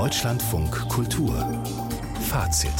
Deutschlandfunk 0.00 0.88
Kultur 0.88 1.62
Fazit 2.22 2.72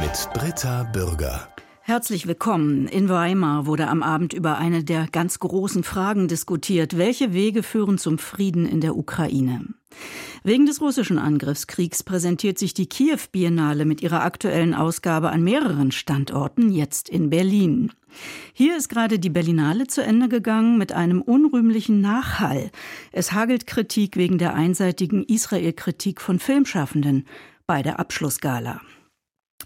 mit 0.00 0.28
Britta 0.34 0.82
Bürger. 0.82 1.48
Herzlich 1.80 2.26
willkommen. 2.26 2.88
In 2.88 3.08
Weimar 3.08 3.66
wurde 3.66 3.86
am 3.86 4.02
Abend 4.02 4.32
über 4.32 4.58
eine 4.58 4.82
der 4.82 5.06
ganz 5.06 5.38
großen 5.38 5.84
Fragen 5.84 6.26
diskutiert. 6.26 6.98
Welche 6.98 7.32
Wege 7.32 7.62
führen 7.62 7.98
zum 7.98 8.18
Frieden 8.18 8.66
in 8.66 8.80
der 8.80 8.96
Ukraine? 8.96 9.66
Wegen 10.42 10.64
des 10.64 10.80
russischen 10.80 11.18
Angriffskriegs 11.18 12.02
präsentiert 12.02 12.58
sich 12.58 12.72
die 12.72 12.88
Kiew 12.88 13.18
Biennale 13.30 13.84
mit 13.84 14.00
ihrer 14.00 14.22
aktuellen 14.22 14.74
Ausgabe 14.74 15.30
an 15.30 15.42
mehreren 15.42 15.92
Standorten, 15.92 16.70
jetzt 16.70 17.10
in 17.10 17.28
Berlin. 17.28 17.92
Hier 18.54 18.76
ist 18.76 18.88
gerade 18.88 19.18
die 19.18 19.28
Berlinale 19.28 19.86
zu 19.86 20.02
Ende 20.02 20.28
gegangen 20.28 20.78
mit 20.78 20.92
einem 20.92 21.20
unrühmlichen 21.20 22.00
Nachhall. 22.00 22.70
Es 23.12 23.32
hagelt 23.32 23.66
Kritik 23.66 24.16
wegen 24.16 24.38
der 24.38 24.54
einseitigen 24.54 25.24
Israel-Kritik 25.24 26.22
von 26.22 26.38
Filmschaffenden 26.38 27.26
bei 27.66 27.82
der 27.82 28.00
Abschlussgala. 28.00 28.80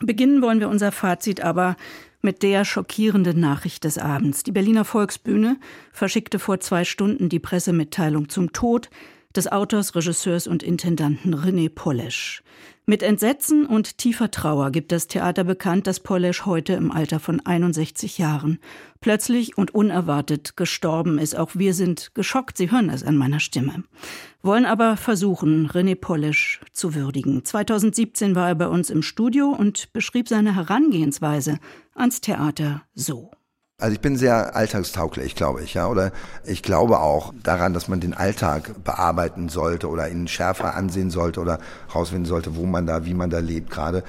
Beginnen 0.00 0.42
wollen 0.42 0.58
wir 0.58 0.68
unser 0.68 0.90
Fazit 0.90 1.40
aber 1.40 1.76
mit 2.20 2.42
der 2.42 2.64
schockierenden 2.64 3.38
Nachricht 3.38 3.84
des 3.84 3.96
Abends. 3.96 4.42
Die 4.42 4.50
Berliner 4.50 4.84
Volksbühne 4.84 5.56
verschickte 5.92 6.40
vor 6.40 6.58
zwei 6.58 6.84
Stunden 6.84 7.28
die 7.28 7.38
Pressemitteilung 7.38 8.28
zum 8.28 8.52
Tod 8.52 8.90
des 9.36 9.50
Autors, 9.50 9.94
Regisseurs 9.94 10.46
und 10.46 10.62
Intendanten 10.62 11.34
René 11.34 11.68
Polesch. 11.68 12.42
Mit 12.86 13.02
Entsetzen 13.02 13.64
und 13.64 13.96
tiefer 13.96 14.30
Trauer 14.30 14.70
gibt 14.70 14.92
das 14.92 15.06
Theater 15.06 15.42
bekannt, 15.44 15.86
dass 15.86 16.00
Polesch 16.00 16.44
heute 16.44 16.74
im 16.74 16.92
Alter 16.92 17.18
von 17.18 17.40
61 17.40 18.18
Jahren 18.18 18.58
plötzlich 19.00 19.56
und 19.56 19.74
unerwartet 19.74 20.58
gestorben 20.58 21.18
ist. 21.18 21.34
Auch 21.34 21.52
wir 21.54 21.72
sind 21.72 22.14
geschockt, 22.14 22.58
Sie 22.58 22.70
hören 22.70 22.90
es 22.90 23.02
an 23.02 23.16
meiner 23.16 23.40
Stimme. 23.40 23.84
Wollen 24.42 24.66
aber 24.66 24.98
versuchen, 24.98 25.66
René 25.70 25.94
Polesch 25.94 26.60
zu 26.72 26.94
würdigen. 26.94 27.42
2017 27.42 28.34
war 28.34 28.48
er 28.48 28.54
bei 28.54 28.68
uns 28.68 28.90
im 28.90 29.00
Studio 29.00 29.48
und 29.48 29.94
beschrieb 29.94 30.28
seine 30.28 30.54
Herangehensweise 30.54 31.58
ans 31.94 32.20
Theater 32.20 32.82
so. 32.94 33.30
Also 33.80 33.92
ich 33.92 34.00
bin 34.00 34.16
sehr 34.16 34.54
alltagstauglich, 34.54 35.34
glaube 35.34 35.62
ich, 35.62 35.74
ja. 35.74 35.88
Oder 35.88 36.12
ich 36.44 36.62
glaube 36.62 37.00
auch 37.00 37.34
daran, 37.42 37.74
dass 37.74 37.88
man 37.88 37.98
den 37.98 38.14
Alltag 38.14 38.84
bearbeiten 38.84 39.48
sollte 39.48 39.88
oder 39.88 40.08
ihn 40.08 40.28
schärfer 40.28 40.76
ansehen 40.76 41.10
sollte 41.10 41.40
oder 41.40 41.58
rausfinden 41.92 42.24
sollte, 42.24 42.54
wo 42.54 42.66
man 42.66 42.86
da, 42.86 43.04
wie 43.04 43.14
man 43.14 43.30
da 43.30 43.40
lebt 43.40 43.70
gerade. 43.70 44.04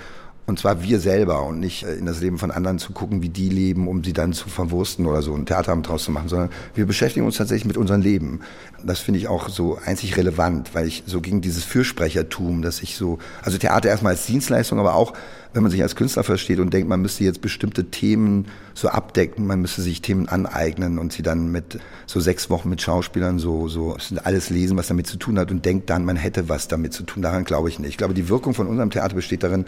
Und 0.45 0.59
zwar 0.59 0.83
wir 0.83 0.99
selber 0.99 1.43
und 1.43 1.59
nicht 1.59 1.83
äh, 1.83 1.95
in 1.95 2.05
das 2.05 2.21
Leben 2.21 2.37
von 2.37 2.51
anderen 2.51 2.77
zu 2.77 2.93
gucken, 2.93 3.23
wie 3.23 3.29
die 3.29 3.49
leben, 3.49 3.87
um 3.87 4.03
sie 4.03 4.13
dann 4.13 4.33
zu 4.33 4.49
verwursten 4.49 5.07
oder 5.07 5.23
so 5.23 5.33
ein 5.33 5.47
Theaterabend 5.47 5.87
draus 5.87 6.03
zu 6.03 6.11
machen, 6.11 6.29
sondern 6.29 6.51
wir 6.75 6.85
beschäftigen 6.85 7.25
uns 7.25 7.37
tatsächlich 7.37 7.65
mit 7.65 7.77
unserem 7.77 8.01
Leben. 8.01 8.41
Das 8.83 8.99
finde 8.99 9.19
ich 9.19 9.27
auch 9.27 9.49
so 9.49 9.79
einzig 9.83 10.15
relevant, 10.15 10.75
weil 10.75 10.85
ich 10.85 11.01
so 11.07 11.21
gegen 11.21 11.41
dieses 11.41 11.63
Fürsprechertum, 11.63 12.61
dass 12.61 12.83
ich 12.83 12.95
so, 12.95 13.17
also 13.41 13.57
Theater 13.57 13.89
erstmal 13.89 14.13
als 14.13 14.27
Dienstleistung, 14.27 14.79
aber 14.79 14.93
auch 14.93 15.13
wenn 15.55 15.63
man 15.63 15.71
sich 15.71 15.81
als 15.81 15.95
Künstler 15.95 16.25
versteht 16.25 16.59
und 16.59 16.73
denkt, 16.73 16.89
man 16.89 17.01
müsste 17.01 17.23
jetzt 17.23 17.39
bestimmte 17.39 17.85
Themen 17.85 18.47
so 18.73 18.89
abdecken, 18.89 19.47
man 19.47 19.61
müsste 19.61 19.81
sich 19.81 20.01
Themen 20.01 20.27
aneignen 20.27 20.99
und 20.99 21.13
sie 21.13 21.23
dann 21.23 21.49
mit 21.49 21.79
so 22.07 22.19
sechs 22.19 22.49
Wochen 22.49 22.69
mit 22.69 22.81
Schauspielern 22.81 23.39
so, 23.39 23.69
so 23.69 23.95
alles 24.25 24.49
lesen, 24.49 24.75
was 24.75 24.89
damit 24.89 25.07
zu 25.07 25.15
tun 25.15 25.39
hat 25.39 25.51
und 25.51 25.63
denkt 25.63 25.89
dann, 25.89 26.03
man 26.03 26.17
hätte 26.17 26.49
was 26.49 26.67
damit 26.67 26.91
zu 26.91 27.03
tun. 27.03 27.23
Daran 27.23 27.45
glaube 27.45 27.69
ich 27.69 27.79
nicht. 27.79 27.91
Ich 27.91 27.97
glaube, 27.97 28.13
die 28.13 28.27
Wirkung 28.27 28.53
von 28.53 28.67
unserem 28.67 28.89
Theater 28.89 29.15
besteht 29.15 29.43
darin, 29.43 29.63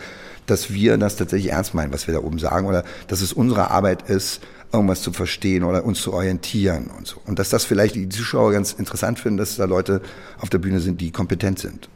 dass 0.45 0.73
wir 0.73 0.97
das 0.97 1.15
tatsächlich 1.15 1.53
ernst 1.53 1.73
meinen, 1.73 1.93
was 1.93 2.05
wir 2.05 2.13
da 2.13 2.19
oben 2.19 2.37
sagen 2.37 2.67
oder 2.67 2.83
dass 3.07 3.21
es 3.21 3.31
unsere 3.31 3.71
Arbeit 3.71 4.09
ist, 4.09 4.41
irgendwas 4.73 5.01
zu 5.01 5.13
verstehen 5.13 5.63
oder 5.63 5.85
uns 5.85 6.01
zu 6.01 6.11
orientieren 6.11 6.87
und 6.97 7.07
so. 7.07 7.21
Und 7.25 7.39
dass 7.39 7.47
das 7.47 7.63
vielleicht 7.63 7.95
die 7.95 8.09
Zuschauer 8.09 8.51
ganz 8.51 8.73
interessant 8.73 9.19
finden, 9.19 9.37
dass 9.37 9.55
da 9.55 9.63
Leute 9.63 10.01
auf 10.37 10.49
der 10.49 10.57
Bühne 10.57 10.81
sind, 10.81 10.99
die 10.99 11.11
kompetent 11.11 11.59
sind. 11.59 11.87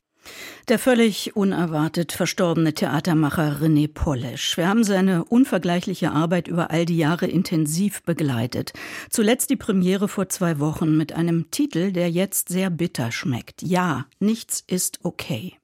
Der 0.67 0.79
völlig 0.79 1.35
unerwartet 1.35 2.11
verstorbene 2.11 2.73
Theatermacher 2.73 3.59
René 3.61 3.87
Polesch. 3.91 4.57
Wir 4.57 4.67
haben 4.67 4.83
seine 4.83 5.23
unvergleichliche 5.25 6.11
Arbeit 6.11 6.47
über 6.47 6.71
all 6.71 6.85
die 6.85 6.97
Jahre 6.97 7.27
intensiv 7.27 8.03
begleitet. 8.03 8.73
Zuletzt 9.09 9.49
die 9.49 9.55
Premiere 9.55 10.07
vor 10.07 10.29
zwei 10.29 10.59
Wochen 10.59 10.97
mit 10.97 11.13
einem 11.13 11.49
Titel, 11.51 11.91
der 11.91 12.09
jetzt 12.09 12.49
sehr 12.49 12.69
bitter 12.69 13.11
schmeckt. 13.11 13.61
Ja, 13.61 14.05
nichts 14.19 14.63
ist 14.67 14.99
okay. 15.03 15.60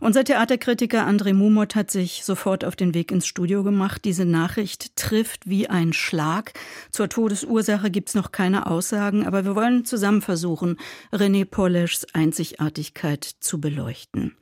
Unser 0.00 0.24
Theaterkritiker 0.24 1.06
André 1.06 1.34
Mumot 1.34 1.74
hat 1.74 1.90
sich 1.90 2.24
sofort 2.24 2.64
auf 2.64 2.74
den 2.74 2.94
Weg 2.94 3.12
ins 3.12 3.26
Studio 3.26 3.62
gemacht. 3.62 4.02
Diese 4.06 4.24
Nachricht 4.24 4.96
trifft 4.96 5.46
wie 5.46 5.68
ein 5.68 5.92
Schlag. 5.92 6.54
Zur 6.90 7.10
Todesursache 7.10 7.90
gibt 7.90 8.08
es 8.08 8.14
noch 8.14 8.32
keine 8.32 8.66
Aussagen, 8.66 9.26
aber 9.26 9.44
wir 9.44 9.54
wollen 9.54 9.84
zusammen 9.84 10.22
versuchen, 10.22 10.78
René 11.12 11.44
Poleschs 11.44 12.06
Einzigartigkeit 12.14 13.24
zu 13.24 13.60
beleuchten. 13.60 14.34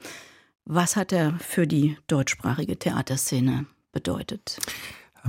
Was 0.64 0.94
hat 0.94 1.12
er 1.12 1.36
für 1.40 1.66
die 1.66 1.96
deutschsprachige 2.06 2.78
Theaterszene 2.78 3.66
bedeutet? 3.90 4.60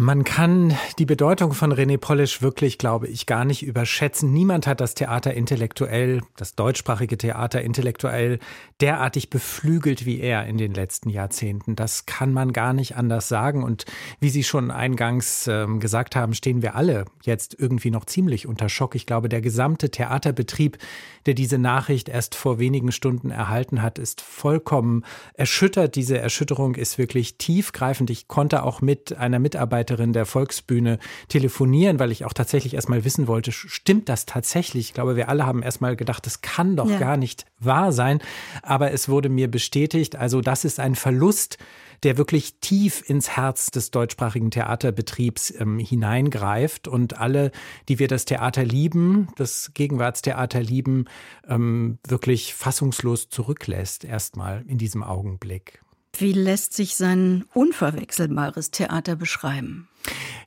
Man 0.01 0.23
kann 0.23 0.77
die 0.97 1.05
Bedeutung 1.05 1.51
von 1.51 1.73
René 1.73 1.97
Polish 1.97 2.41
wirklich, 2.41 2.77
glaube 2.77 3.09
ich, 3.09 3.25
gar 3.25 3.43
nicht 3.43 3.63
überschätzen. 3.63 4.31
Niemand 4.31 4.65
hat 4.65 4.79
das 4.79 4.95
Theater 4.95 5.33
intellektuell, 5.33 6.21
das 6.37 6.55
deutschsprachige 6.55 7.17
Theater 7.17 7.61
intellektuell 7.61 8.39
derartig 8.79 9.29
beflügelt 9.29 10.05
wie 10.05 10.21
er 10.21 10.45
in 10.45 10.57
den 10.57 10.73
letzten 10.73 11.09
Jahrzehnten. 11.09 11.75
Das 11.75 12.05
kann 12.05 12.31
man 12.31 12.53
gar 12.53 12.71
nicht 12.71 12.95
anders 12.95 13.27
sagen. 13.27 13.61
Und 13.61 13.83
wie 14.21 14.29
Sie 14.29 14.45
schon 14.45 14.71
eingangs 14.71 15.47
äh, 15.47 15.67
gesagt 15.79 16.15
haben, 16.15 16.33
stehen 16.33 16.61
wir 16.61 16.75
alle 16.75 17.03
jetzt 17.23 17.57
irgendwie 17.59 17.91
noch 17.91 18.05
ziemlich 18.05 18.47
unter 18.47 18.69
Schock. 18.69 18.95
Ich 18.95 19.05
glaube, 19.05 19.27
der 19.27 19.41
gesamte 19.41 19.91
Theaterbetrieb, 19.91 20.77
der 21.25 21.33
diese 21.33 21.57
Nachricht 21.57 22.07
erst 22.07 22.35
vor 22.35 22.57
wenigen 22.57 22.93
Stunden 22.93 23.31
erhalten 23.31 23.81
hat, 23.81 23.99
ist 23.99 24.21
vollkommen 24.21 25.03
erschüttert. 25.33 25.95
Diese 25.97 26.17
Erschütterung 26.17 26.75
ist 26.75 26.97
wirklich 26.97 27.37
tiefgreifend. 27.37 28.09
Ich 28.09 28.29
konnte 28.29 28.63
auch 28.63 28.79
mit 28.79 29.17
einer 29.17 29.39
Mitarbeiterin 29.39 29.88
Mitarbeiterin 29.89 30.13
der 30.13 30.25
Volksbühne 30.25 30.99
telefonieren, 31.27 31.99
weil 31.99 32.11
ich 32.11 32.25
auch 32.25 32.33
tatsächlich 32.33 32.73
erstmal 32.73 33.03
wissen 33.03 33.27
wollte, 33.27 33.51
stimmt 33.51 34.09
das 34.09 34.25
tatsächlich? 34.25 34.87
Ich 34.87 34.93
glaube, 34.93 35.15
wir 35.15 35.29
alle 35.29 35.45
haben 35.45 35.63
erstmal 35.63 35.95
gedacht, 35.95 36.25
das 36.25 36.41
kann 36.41 36.75
doch 36.75 36.89
ja. 36.89 36.99
gar 36.99 37.17
nicht 37.17 37.45
wahr 37.59 37.91
sein. 37.91 38.19
Aber 38.61 38.91
es 38.91 39.09
wurde 39.09 39.29
mir 39.29 39.49
bestätigt, 39.49 40.15
also 40.15 40.41
das 40.41 40.65
ist 40.65 40.79
ein 40.79 40.95
Verlust, 40.95 41.57
der 42.03 42.17
wirklich 42.17 42.59
tief 42.61 43.03
ins 43.09 43.35
Herz 43.35 43.71
des 43.71 43.91
deutschsprachigen 43.91 44.51
Theaterbetriebs 44.51 45.53
ähm, 45.59 45.79
hineingreift 45.79 46.87
und 46.87 47.17
alle, 47.19 47.51
die 47.89 47.99
wir 47.99 48.07
das 48.07 48.23
Theater 48.23 48.63
lieben, 48.63 49.27
das 49.35 49.71
Gegenwartstheater 49.73 50.61
lieben, 50.61 51.05
ähm, 51.47 51.99
wirklich 52.07 52.53
fassungslos 52.53 53.27
zurücklässt, 53.29 54.05
erstmal 54.05 54.63
in 54.67 54.77
diesem 54.77 55.03
Augenblick. 55.03 55.81
Wie 56.17 56.33
lässt 56.33 56.73
sich 56.73 56.95
sein 56.95 57.45
unverwechselbares 57.53 58.71
Theater 58.71 59.15
beschreiben? 59.15 59.87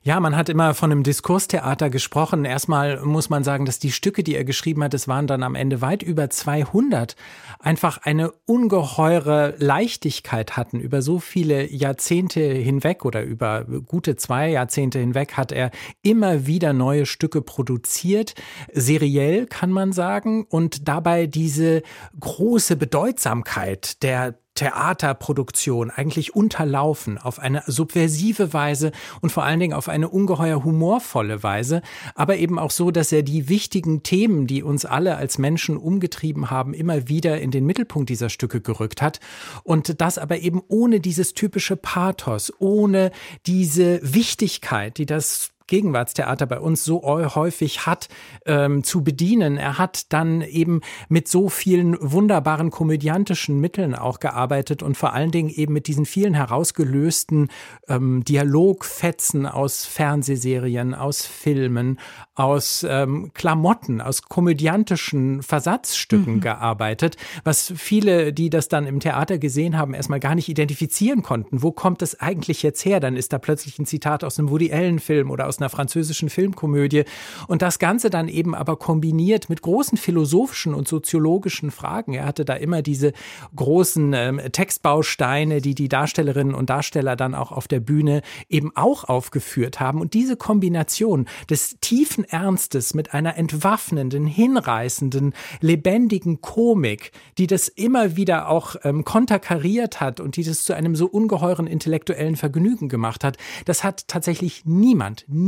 Ja, 0.05 0.19
man 0.19 0.35
hat 0.35 0.49
immer 0.49 0.73
von 0.73 0.91
einem 0.91 1.03
Diskurstheater 1.03 1.89
gesprochen. 1.89 2.43
Erstmal 2.43 2.99
muss 3.05 3.29
man 3.29 3.45
sagen, 3.45 3.65
dass 3.65 3.79
die 3.79 3.93
Stücke, 3.93 4.21
die 4.21 4.35
er 4.35 4.43
geschrieben 4.43 4.83
hat, 4.83 4.93
es 4.93 5.07
waren 5.07 5.27
dann 5.27 5.43
am 5.43 5.55
Ende 5.55 5.79
weit 5.79 6.03
über 6.03 6.29
200, 6.29 7.15
einfach 7.59 7.99
eine 7.99 8.33
ungeheure 8.45 9.55
Leichtigkeit 9.59 10.57
hatten. 10.57 10.81
Über 10.81 11.01
so 11.01 11.19
viele 11.19 11.71
Jahrzehnte 11.71 12.41
hinweg 12.41 13.05
oder 13.05 13.23
über 13.23 13.63
gute 13.63 14.17
zwei 14.17 14.49
Jahrzehnte 14.49 14.99
hinweg 14.99 15.37
hat 15.37 15.53
er 15.53 15.71
immer 16.01 16.45
wieder 16.45 16.73
neue 16.73 17.05
Stücke 17.05 17.41
produziert. 17.41 18.33
Seriell 18.73 19.45
kann 19.45 19.71
man 19.71 19.93
sagen. 19.93 20.45
Und 20.49 20.89
dabei 20.89 21.27
diese 21.27 21.81
große 22.19 22.75
Bedeutsamkeit 22.75 24.03
der 24.03 24.35
Theaterproduktion 24.55 25.89
eigentlich 25.89 26.35
unterlaufen 26.35 27.17
auf 27.17 27.39
eine 27.39 27.63
subversive 27.65 28.53
Weise 28.53 28.91
und 29.21 29.31
vor 29.31 29.43
allen 29.43 29.59
Dingen 29.59 29.73
auf 29.73 29.89
eine 29.89 30.09
ungeheuer 30.09 30.63
humorvolle 30.63 31.41
Weise, 31.41 31.81
aber 32.15 32.37
eben 32.37 32.59
auch 32.59 32.71
so, 32.71 32.91
dass 32.91 33.11
er 33.11 33.23
die 33.23 33.49
wichtigen 33.49 34.03
Themen, 34.03 34.45
die 34.45 34.61
uns 34.61 34.85
alle 34.85 35.17
als 35.17 35.37
Menschen 35.37 35.77
umgetrieben 35.77 36.51
haben, 36.51 36.73
immer 36.73 37.07
wieder 37.07 37.41
in 37.41 37.51
den 37.51 37.65
Mittelpunkt 37.65 38.09
dieser 38.09 38.29
Stücke 38.29 38.61
gerückt 38.61 39.01
hat. 39.01 39.19
Und 39.63 40.01
das 40.01 40.17
aber 40.17 40.39
eben 40.39 40.61
ohne 40.67 40.99
dieses 40.99 41.33
typische 41.33 41.75
Pathos, 41.75 42.53
ohne 42.59 43.11
diese 43.45 43.99
Wichtigkeit, 44.03 44.97
die 44.97 45.05
das 45.05 45.52
Gegenwartstheater 45.67 46.45
bei 46.45 46.59
uns 46.59 46.83
so 46.83 47.03
häufig 47.03 47.85
hat, 47.85 48.09
ähm, 48.45 48.83
zu 48.83 49.03
bedienen. 49.03 49.57
Er 49.57 49.77
hat 49.77 50.11
dann 50.13 50.41
eben 50.41 50.81
mit 51.09 51.27
so 51.27 51.49
vielen 51.49 51.97
wunderbaren 51.99 52.71
komödiantischen 52.71 53.59
Mitteln 53.59 53.95
auch 53.95 54.19
gearbeitet 54.19 54.83
und 54.83 54.97
vor 54.97 55.13
allen 55.13 55.31
Dingen 55.31 55.49
eben 55.49 55.73
mit 55.73 55.87
diesen 55.87 56.05
vielen 56.05 56.33
herausgelösten 56.33 57.49
ähm, 57.87 58.23
Dialogfetzen 58.23 59.45
aus 59.45 59.85
Fernsehserien, 59.85 60.93
aus 60.93 61.25
Filmen, 61.25 61.99
aus 62.35 62.85
ähm, 62.87 63.31
Klamotten, 63.33 64.01
aus 64.01 64.23
komödiantischen 64.23 65.43
Versatzstücken 65.43 66.35
mhm. 66.35 66.41
gearbeitet, 66.41 67.17
was 67.43 67.73
viele, 67.75 68.33
die 68.33 68.49
das 68.49 68.67
dann 68.67 68.87
im 68.87 68.99
Theater 68.99 69.37
gesehen 69.37 69.77
haben, 69.77 69.93
erstmal 69.93 70.19
gar 70.19 70.35
nicht 70.35 70.49
identifizieren 70.49 71.21
konnten. 71.21 71.61
Wo 71.61 71.71
kommt 71.71 72.01
es 72.01 72.19
eigentlich 72.19 72.63
jetzt 72.63 72.85
her? 72.85 72.99
Dann 72.99 73.15
ist 73.15 73.33
da 73.33 73.39
plötzlich 73.39 73.77
ein 73.79 73.85
Zitat 73.85 74.23
aus 74.23 74.39
einem 74.39 74.49
Woody 74.49 74.71
Allen-Film 74.71 75.29
oder 75.29 75.47
aus 75.47 75.52
aus 75.53 75.59
einer 75.59 75.69
französischen 75.69 76.29
Filmkomödie. 76.29 77.03
Und 77.47 77.61
das 77.61 77.77
Ganze 77.79 78.09
dann 78.09 78.27
eben 78.27 78.55
aber 78.55 78.77
kombiniert 78.77 79.49
mit 79.49 79.61
großen 79.61 79.97
philosophischen 79.97 80.73
und 80.73 80.87
soziologischen 80.87 81.69
Fragen. 81.69 82.13
Er 82.13 82.25
hatte 82.25 82.45
da 82.45 82.55
immer 82.55 82.81
diese 82.81 83.13
großen 83.55 84.13
ähm, 84.13 84.41
Textbausteine, 84.51 85.61
die 85.61 85.75
die 85.75 85.89
Darstellerinnen 85.89 86.55
und 86.55 86.69
Darsteller 86.69 87.15
dann 87.15 87.35
auch 87.35 87.51
auf 87.51 87.67
der 87.67 87.79
Bühne 87.79 88.21
eben 88.49 88.75
auch 88.75 89.03
aufgeführt 89.03 89.79
haben. 89.79 90.01
Und 90.01 90.13
diese 90.13 90.35
Kombination 90.35 91.27
des 91.49 91.77
tiefen 91.81 92.23
Ernstes 92.23 92.93
mit 92.93 93.13
einer 93.13 93.37
entwaffnenden, 93.37 94.25
hinreißenden, 94.25 95.33
lebendigen 95.61 96.41
Komik, 96.41 97.11
die 97.37 97.47
das 97.47 97.67
immer 97.67 98.15
wieder 98.15 98.49
auch 98.49 98.75
ähm, 98.83 99.03
konterkariert 99.03 100.01
hat 100.01 100.19
und 100.19 100.35
die 100.35 100.43
das 100.43 100.63
zu 100.63 100.73
einem 100.73 100.95
so 100.95 101.05
ungeheuren 101.05 101.67
intellektuellen 101.67 102.35
Vergnügen 102.35 102.89
gemacht 102.89 103.23
hat, 103.23 103.37
das 103.65 103.83
hat 103.83 104.07
tatsächlich 104.07 104.63
niemand, 104.65 105.03
niemand 105.03 105.42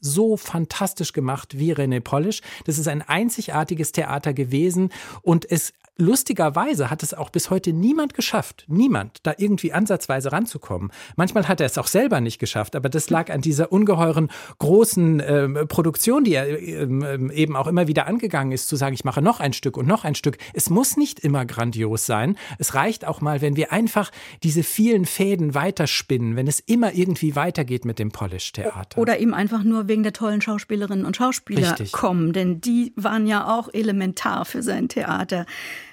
so 0.00 0.36
fantastisch 0.36 1.12
gemacht 1.12 1.58
wie 1.58 1.72
René 1.72 2.00
Polish. 2.00 2.42
Das 2.64 2.78
ist 2.78 2.88
ein 2.88 3.02
einzigartiges 3.02 3.92
Theater 3.92 4.32
gewesen 4.32 4.90
und 5.22 5.50
es 5.50 5.72
Lustigerweise 5.96 6.90
hat 6.90 7.04
es 7.04 7.14
auch 7.14 7.30
bis 7.30 7.50
heute 7.50 7.72
niemand 7.72 8.14
geschafft, 8.14 8.64
niemand, 8.66 9.18
da 9.22 9.32
irgendwie 9.38 9.72
ansatzweise 9.72 10.32
ranzukommen. 10.32 10.90
Manchmal 11.14 11.46
hat 11.46 11.60
er 11.60 11.66
es 11.66 11.78
auch 11.78 11.86
selber 11.86 12.20
nicht 12.20 12.40
geschafft, 12.40 12.74
aber 12.74 12.88
das 12.88 13.10
lag 13.10 13.30
an 13.30 13.42
dieser 13.42 13.70
ungeheuren 13.70 14.28
großen 14.58 15.20
äh, 15.20 15.66
Produktion, 15.66 16.24
die 16.24 16.34
er 16.34 16.48
äh, 16.48 17.32
eben 17.32 17.54
auch 17.54 17.68
immer 17.68 17.86
wieder 17.86 18.08
angegangen 18.08 18.50
ist, 18.50 18.68
zu 18.68 18.74
sagen, 18.74 18.92
ich 18.92 19.04
mache 19.04 19.22
noch 19.22 19.38
ein 19.38 19.52
Stück 19.52 19.76
und 19.76 19.86
noch 19.86 20.02
ein 20.02 20.16
Stück. 20.16 20.38
Es 20.52 20.68
muss 20.68 20.96
nicht 20.96 21.20
immer 21.20 21.44
grandios 21.44 22.06
sein. 22.06 22.36
Es 22.58 22.74
reicht 22.74 23.04
auch 23.04 23.20
mal, 23.20 23.40
wenn 23.40 23.54
wir 23.54 23.70
einfach 23.70 24.10
diese 24.42 24.64
vielen 24.64 25.04
Fäden 25.04 25.54
weiterspinnen, 25.54 26.34
wenn 26.34 26.48
es 26.48 26.58
immer 26.58 26.92
irgendwie 26.94 27.36
weitergeht 27.36 27.84
mit 27.84 28.00
dem 28.00 28.10
Polish-Theater. 28.10 29.00
Oder 29.00 29.20
eben 29.20 29.32
einfach 29.32 29.62
nur 29.62 29.86
wegen 29.86 30.02
der 30.02 30.12
tollen 30.12 30.40
Schauspielerinnen 30.40 31.06
und 31.06 31.16
Schauspieler 31.16 31.70
Richtig. 31.70 31.92
kommen, 31.92 32.32
denn 32.32 32.60
die 32.60 32.92
waren 32.96 33.28
ja 33.28 33.56
auch 33.56 33.72
elementar 33.72 34.44
für 34.44 34.64
sein 34.64 34.88
Theater. 34.88 35.46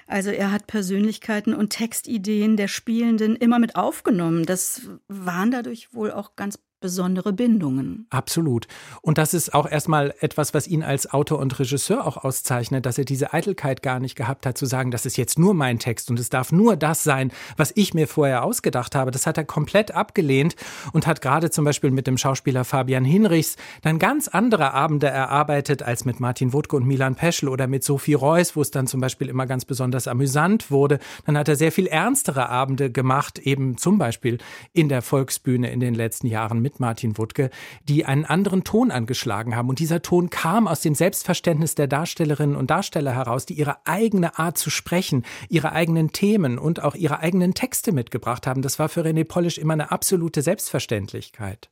Also 0.06 0.30
er 0.30 0.52
hat 0.52 0.66
Persönlichkeiten 0.66 1.54
und 1.54 1.70
Textideen 1.70 2.56
der 2.56 2.68
Spielenden 2.68 3.36
immer 3.36 3.58
mit 3.58 3.76
aufgenommen. 3.76 4.44
Das 4.44 4.82
waren 5.08 5.50
dadurch 5.50 5.94
wohl 5.94 6.10
auch 6.10 6.36
ganz 6.36 6.58
besondere 6.82 7.32
Bindungen. 7.32 8.06
Absolut. 8.10 8.66
Und 9.00 9.16
das 9.16 9.32
ist 9.32 9.54
auch 9.54 9.70
erstmal 9.70 10.14
etwas, 10.20 10.52
was 10.52 10.68
ihn 10.68 10.82
als 10.82 11.10
Autor 11.10 11.38
und 11.38 11.58
Regisseur 11.58 12.06
auch 12.06 12.18
auszeichnet, 12.18 12.84
dass 12.84 12.98
er 12.98 13.06
diese 13.06 13.32
Eitelkeit 13.32 13.82
gar 13.82 14.00
nicht 14.00 14.16
gehabt 14.16 14.44
hat, 14.44 14.58
zu 14.58 14.66
sagen, 14.66 14.90
das 14.90 15.06
ist 15.06 15.16
jetzt 15.16 15.38
nur 15.38 15.54
mein 15.54 15.78
Text 15.78 16.10
und 16.10 16.20
es 16.20 16.28
darf 16.28 16.52
nur 16.52 16.76
das 16.76 17.04
sein, 17.04 17.32
was 17.56 17.72
ich 17.74 17.94
mir 17.94 18.06
vorher 18.06 18.44
ausgedacht 18.44 18.94
habe. 18.94 19.10
Das 19.10 19.26
hat 19.26 19.38
er 19.38 19.44
komplett 19.44 19.94
abgelehnt 19.94 20.56
und 20.92 21.06
hat 21.06 21.22
gerade 21.22 21.50
zum 21.50 21.64
Beispiel 21.64 21.90
mit 21.90 22.06
dem 22.06 22.18
Schauspieler 22.18 22.64
Fabian 22.64 23.04
Hinrichs 23.04 23.56
dann 23.82 23.98
ganz 23.98 24.28
andere 24.28 24.74
Abende 24.74 25.06
erarbeitet 25.06 25.82
als 25.82 26.04
mit 26.04 26.20
Martin 26.20 26.52
Wuttke 26.52 26.76
und 26.76 26.86
Milan 26.86 27.14
Peschel 27.14 27.48
oder 27.48 27.66
mit 27.66 27.84
Sophie 27.84 28.14
Reuss, 28.14 28.56
wo 28.56 28.60
es 28.60 28.70
dann 28.70 28.86
zum 28.86 29.00
Beispiel 29.00 29.28
immer 29.28 29.46
ganz 29.46 29.64
besonders 29.64 30.08
amüsant 30.08 30.70
wurde. 30.70 30.98
Dann 31.24 31.38
hat 31.38 31.48
er 31.48 31.56
sehr 31.56 31.72
viel 31.72 31.86
ernstere 31.86 32.48
Abende 32.48 32.90
gemacht, 32.90 33.38
eben 33.38 33.76
zum 33.78 33.98
Beispiel 33.98 34.38
in 34.72 34.88
der 34.88 35.02
Volksbühne 35.02 35.70
in 35.70 35.78
den 35.78 35.94
letzten 35.94 36.26
Jahren 36.26 36.60
mit 36.60 36.71
mit 36.72 36.80
Martin 36.80 37.18
Wuttke, 37.18 37.50
die 37.88 38.04
einen 38.04 38.24
anderen 38.24 38.64
Ton 38.64 38.90
angeschlagen 38.90 39.54
haben. 39.54 39.68
Und 39.68 39.78
dieser 39.78 40.02
Ton 40.02 40.30
kam 40.30 40.66
aus 40.66 40.80
dem 40.80 40.94
Selbstverständnis 40.94 41.74
der 41.74 41.86
Darstellerinnen 41.86 42.56
und 42.56 42.70
Darsteller 42.70 43.12
heraus, 43.12 43.46
die 43.46 43.54
ihre 43.54 43.86
eigene 43.86 44.38
Art 44.38 44.58
zu 44.58 44.70
sprechen, 44.70 45.24
ihre 45.48 45.72
eigenen 45.72 46.12
Themen 46.12 46.58
und 46.58 46.82
auch 46.82 46.94
ihre 46.94 47.20
eigenen 47.20 47.54
Texte 47.54 47.92
mitgebracht 47.92 48.46
haben. 48.46 48.62
Das 48.62 48.78
war 48.78 48.88
für 48.88 49.02
René 49.02 49.24
Polisch 49.24 49.58
immer 49.58 49.74
eine 49.74 49.90
absolute 49.90 50.42
Selbstverständlichkeit. 50.42 51.68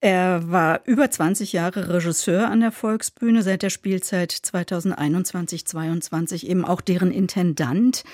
Er 0.00 0.50
war 0.50 0.80
über 0.84 1.10
20 1.10 1.52
Jahre 1.52 1.92
Regisseur 1.92 2.50
an 2.50 2.60
der 2.60 2.72
Volksbühne, 2.72 3.42
seit 3.42 3.62
der 3.62 3.70
Spielzeit 3.70 4.32
2021-22 4.32 6.46
eben 6.46 6.64
auch 6.64 6.80
deren 6.80 7.10
Intendant. 7.10 8.04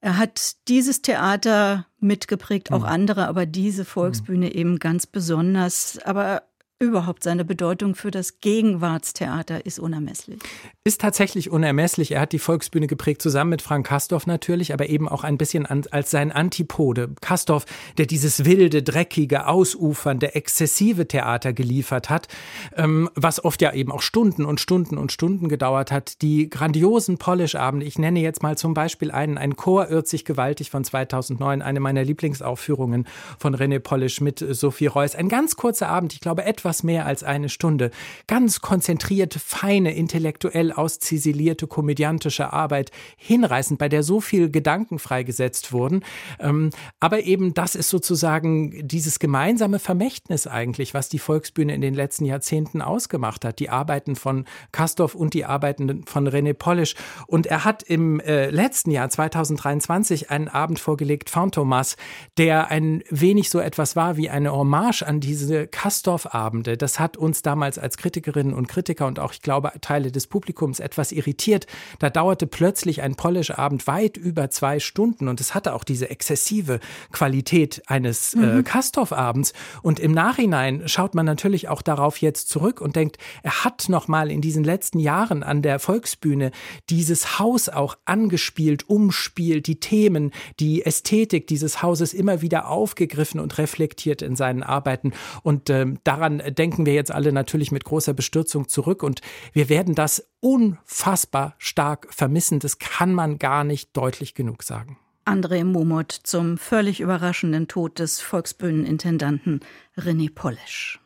Er 0.00 0.16
hat 0.16 0.56
dieses 0.68 1.02
Theater 1.02 1.86
mitgeprägt, 2.00 2.72
auch 2.72 2.80
mhm. 2.80 2.86
andere, 2.86 3.26
aber 3.26 3.46
diese 3.46 3.84
Volksbühne 3.84 4.46
mhm. 4.46 4.52
eben 4.52 4.78
ganz 4.78 5.06
besonders. 5.06 5.98
Aber 6.04 6.42
überhaupt 6.80 7.24
seine 7.24 7.44
Bedeutung 7.44 7.96
für 7.96 8.12
das 8.12 8.40
Gegenwartstheater 8.40 9.66
ist 9.66 9.80
unermesslich. 9.80 10.38
Ist 10.84 11.00
tatsächlich 11.00 11.50
unermesslich. 11.50 12.12
Er 12.12 12.20
hat 12.20 12.32
die 12.32 12.38
Volksbühne 12.38 12.86
geprägt, 12.86 13.20
zusammen 13.20 13.50
mit 13.50 13.62
Frank 13.62 13.86
Kastorf 13.86 14.28
natürlich, 14.28 14.72
aber 14.72 14.88
eben 14.88 15.08
auch 15.08 15.24
ein 15.24 15.38
bisschen 15.38 15.66
als 15.66 16.10
sein 16.12 16.30
Antipode. 16.30 17.10
Kastorf, 17.20 17.66
der 17.98 18.06
dieses 18.06 18.44
wilde, 18.44 18.84
dreckige, 18.84 19.48
ausufernde, 19.48 20.36
exzessive 20.36 21.08
Theater 21.08 21.52
geliefert 21.52 22.10
hat, 22.10 22.28
ähm, 22.76 23.10
was 23.16 23.44
oft 23.44 23.60
ja 23.60 23.72
eben 23.72 23.90
auch 23.90 24.02
Stunden 24.02 24.44
und 24.44 24.60
Stunden 24.60 24.98
und 24.98 25.10
Stunden 25.10 25.48
gedauert 25.48 25.90
hat. 25.90 26.22
Die 26.22 26.48
grandiosen 26.48 27.18
Polish-Abende, 27.18 27.86
ich 27.86 27.98
nenne 27.98 28.20
jetzt 28.20 28.44
mal 28.44 28.56
zum 28.56 28.74
Beispiel 28.74 29.10
einen, 29.10 29.36
ein 29.36 29.56
Chor 29.56 29.88
irrt 29.88 30.06
sich 30.06 30.24
gewaltig 30.24 30.70
von 30.70 30.84
2009, 30.84 31.60
eine 31.60 31.80
meiner 31.80 32.04
Lieblingsaufführungen 32.04 33.08
von 33.36 33.56
René 33.56 33.80
Polish 33.80 34.20
mit 34.20 34.44
Sophie 34.48 34.86
Reuss. 34.86 35.16
Ein 35.16 35.28
ganz 35.28 35.56
kurzer 35.56 35.88
Abend, 35.88 36.12
ich 36.12 36.20
glaube 36.20 36.44
etwa 36.44 36.67
etwas 36.68 36.82
mehr 36.82 37.06
als 37.06 37.24
eine 37.24 37.48
Stunde. 37.48 37.90
Ganz 38.26 38.60
konzentrierte, 38.60 39.38
feine, 39.38 39.94
intellektuell 39.94 40.70
ausziselierte, 40.70 41.66
komödiantische 41.66 42.52
Arbeit, 42.52 42.90
hinreißend, 43.16 43.78
bei 43.78 43.88
der 43.88 44.02
so 44.02 44.20
viel 44.20 44.50
Gedanken 44.50 44.98
freigesetzt 44.98 45.72
wurden. 45.72 46.04
Ähm, 46.38 46.68
aber 47.00 47.22
eben 47.22 47.54
das 47.54 47.74
ist 47.74 47.88
sozusagen 47.88 48.86
dieses 48.86 49.18
gemeinsame 49.18 49.78
Vermächtnis 49.78 50.46
eigentlich, 50.46 50.92
was 50.92 51.08
die 51.08 51.18
Volksbühne 51.18 51.74
in 51.74 51.80
den 51.80 51.94
letzten 51.94 52.26
Jahrzehnten 52.26 52.82
ausgemacht 52.82 53.46
hat. 53.46 53.60
Die 53.60 53.70
Arbeiten 53.70 54.14
von 54.14 54.44
Kastorf 54.70 55.14
und 55.14 55.32
die 55.32 55.46
Arbeiten 55.46 56.04
von 56.04 56.28
René 56.28 56.52
Polish. 56.52 56.96
Und 57.26 57.46
er 57.46 57.64
hat 57.64 57.82
im 57.82 58.20
äh, 58.20 58.50
letzten 58.50 58.90
Jahr 58.90 59.08
2023 59.08 60.30
einen 60.30 60.48
Abend 60.48 60.80
vorgelegt, 60.80 61.30
Phantomas, 61.30 61.96
der 62.36 62.70
ein 62.70 63.02
wenig 63.08 63.48
so 63.48 63.58
etwas 63.58 63.96
war 63.96 64.18
wie 64.18 64.28
eine 64.28 64.52
Hommage 64.52 65.02
an 65.02 65.20
diese 65.20 65.66
Kastorf-Abend 65.78 66.57
Abende. 66.58 66.76
Das 66.76 66.98
hat 66.98 67.16
uns 67.16 67.42
damals 67.42 67.78
als 67.78 67.96
Kritikerinnen 67.96 68.52
und 68.52 68.68
Kritiker 68.68 69.06
und 69.06 69.18
auch, 69.18 69.32
ich 69.32 69.42
glaube, 69.42 69.72
Teile 69.80 70.10
des 70.10 70.26
Publikums 70.26 70.80
etwas 70.80 71.12
irritiert. 71.12 71.66
Da 71.98 72.10
dauerte 72.10 72.46
plötzlich 72.46 73.02
ein 73.02 73.14
Polish-Abend 73.14 73.86
weit 73.86 74.16
über 74.16 74.50
zwei 74.50 74.80
Stunden 74.80 75.28
und 75.28 75.40
es 75.40 75.54
hatte 75.54 75.74
auch 75.74 75.84
diese 75.84 76.10
exzessive 76.10 76.80
Qualität 77.12 77.82
eines 77.86 78.34
äh, 78.34 78.38
mhm. 78.38 78.60
äh, 78.60 78.62
Kastorf-Abends. 78.62 79.52
Und 79.82 80.00
im 80.00 80.12
Nachhinein 80.12 80.88
schaut 80.88 81.14
man 81.14 81.26
natürlich 81.26 81.68
auch 81.68 81.82
darauf 81.82 82.20
jetzt 82.20 82.48
zurück 82.48 82.80
und 82.80 82.96
denkt, 82.96 83.18
er 83.42 83.64
hat 83.64 83.88
noch 83.88 84.08
mal 84.08 84.30
in 84.30 84.40
diesen 84.40 84.64
letzten 84.64 84.98
Jahren 84.98 85.42
an 85.42 85.62
der 85.62 85.78
Volksbühne 85.78 86.50
dieses 86.90 87.38
Haus 87.38 87.68
auch 87.68 87.96
angespielt, 88.04 88.88
umspielt, 88.88 89.66
die 89.66 89.78
Themen, 89.80 90.32
die 90.58 90.84
Ästhetik 90.84 91.46
dieses 91.46 91.82
Hauses 91.82 92.14
immer 92.14 92.42
wieder 92.42 92.68
aufgegriffen 92.68 93.40
und 93.40 93.58
reflektiert 93.58 94.22
in 94.22 94.34
seinen 94.36 94.62
Arbeiten. 94.62 95.12
Und 95.42 95.70
ähm, 95.70 95.98
daran 96.04 96.40
denken 96.50 96.86
wir 96.86 96.94
jetzt 96.94 97.10
alle 97.10 97.32
natürlich 97.32 97.72
mit 97.72 97.84
großer 97.84 98.14
Bestürzung 98.14 98.68
zurück 98.68 99.02
und 99.02 99.20
wir 99.52 99.68
werden 99.68 99.94
das 99.94 100.28
unfassbar 100.40 101.54
stark 101.58 102.08
vermissen. 102.10 102.58
Das 102.60 102.78
kann 102.78 103.12
man 103.14 103.38
gar 103.38 103.64
nicht 103.64 103.96
deutlich 103.96 104.34
genug 104.34 104.62
sagen. 104.62 104.98
André 105.24 105.64
Momot 105.64 106.10
zum 106.10 106.56
völlig 106.56 107.00
überraschenden 107.00 107.68
Tod 107.68 107.98
des 107.98 108.20
Volksbühnenintendanten 108.20 109.60
René 109.96 110.32
Polesch. 110.34 111.00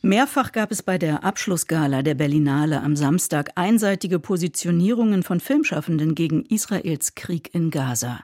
Mehrfach 0.00 0.52
gab 0.52 0.70
es 0.70 0.84
bei 0.84 0.96
der 0.96 1.24
Abschlussgala 1.24 2.02
der 2.02 2.14
Berlinale 2.14 2.82
am 2.82 2.94
Samstag 2.94 3.50
einseitige 3.56 4.20
Positionierungen 4.20 5.24
von 5.24 5.40
Filmschaffenden 5.40 6.14
gegen 6.14 6.44
Israels 6.44 7.16
Krieg 7.16 7.52
in 7.52 7.72
Gaza. 7.72 8.20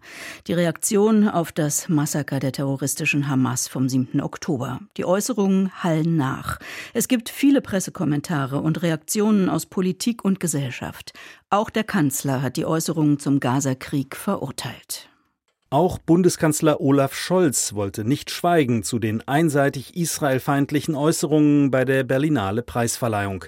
Die 0.46 0.52
Reaktion 0.52 1.28
auf 1.28 1.50
das 1.50 1.88
Massaker 1.88 2.38
der 2.38 2.52
terroristischen 2.52 3.26
Hamas 3.26 3.66
vom 3.66 3.88
7. 3.88 4.20
Oktober. 4.20 4.78
Die 4.96 5.04
Äußerungen 5.04 5.82
hallen 5.82 6.16
nach. 6.16 6.60
Es 6.92 7.08
gibt 7.08 7.28
viele 7.28 7.60
Pressekommentare 7.60 8.60
und 8.60 8.82
Reaktionen 8.82 9.48
aus 9.48 9.66
Politik 9.66 10.24
und 10.24 10.38
Gesellschaft. 10.38 11.12
Auch 11.50 11.70
der 11.70 11.82
Kanzler 11.82 12.40
hat 12.40 12.56
die 12.56 12.66
Äußerungen 12.66 13.18
zum 13.18 13.40
Gaza-Krieg 13.40 14.14
verurteilt. 14.14 15.08
Auch 15.74 15.98
Bundeskanzler 15.98 16.80
Olaf 16.80 17.16
Scholz 17.16 17.74
wollte 17.74 18.04
nicht 18.04 18.30
schweigen 18.30 18.84
zu 18.84 19.00
den 19.00 19.26
einseitig 19.26 19.96
israelfeindlichen 19.96 20.94
Äußerungen 20.94 21.72
bei 21.72 21.84
der 21.84 22.04
Berlinale 22.04 22.62
Preisverleihung. 22.62 23.46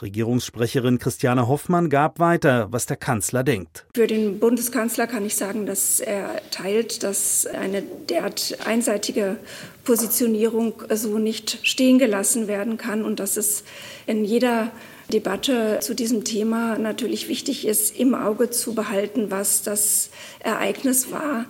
Regierungssprecherin 0.00 0.98
Christiane 0.98 1.46
Hoffmann 1.46 1.90
gab 1.90 2.20
weiter, 2.20 2.68
was 2.70 2.86
der 2.86 2.96
Kanzler 2.96 3.44
denkt. 3.44 3.84
Für 3.94 4.06
den 4.06 4.38
Bundeskanzler 4.38 5.06
kann 5.06 5.26
ich 5.26 5.36
sagen, 5.36 5.66
dass 5.66 6.00
er 6.00 6.40
teilt, 6.50 7.02
dass 7.02 7.44
eine 7.44 7.82
derart 7.82 8.56
einseitige 8.64 9.36
Positionierung 9.84 10.72
so 10.94 11.18
nicht 11.18 11.58
stehen 11.64 11.98
gelassen 11.98 12.48
werden 12.48 12.78
kann 12.78 13.04
und 13.04 13.20
dass 13.20 13.36
es 13.36 13.62
in 14.06 14.24
jeder 14.24 14.70
Debatte 15.12 15.78
zu 15.80 15.94
diesem 15.94 16.24
Thema 16.24 16.78
natürlich 16.78 17.28
wichtig 17.28 17.66
ist, 17.66 17.98
im 17.98 18.14
Auge 18.14 18.50
zu 18.50 18.74
behalten, 18.74 19.30
was 19.30 19.62
das 19.62 20.10
Ereignis 20.40 21.10
war, 21.10 21.46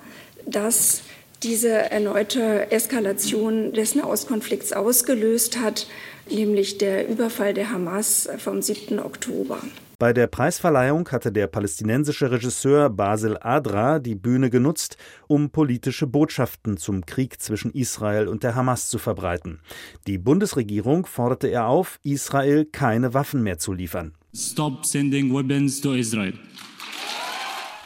das 0.51 1.03
diese 1.43 1.71
erneute 1.71 2.71
Eskalation 2.73 3.73
des 3.73 3.95
Nahostkonflikts 3.95 4.73
ausgelöst 4.73 5.61
hat, 5.61 5.87
nämlich 6.31 6.79
der 6.79 7.09
Überfall 7.09 7.55
der 7.55 7.71
Hamas 7.71 8.29
vom 8.39 8.61
7. 8.61 8.99
Oktober. 8.99 9.59
Bei 10.01 10.13
der 10.13 10.29
Preisverleihung 10.29 11.09
hatte 11.11 11.33
der 11.33 11.49
palästinensische 11.49 12.31
Regisseur 12.31 12.89
Basil 12.89 13.37
Adra 13.41 13.99
die 13.99 14.15
Bühne 14.15 14.49
genutzt, 14.49 14.97
um 15.27 15.51
politische 15.51 16.07
Botschaften 16.07 16.77
zum 16.77 17.05
Krieg 17.05 17.43
zwischen 17.43 17.73
Israel 17.73 18.29
und 18.29 18.45
der 18.45 18.55
Hamas 18.55 18.89
zu 18.91 18.99
verbreiten. 18.99 19.61
Die 20.07 20.19
Bundesregierung 20.19 21.05
forderte 21.05 21.49
er 21.49 21.67
auf, 21.67 21.99
Israel 22.05 22.65
keine 22.65 23.13
Waffen 23.13 23.43
mehr 23.43 23.59
zu 23.59 23.73
liefern. 23.73 24.15
Stop 24.37 24.87
sending 24.87 25.35
weapons 25.35 25.81
to 25.81 25.95
Israel. 25.95 26.35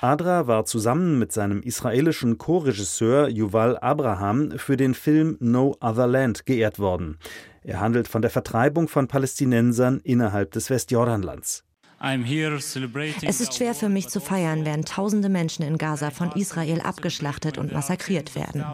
Adra 0.03 0.49
war 0.49 0.65
zusammen 0.65 1.21
mit 1.21 1.31
seinem 1.31 1.63
israelischen 1.63 2.37
Co-Regisseur 2.37 3.29
Yuval 3.29 3.79
Abraham 3.79 4.59
für 4.59 4.77
den 4.77 4.95
Film 4.95 5.37
No 5.39 5.77
Other 5.81 6.09
Land 6.09 6.45
geehrt 6.45 6.81
worden. 6.81 7.19
Er 7.63 7.79
handelt 7.79 8.09
von 8.09 8.21
der 8.21 8.33
Vertreibung 8.33 8.89
von 8.89 9.07
Palästinensern 9.07 10.01
innerhalb 10.03 10.51
des 10.51 10.71
Westjordanlands. 10.71 11.63
Es 12.03 13.41
ist 13.41 13.55
schwer 13.55 13.75
für 13.75 13.89
mich 13.89 14.09
zu 14.09 14.21
feiern, 14.21 14.65
während 14.65 14.89
tausende 14.89 15.29
Menschen 15.29 15.65
in 15.65 15.79
Gaza 15.79 16.11
von 16.11 16.33
Israel 16.33 16.81
abgeschlachtet 16.81 17.59
und 17.59 17.73
massakriert 17.73 18.35
werden. 18.35 18.65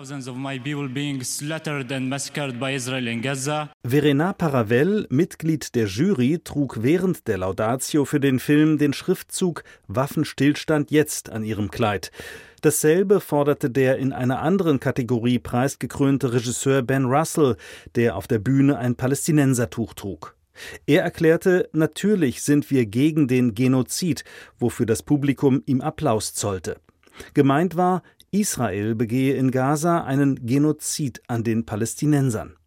Verena 3.85 4.33
Paravel, 4.33 5.07
Mitglied 5.11 5.75
der 5.75 5.87
Jury, 5.87 6.41
trug 6.43 6.83
während 6.83 7.29
der 7.29 7.39
Laudatio 7.39 8.05
für 8.07 8.21
den 8.21 8.39
Film 8.39 8.79
den 8.79 8.95
Schriftzug 8.95 9.63
Waffenstillstand 9.89 10.91
jetzt 10.91 11.29
an 11.31 11.45
ihrem 11.45 11.71
Kleid. 11.71 12.11
Dasselbe 12.63 13.21
forderte 13.21 13.71
der 13.71 13.99
in 13.99 14.13
einer 14.13 14.41
anderen 14.41 14.81
Kategorie 14.81 15.39
preisgekrönte 15.39 16.33
Regisseur 16.33 16.83
Ben 16.83 17.05
Russell, 17.05 17.57
der 17.95 18.17
auf 18.17 18.27
der 18.27 18.39
Bühne 18.39 18.79
ein 18.79 18.97
Palästinensertuch 18.97 19.95
trug. 19.95 20.38
Er 20.87 21.03
erklärte, 21.03 21.69
natürlich 21.73 22.43
sind 22.43 22.71
wir 22.71 22.87
gegen 22.87 23.29
den 23.29 23.55
Genozid, 23.55 24.25
wofür 24.59 24.87
das 24.87 25.03
Publikum 25.03 25.63
ihm 25.67 25.81
Applaus 25.81 26.35
zollte. 26.35 26.77
Gemeint 27.35 27.77
war, 27.77 28.03
Israel 28.31 28.95
begehe 28.95 29.35
in 29.35 29.51
Gaza 29.51 30.05
einen 30.05 30.47
Genozid 30.47 31.23
an 31.29 31.45
den 31.45 31.65
Palästinensern. 31.65 32.58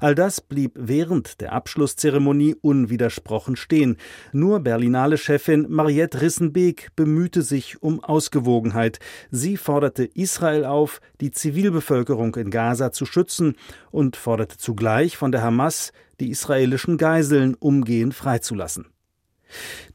All 0.00 0.14
das 0.14 0.40
blieb 0.40 0.72
während 0.76 1.40
der 1.40 1.52
Abschlusszeremonie 1.52 2.56
unwidersprochen 2.60 3.56
stehen. 3.56 3.96
Nur 4.32 4.60
Berlinale-Chefin 4.60 5.66
Mariette 5.68 6.20
Rissenbeek 6.20 6.90
bemühte 6.96 7.42
sich 7.42 7.82
um 7.82 8.02
Ausgewogenheit. 8.02 8.98
Sie 9.30 9.56
forderte 9.56 10.04
Israel 10.04 10.64
auf, 10.64 11.00
die 11.20 11.30
Zivilbevölkerung 11.30 12.34
in 12.36 12.50
Gaza 12.50 12.92
zu 12.92 13.06
schützen 13.06 13.56
und 13.90 14.16
forderte 14.16 14.56
zugleich 14.56 15.16
von 15.16 15.32
der 15.32 15.42
Hamas, 15.42 15.92
die 16.20 16.30
israelischen 16.30 16.96
Geiseln 16.98 17.54
umgehend 17.54 18.14
freizulassen. 18.14 18.86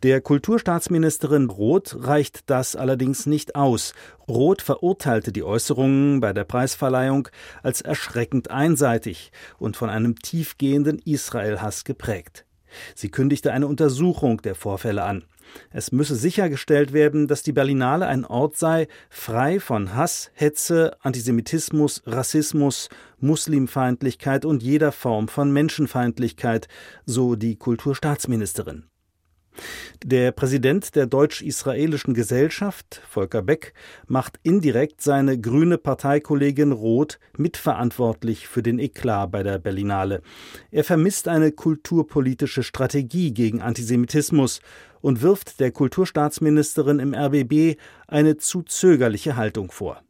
Der 0.04 0.22
Kulturstaatsministerin 0.22 1.50
Roth 1.50 1.96
reicht 2.00 2.50
das 2.50 2.76
allerdings 2.76 3.26
nicht 3.26 3.56
aus. 3.56 3.94
Roth 4.28 4.62
verurteilte 4.62 5.32
die 5.32 5.44
Äußerungen 5.44 6.20
bei 6.20 6.34
der 6.34 6.44
Preisverleihung 6.44 7.28
als 7.62 7.82
erschreckend 7.82 8.50
einseitig 8.50 9.32
und 9.60 9.78
von 9.78 9.90
einem 9.90 10.16
tiefgehenden 10.18 11.00
Israel-Hass 11.00 11.84
geprägt. 11.84 12.46
Sie 12.96 13.10
kündigte 13.10 13.52
eine 13.52 13.68
Untersuchung 13.68 14.42
der 14.42 14.56
Vorfälle 14.56 15.04
an. 15.04 15.26
Es 15.70 15.92
müsse 15.92 16.16
sichergestellt 16.16 16.94
werden, 16.94 17.28
dass 17.28 17.44
die 17.44 17.52
Berlinale 17.52 18.08
ein 18.08 18.26
Ort 18.26 18.58
sei, 18.58 18.88
frei 19.10 19.60
von 19.60 19.96
Hass, 19.96 20.32
Hetze, 20.34 20.96
Antisemitismus, 21.02 22.04
Rassismus, 22.06 22.88
Muslimfeindlichkeit 23.20 24.46
und 24.46 24.64
jeder 24.64 24.94
Form 24.94 25.28
von 25.28 25.52
Menschenfeindlichkeit, 25.52 26.70
so 27.06 27.36
die 27.36 27.58
Kulturstaatsministerin. 27.58 28.86
Der 30.04 30.32
Präsident 30.32 30.96
der 30.96 31.06
deutsch-israelischen 31.06 32.14
Gesellschaft, 32.14 33.02
Volker 33.08 33.42
Beck, 33.42 33.74
macht 34.08 34.40
indirekt 34.44 35.02
seine 35.02 35.40
grüne 35.40 35.78
Parteikollegin 35.78 36.72
Roth 36.72 37.20
mitverantwortlich 37.38 38.48
für 38.48 38.64
den 38.64 38.80
Eklat 38.80 39.32
bei 39.32 39.44
der 39.44 39.60
Berlinale. 39.60 40.22
Er 40.72 40.84
vermisst 40.84 41.28
eine 41.28 41.52
kulturpolitische 41.52 42.64
Strategie 42.64 43.34
gegen 43.34 43.62
Antisemitismus 43.62 44.62
und 45.02 45.22
wirft 45.22 45.60
der 45.60 45.72
Kulturstaatsministerin 45.72 47.00
im 47.00 47.14
RBB 47.14 47.80
eine 48.08 48.38
zu 48.38 48.64
zögerliche 48.64 49.36
Haltung 49.36 49.72
vor. 49.72 50.02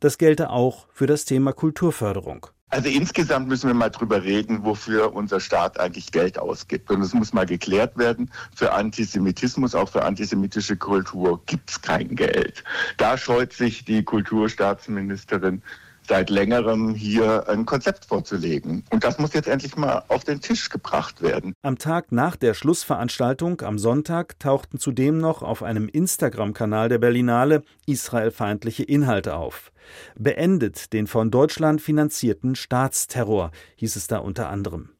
Das 0.00 0.18
gelte 0.18 0.50
auch 0.50 0.88
für 0.92 1.06
das 1.06 1.24
Thema 1.24 1.52
Kulturförderung. 1.52 2.48
Also 2.70 2.90
insgesamt 2.90 3.48
müssen 3.48 3.68
wir 3.68 3.74
mal 3.74 3.88
drüber 3.88 4.22
reden, 4.22 4.62
wofür 4.62 5.14
unser 5.14 5.40
Staat 5.40 5.80
eigentlich 5.80 6.12
Geld 6.12 6.38
ausgibt. 6.38 6.90
Und 6.90 7.00
es 7.00 7.14
muss 7.14 7.32
mal 7.32 7.46
geklärt 7.46 7.96
werden, 7.96 8.30
für 8.54 8.72
Antisemitismus, 8.72 9.74
auch 9.74 9.88
für 9.88 10.04
antisemitische 10.04 10.76
Kultur 10.76 11.40
gibt 11.46 11.70
es 11.70 11.80
kein 11.80 12.14
Geld. 12.14 12.62
Da 12.98 13.16
scheut 13.16 13.54
sich 13.54 13.84
die 13.84 14.02
Kulturstaatsministerin 14.02 15.62
seit 16.08 16.30
längerem 16.30 16.94
hier 16.94 17.48
ein 17.48 17.66
Konzept 17.66 18.06
vorzulegen. 18.06 18.84
Und 18.90 19.04
das 19.04 19.18
muss 19.18 19.34
jetzt 19.34 19.48
endlich 19.48 19.76
mal 19.76 20.02
auf 20.08 20.24
den 20.24 20.40
Tisch 20.40 20.70
gebracht 20.70 21.22
werden. 21.22 21.52
Am 21.62 21.78
Tag 21.78 22.10
nach 22.12 22.36
der 22.36 22.54
Schlussveranstaltung 22.54 23.60
am 23.60 23.78
Sonntag 23.78 24.38
tauchten 24.40 24.78
zudem 24.78 25.18
noch 25.18 25.42
auf 25.42 25.62
einem 25.62 25.88
Instagram-Kanal 25.88 26.88
der 26.88 26.98
Berlinale 26.98 27.62
israelfeindliche 27.86 28.84
Inhalte 28.84 29.36
auf. 29.36 29.72
Beendet 30.16 30.92
den 30.92 31.06
von 31.06 31.30
Deutschland 31.30 31.80
finanzierten 31.80 32.54
Staatsterror, 32.54 33.50
hieß 33.76 33.96
es 33.96 34.06
da 34.06 34.18
unter 34.18 34.48
anderem. 34.48 34.90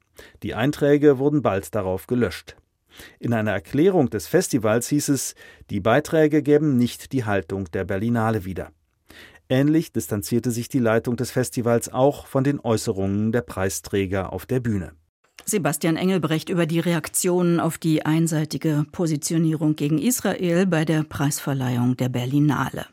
Die 0.42 0.54
Einträge 0.54 1.18
wurden 1.18 1.42
bald 1.42 1.74
darauf 1.74 2.06
gelöscht. 2.06 2.56
In 3.18 3.32
einer 3.32 3.52
Erklärung 3.52 4.10
des 4.10 4.26
Festivals 4.26 4.88
hieß 4.88 5.10
es, 5.10 5.34
die 5.70 5.80
Beiträge 5.80 6.42
gäben 6.42 6.76
nicht 6.76 7.12
die 7.12 7.24
Haltung 7.24 7.70
der 7.70 7.84
Berlinale 7.84 8.44
wieder. 8.44 8.72
Ähnlich 9.50 9.93
distanzierte 9.93 10.50
sich 10.50 10.69
die 10.69 10.78
Leitung 10.78 11.17
des 11.17 11.31
Festivals 11.31 11.90
auch 11.93 12.26
von 12.26 12.45
den 12.45 12.61
Äußerungen 12.61 13.33
der 13.33 13.40
Preisträger 13.40 14.33
auf 14.33 14.45
der 14.45 14.61
Bühne. 14.61 14.93
Sebastian 15.47 15.97
Engelbrecht 15.97 16.50
über 16.50 16.67
die 16.67 16.81
Reaktionen 16.81 17.59
auf 17.59 17.78
die 17.78 18.05
einseitige 18.05 18.85
Positionierung 18.93 19.76
gegen 19.76 19.99
Israel 19.99 20.67
bei 20.67 20.85
der 20.85 21.05
Preisverleihung 21.05 21.97
der 21.97 22.11
Berlinale. 22.11 22.85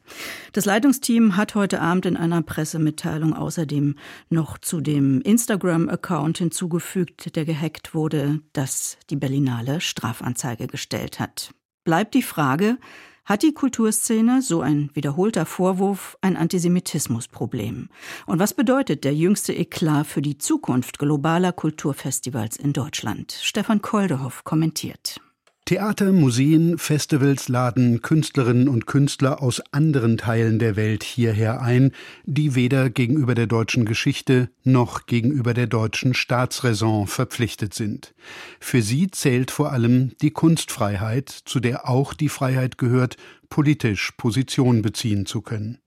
Das 0.54 0.64
Leitungsteam 0.64 1.36
hat 1.36 1.56
heute 1.56 1.82
Abend 1.82 2.06
in 2.06 2.16
einer 2.16 2.42
Pressemitteilung 2.42 3.34
außerdem 3.34 3.96
noch 4.30 4.58
zu 4.58 4.80
dem 4.80 5.20
Instagram-Account 5.22 6.38
hinzugefügt, 6.38 7.36
der 7.36 7.44
gehackt 7.44 7.94
wurde, 7.94 8.40
dass 8.54 8.98
die 9.10 9.18
Berlinale 9.18 9.82
Strafanzeige 9.82 10.68
gestellt 10.68 11.20
hat. 11.20 11.52
Bleibt 11.84 12.14
die 12.14 12.24
Frage, 12.24 12.78
hat 13.26 13.44
die 13.44 13.54
Kulturszene, 13.54 14.42
so 14.42 14.62
ein 14.62 14.92
wiederholter 14.94 15.46
Vorwurf, 15.46 16.18
ein 16.22 16.38
Antisemitismusproblem? 16.38 17.90
Und 18.26 18.40
was 18.40 18.54
bedeutet 18.54 19.04
der 19.04 19.16
jüngste 19.16 19.54
Eklat 19.54 20.08
für 20.08 20.22
die 20.22 20.38
Zukunft 20.38 21.00
globaler 21.00 21.52
Kulturfestivals 21.52 22.58
in 22.58 22.74
Deutschland? 22.74 23.38
Stefan 23.42 23.82
Koldehoff 23.82 24.44
kommentiert. 24.44 25.20
Theater, 25.68 26.12
Museen, 26.12 26.78
Festivals 26.78 27.48
laden 27.48 28.04
Künstlerinnen 28.04 28.68
und 28.68 28.86
Künstler 28.86 29.42
aus 29.42 29.64
anderen 29.72 30.18
Teilen 30.18 30.60
der 30.60 30.76
Welt 30.76 31.04
hierher 31.04 31.60
ein, 31.60 31.92
die 32.24 32.54
weder 32.54 32.92
gegenüber 32.92 33.34
der 33.34 33.48
deutschen 33.48 33.86
Geschichte 33.86 34.52
noch 34.64 35.08
gegenüber 35.08 35.56
der 35.56 35.66
deutschen 35.66 36.14
Staatsräson 36.14 37.08
verpflichtet 37.08 37.74
sind. 37.74 38.14
Für 38.60 38.84
sie 38.84 39.10
zählt 39.10 39.50
vor 39.50 39.72
allem 39.72 40.12
die 40.22 40.30
Kunstfreiheit, 40.30 41.30
zu 41.30 41.60
der 41.60 41.90
auch 41.90 42.14
die 42.14 42.30
Freiheit 42.30 42.78
gehört, 42.78 43.18
politisch 43.50 44.12
Position 44.18 44.84
beziehen 44.84 45.26
zu 45.26 45.42
können. 45.42 45.80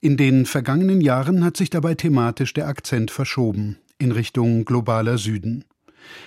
In 0.00 0.16
den 0.16 0.46
vergangenen 0.46 1.00
Jahren 1.00 1.42
hat 1.42 1.56
sich 1.56 1.68
dabei 1.68 1.96
thematisch 1.96 2.52
der 2.52 2.68
Akzent 2.68 3.10
verschoben 3.10 3.76
in 3.98 4.12
Richtung 4.12 4.64
globaler 4.64 5.18
Süden. 5.18 5.64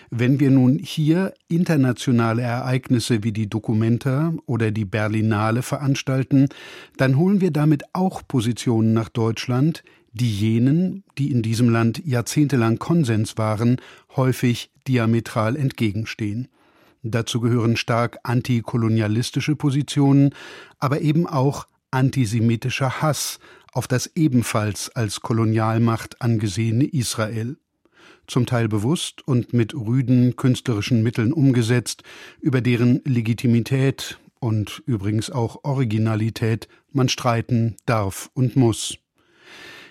Wenn 0.10 0.39
wir 0.39 0.51
nun 0.51 0.79
hier 0.79 1.34
internationale 1.48 2.41
Ereignisse 2.41 3.24
wie 3.24 3.31
die 3.31 3.50
Documenta 3.50 4.34
oder 4.46 4.72
die 4.72 4.86
Berlinale 4.86 5.62
veranstalten, 5.62 6.50
dann 6.98 7.17
holen 7.17 7.41
wir 7.41 7.51
damit 7.51 7.84
auch 7.93 8.22
Positionen 8.27 8.93
nach 8.93 9.10
Deutschland, 9.10 9.84
die 10.13 10.31
jenen, 10.31 11.03
die 11.17 11.31
in 11.31 11.41
diesem 11.41 11.69
Land 11.69 12.01
jahrzehntelang 12.05 12.79
Konsens 12.79 13.38
waren, 13.38 13.77
häufig 14.15 14.72
diametral 14.88 15.55
entgegenstehen. 15.55 16.48
Dazu 17.03 17.39
gehören 17.39 17.77
stark 17.77 18.17
antikolonialistische 18.24 19.55
Positionen, 19.55 20.31
aber 20.79 21.01
eben 21.01 21.27
auch 21.27 21.67
antisemitischer 21.91 23.01
Hass 23.01 23.39
auf 23.72 23.88
das 23.88 24.12
ebenfalls 24.15 24.89
als 24.89 25.22
Kolonialmacht 25.22 26.22
angesehene 26.22 26.86
Israel 26.86 27.57
zum 28.27 28.46
Teil 28.46 28.67
bewusst 28.67 29.27
und 29.27 29.53
mit 29.53 29.74
rüden 29.74 30.36
künstlerischen 30.36 31.01
Mitteln 31.01 31.34
umgesetzt, 31.34 32.03
über 32.41 32.62
deren 32.62 33.01
Legitimität 33.05 34.19
und 34.39 34.84
übrigens 34.86 35.31
auch 35.31 35.63
Originalität 35.63 36.67
man 36.91 37.10
streiten 37.10 37.75
darf 37.86 38.29
und 38.34 38.55
muss. 38.55 38.98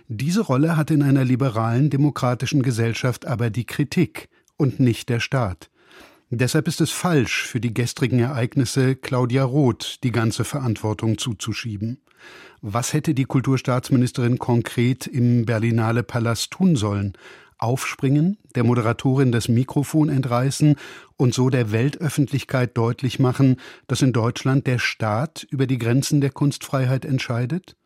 Diese 0.08 0.42
Rolle 0.42 0.76
hat 0.76 0.90
in 0.90 1.02
einer 1.02 1.24
liberalen 1.24 1.90
demokratischen 1.90 2.62
Gesellschaft 2.62 3.26
aber 3.26 3.50
die 3.50 3.64
Kritik 3.64 4.28
und 4.56 4.78
nicht 4.78 5.08
der 5.08 5.20
Staat. 5.20 5.70
Deshalb 6.30 6.66
ist 6.68 6.80
es 6.80 6.90
falsch, 6.90 7.46
für 7.46 7.60
die 7.60 7.74
gestrigen 7.74 8.18
Ereignisse 8.18 8.96
Claudia 8.96 9.44
Roth 9.44 9.98
die 10.02 10.10
ganze 10.10 10.44
Verantwortung 10.44 11.18
zuzuschieben. 11.18 11.98
Was 12.60 12.92
hätte 12.92 13.14
die 13.14 13.24
Kulturstaatsministerin 13.24 14.38
konkret 14.38 15.06
im 15.06 15.44
Berlinale 15.44 16.02
Palast 16.02 16.50
tun 16.50 16.74
sollen? 16.74 17.12
Aufspringen, 17.58 18.38
der 18.54 18.64
Moderatorin 18.64 19.32
das 19.32 19.48
Mikrofon 19.48 20.08
entreißen 20.08 20.76
und 21.16 21.34
so 21.34 21.50
der 21.50 21.72
Weltöffentlichkeit 21.72 22.76
deutlich 22.76 23.18
machen, 23.18 23.56
dass 23.86 24.02
in 24.02 24.12
Deutschland 24.12 24.66
der 24.66 24.78
Staat 24.78 25.46
über 25.50 25.66
die 25.66 25.78
Grenzen 25.78 26.20
der 26.20 26.30
Kunstfreiheit 26.30 27.04
entscheidet? 27.04 27.76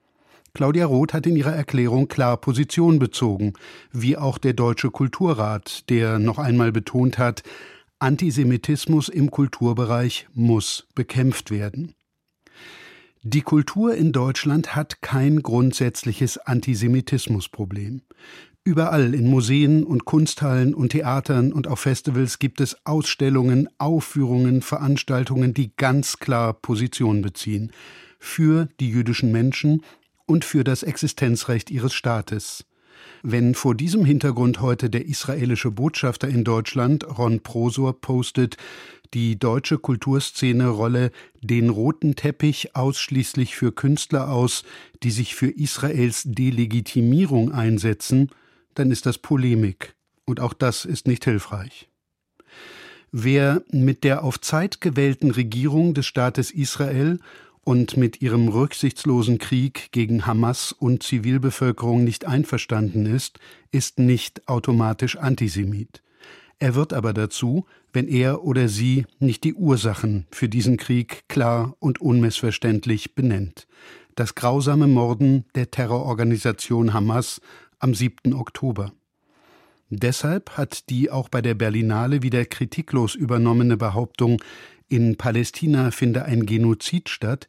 Claudia 0.53 0.87
Roth 0.87 1.15
hat 1.15 1.27
in 1.27 1.37
ihrer 1.37 1.55
Erklärung 1.55 2.09
klar 2.09 2.37
Position 2.37 2.99
bezogen, 2.99 3.53
wie 3.93 4.17
auch 4.17 4.39
der 4.39 4.53
Deutsche 4.53 4.91
Kulturrat, 4.91 5.89
der 5.89 6.19
noch 6.19 6.39
einmal 6.39 6.73
betont 6.73 7.19
hat, 7.19 7.43
Antisemitismus 8.01 9.09
im 9.09 9.31
Kulturbereich 9.31 10.27
muss 10.33 10.87
bekämpft 10.95 11.51
werden. 11.51 11.95
Die 13.23 13.43
Kultur 13.43 13.95
in 13.95 14.13
Deutschland 14.13 14.75
hat 14.75 15.03
kein 15.03 15.43
grundsätzliches 15.43 16.39
Antisemitismusproblem. 16.39 18.01
Überall 18.63 19.15
in 19.15 19.27
Museen 19.27 19.85
und 19.85 20.05
Kunsthallen 20.05 20.75
und 20.75 20.91
Theatern 20.91 21.53
und 21.53 21.67
auf 21.67 21.81
Festivals 21.81 22.39
gibt 22.39 22.61
es 22.61 22.77
Ausstellungen, 22.85 23.69
Aufführungen, 23.79 24.61
Veranstaltungen, 24.61 25.55
die 25.55 25.75
ganz 25.77 26.19
klar 26.19 26.53
Position 26.53 27.23
beziehen 27.23 27.73
für 28.19 28.69
die 28.79 28.91
jüdischen 28.91 29.33
Menschen 29.33 29.83
und 30.27 30.45
für 30.45 30.63
das 30.63 30.83
Existenzrecht 30.83 31.71
ihres 31.71 31.95
Staates. 31.95 32.67
Wenn 33.23 33.55
vor 33.55 33.75
diesem 33.75 34.05
Hintergrund 34.05 34.61
heute 34.61 34.91
der 34.91 35.07
israelische 35.07 35.71
Botschafter 35.71 36.29
in 36.29 36.45
Deutschland, 36.45 37.19
Ron 37.19 37.41
Prosor, 37.41 37.99
postet, 37.99 38.59
die 39.15 39.39
deutsche 39.39 39.79
Kulturszene 39.79 40.69
rolle 40.69 41.11
den 41.41 41.71
roten 41.71 42.15
Teppich 42.15 42.77
ausschließlich 42.77 43.57
für 43.57 43.73
Künstler 43.73 44.31
aus, 44.31 44.65
die 45.03 45.11
sich 45.11 45.35
für 45.35 45.49
Israels 45.49 46.25
Delegitimierung 46.27 47.53
einsetzen, 47.53 48.31
dann 48.75 48.91
ist 48.91 49.07
das 49.07 49.19
Polemik, 49.19 49.95
und 50.25 50.41
auch 50.41 50.53
das 50.53 50.85
ist 50.85 51.07
nicht 51.07 51.25
hilfreich. 51.25 51.89
Wer 53.13 53.63
mit 53.71 54.05
der 54.05 54.23
auf 54.23 54.41
Zeit 54.41 54.81
gewählten 54.81 55.33
Regierung 55.33 55.95
des 55.95 56.07
Staates 56.07 56.53
Israel 56.53 57.19
und 57.63 57.97
mit 57.97 58.23
ihrem 58.23 58.49
rücksichtslosen 58.49 59.39
Krieg 59.39 59.91
gegen 59.91 60.27
Hamas 60.27 60.73
und 60.73 61.03
Zivilbevölkerung 61.03 62.05
nicht 62.05 62.25
einverstanden 62.25 63.07
ist, 63.07 63.39
ist 63.73 63.99
nicht 63.99 64.49
automatisch 64.49 65.17
Antisemit. 65.17 66.03
Er 66.61 66.75
wird 66.75 66.93
aber 66.93 67.13
dazu, 67.13 67.67
wenn 67.93 68.07
er 68.07 68.45
oder 68.45 68.69
sie 68.69 69.07
nicht 69.19 69.45
die 69.45 69.55
Ursachen 69.55 70.27
für 70.31 70.49
diesen 70.49 70.77
Krieg 70.77 71.25
klar 71.29 71.75
und 71.81 72.01
unmissverständlich 72.01 73.15
benennt. 73.15 73.67
Das 74.15 74.35
grausame 74.35 74.87
Morden 74.87 75.47
der 75.55 75.71
Terrororganisation 75.71 76.93
Hamas 76.93 77.41
am 77.81 77.95
7. 77.95 78.35
Oktober. 78.35 78.93
Deshalb 79.89 80.57
hat 80.57 80.89
die 80.89 81.11
auch 81.11 81.29
bei 81.29 81.43
der 81.43 81.55
Berlinale 81.55 82.23
wieder 82.23 82.45
kritiklos 82.45 83.17
übernommene 83.17 83.77
Behauptung, 83.77 84.41
in 84.89 85.17
Palästina 85.17 85.91
finde 85.91 86.25
ein 86.25 86.47
Genozid 86.47 87.09
statt, 87.09 87.49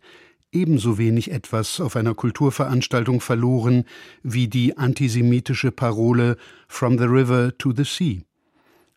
ebenso 0.52 0.98
wenig 0.98 1.32
etwas 1.32 1.80
auf 1.80 1.96
einer 1.96 2.14
Kulturveranstaltung 2.14 3.22
verloren 3.22 3.86
wie 4.24 4.48
die 4.48 4.78
antisemitische 4.78 5.72
Parole 5.72 6.38
From 6.68 6.98
the 6.98 7.06
River 7.06 7.58
to 7.58 7.74
the 7.76 7.84
Sea. 7.84 8.22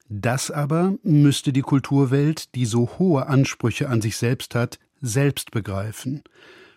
Das 0.09 0.51
aber 0.51 0.95
müsste 1.03 1.53
die 1.53 1.63
Kulturwelt, 1.63 2.55
die 2.55 2.67
so 2.67 2.99
hohe 2.99 3.27
Ansprüche 3.27 3.89
an 3.89 4.01
sich 4.01 4.17
selbst 4.17 4.55
hat, 4.55 4.79
selbst 5.01 5.51
begreifen. 5.51 6.23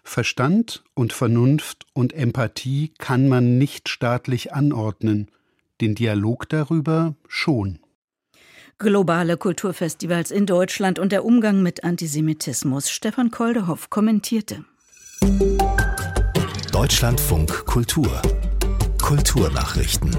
Verstand 0.07 0.83
und 0.93 1.13
Vernunft 1.13 1.85
und 1.93 2.13
Empathie 2.13 2.93
kann 2.97 3.27
man 3.27 3.57
nicht 3.57 3.89
staatlich 3.89 4.53
anordnen, 4.53 5.29
den 5.81 5.95
Dialog 5.95 6.49
darüber 6.49 7.15
schon 7.27 7.79
globale 8.79 9.37
Kulturfestivals 9.37 10.29
in 10.29 10.45
Deutschland 10.45 10.99
und 10.99 11.11
der 11.11 11.25
Umgang 11.25 11.63
mit 11.63 11.83
Antisemitismus. 11.83 12.91
Stefan 12.91 13.31
Koldehoff 13.31 13.89
kommentierte. 13.89 14.65
Deutschlandfunk 16.71 17.65
Kultur 17.65 18.21
Kulturnachrichten. 19.01 20.15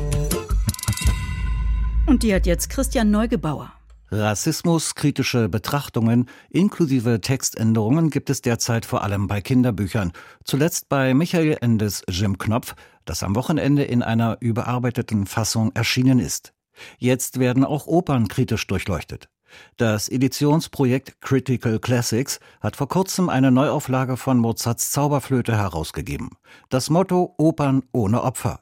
Und 2.06 2.24
die 2.24 2.34
hat 2.34 2.46
jetzt 2.46 2.68
Christian 2.68 3.10
Neugebauer. 3.10 3.77
Rassismuskritische 4.10 5.50
Betrachtungen 5.50 6.30
inklusive 6.48 7.20
Textänderungen 7.20 8.08
gibt 8.08 8.30
es 8.30 8.40
derzeit 8.40 8.86
vor 8.86 9.02
allem 9.02 9.26
bei 9.26 9.42
Kinderbüchern. 9.42 10.12
Zuletzt 10.44 10.88
bei 10.88 11.12
Michael 11.12 11.58
Endes 11.60 12.02
Jim 12.08 12.38
Knopf, 12.38 12.74
das 13.04 13.22
am 13.22 13.36
Wochenende 13.36 13.84
in 13.84 14.02
einer 14.02 14.38
überarbeiteten 14.40 15.26
Fassung 15.26 15.72
erschienen 15.74 16.18
ist. 16.20 16.54
Jetzt 16.98 17.38
werden 17.38 17.64
auch 17.64 17.86
Opern 17.86 18.28
kritisch 18.28 18.66
durchleuchtet. 18.66 19.28
Das 19.76 20.08
Editionsprojekt 20.08 21.20
Critical 21.20 21.78
Classics 21.78 22.40
hat 22.60 22.76
vor 22.76 22.88
kurzem 22.88 23.28
eine 23.28 23.50
Neuauflage 23.50 24.16
von 24.16 24.38
Mozarts 24.38 24.90
Zauberflöte 24.90 25.56
herausgegeben. 25.56 26.30
Das 26.68 26.90
Motto 26.90 27.34
Opern 27.38 27.82
ohne 27.92 28.22
Opfer. 28.22 28.60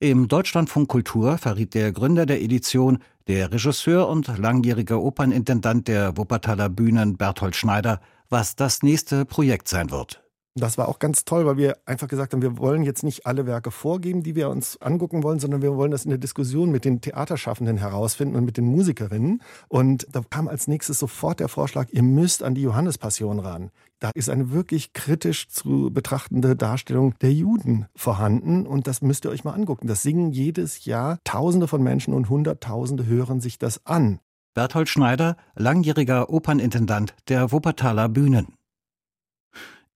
Im 0.00 0.28
Deutschlandfunk 0.28 0.88
Kultur 0.88 1.38
verriet 1.38 1.74
der 1.74 1.92
Gründer 1.92 2.26
der 2.26 2.42
Edition, 2.42 2.98
der 3.26 3.52
Regisseur 3.52 4.08
und 4.08 4.26
langjährige 4.38 5.00
Opernintendant 5.00 5.88
der 5.88 6.16
Wuppertaler 6.16 6.68
Bühnen 6.68 7.16
Berthold 7.16 7.56
Schneider, 7.56 8.00
was 8.28 8.56
das 8.56 8.82
nächste 8.82 9.24
Projekt 9.24 9.68
sein 9.68 9.90
wird. 9.90 10.22
Das 10.58 10.78
war 10.78 10.88
auch 10.88 10.98
ganz 10.98 11.24
toll, 11.24 11.46
weil 11.46 11.56
wir 11.56 11.76
einfach 11.86 12.08
gesagt 12.08 12.32
haben, 12.32 12.42
wir 12.42 12.58
wollen 12.58 12.82
jetzt 12.82 13.02
nicht 13.02 13.26
alle 13.26 13.46
Werke 13.46 13.70
vorgeben, 13.70 14.22
die 14.22 14.34
wir 14.34 14.48
uns 14.48 14.80
angucken 14.80 15.22
wollen, 15.22 15.38
sondern 15.38 15.62
wir 15.62 15.76
wollen 15.76 15.90
das 15.90 16.04
in 16.04 16.10
der 16.10 16.18
Diskussion 16.18 16.70
mit 16.70 16.84
den 16.84 17.00
Theaterschaffenden 17.00 17.76
herausfinden 17.76 18.36
und 18.36 18.44
mit 18.44 18.56
den 18.56 18.66
Musikerinnen. 18.66 19.42
Und 19.68 20.06
da 20.12 20.22
kam 20.28 20.48
als 20.48 20.68
nächstes 20.68 20.98
sofort 20.98 21.40
der 21.40 21.48
Vorschlag, 21.48 21.88
ihr 21.90 22.02
müsst 22.02 22.42
an 22.42 22.54
die 22.54 22.62
Johannespassion 22.62 23.38
ran. 23.38 23.70
Da 24.00 24.10
ist 24.14 24.30
eine 24.30 24.52
wirklich 24.52 24.92
kritisch 24.92 25.48
zu 25.48 25.90
betrachtende 25.92 26.54
Darstellung 26.54 27.14
der 27.20 27.32
Juden 27.32 27.86
vorhanden 27.96 28.66
und 28.66 28.86
das 28.86 29.02
müsst 29.02 29.24
ihr 29.24 29.30
euch 29.30 29.44
mal 29.44 29.54
angucken. 29.54 29.88
Das 29.88 30.02
singen 30.02 30.30
jedes 30.30 30.84
Jahr 30.84 31.18
Tausende 31.24 31.66
von 31.66 31.82
Menschen 31.82 32.14
und 32.14 32.28
Hunderttausende 32.28 33.06
hören 33.06 33.40
sich 33.40 33.58
das 33.58 33.84
an. 33.86 34.20
Berthold 34.54 34.88
Schneider, 34.88 35.36
langjähriger 35.54 36.30
Opernintendant 36.30 37.14
der 37.28 37.52
Wuppertaler 37.52 38.08
Bühnen. 38.08 38.57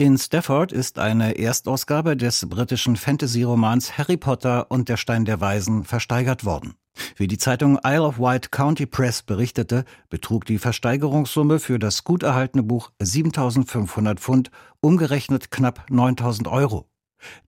In 0.03 0.19
Stafford 0.19 0.73
ist 0.73 0.99
eine 0.99 1.39
Erstausgabe 1.39 2.17
des 2.17 2.49
britischen 2.49 2.97
Fantasy-Romans 2.97 3.99
Harry 3.99 4.17
Potter 4.17 4.69
und 4.69 4.89
der 4.89 4.97
Stein 4.97 5.25
der 5.25 5.41
Weisen 5.41 5.85
versteigert 5.85 6.45
worden. 6.45 6.75
Wie 7.15 7.29
die 7.29 7.39
Zeitung 7.39 7.79
Isle 7.85 8.03
of 8.03 8.19
Wight 8.19 8.51
County 8.51 8.87
Press 8.87 9.23
berichtete, 9.23 9.85
betrug 10.11 10.45
die 10.45 10.59
Versteigerungssumme 10.59 11.61
für 11.61 11.79
das 11.79 12.03
gut 12.03 12.25
erhaltene 12.25 12.65
Buch 12.65 12.91
7500 13.01 14.19
Pfund, 14.19 14.51
umgerechnet 14.81 15.53
knapp 15.53 15.89
9000 15.89 16.49
Euro. 16.49 16.89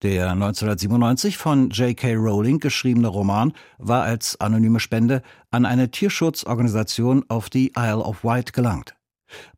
Der 0.03 0.31
1997 0.31 1.37
von 1.37 1.71
J.K. 1.71 2.14
Rowling 2.14 2.61
geschriebene 2.61 3.09
Roman 3.09 3.53
war 3.79 4.05
als 4.05 4.40
anonyme 4.40 4.79
Spende 4.79 5.23
an 5.51 5.67
eine 5.67 5.90
Tierschutzorganisation 5.90 7.25
auf 7.27 7.51
die 7.51 7.73
Isle 7.77 8.05
of 8.05 8.23
Wight 8.23 8.53
gelangt. 8.53 8.95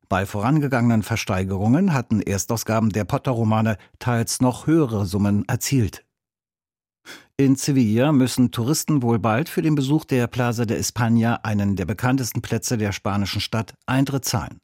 Bei 0.09 0.25
vorangegangenen 0.25 1.03
Versteigerungen 1.03 1.93
hatten 1.93 2.21
Erstausgaben 2.21 2.91
der 2.91 3.05
Potter-Romane 3.05 3.77
teils 3.99 4.41
noch 4.41 4.67
höhere 4.67 5.05
Summen 5.05 5.45
erzielt. 5.49 6.05
In 7.37 7.57
Sevilla 7.57 8.13
müssen 8.13 8.51
Touristen 8.51 9.03
wohl 9.03 9.19
bald 9.19 9.49
für 9.49 9.63
den 9.63 9.75
Besuch 9.75 10.05
der 10.05 10.27
Plaza 10.27 10.65
de 10.65 10.81
España, 10.81 11.41
einen 11.43 11.77
der 11.77 11.85
bekanntesten 11.85 12.41
Plätze 12.41 12.79
der 12.79 12.93
spanischen 12.93 13.41
Stadt, 13.41 13.75
Eintritt 13.87 14.25
zahlen. 14.25 14.59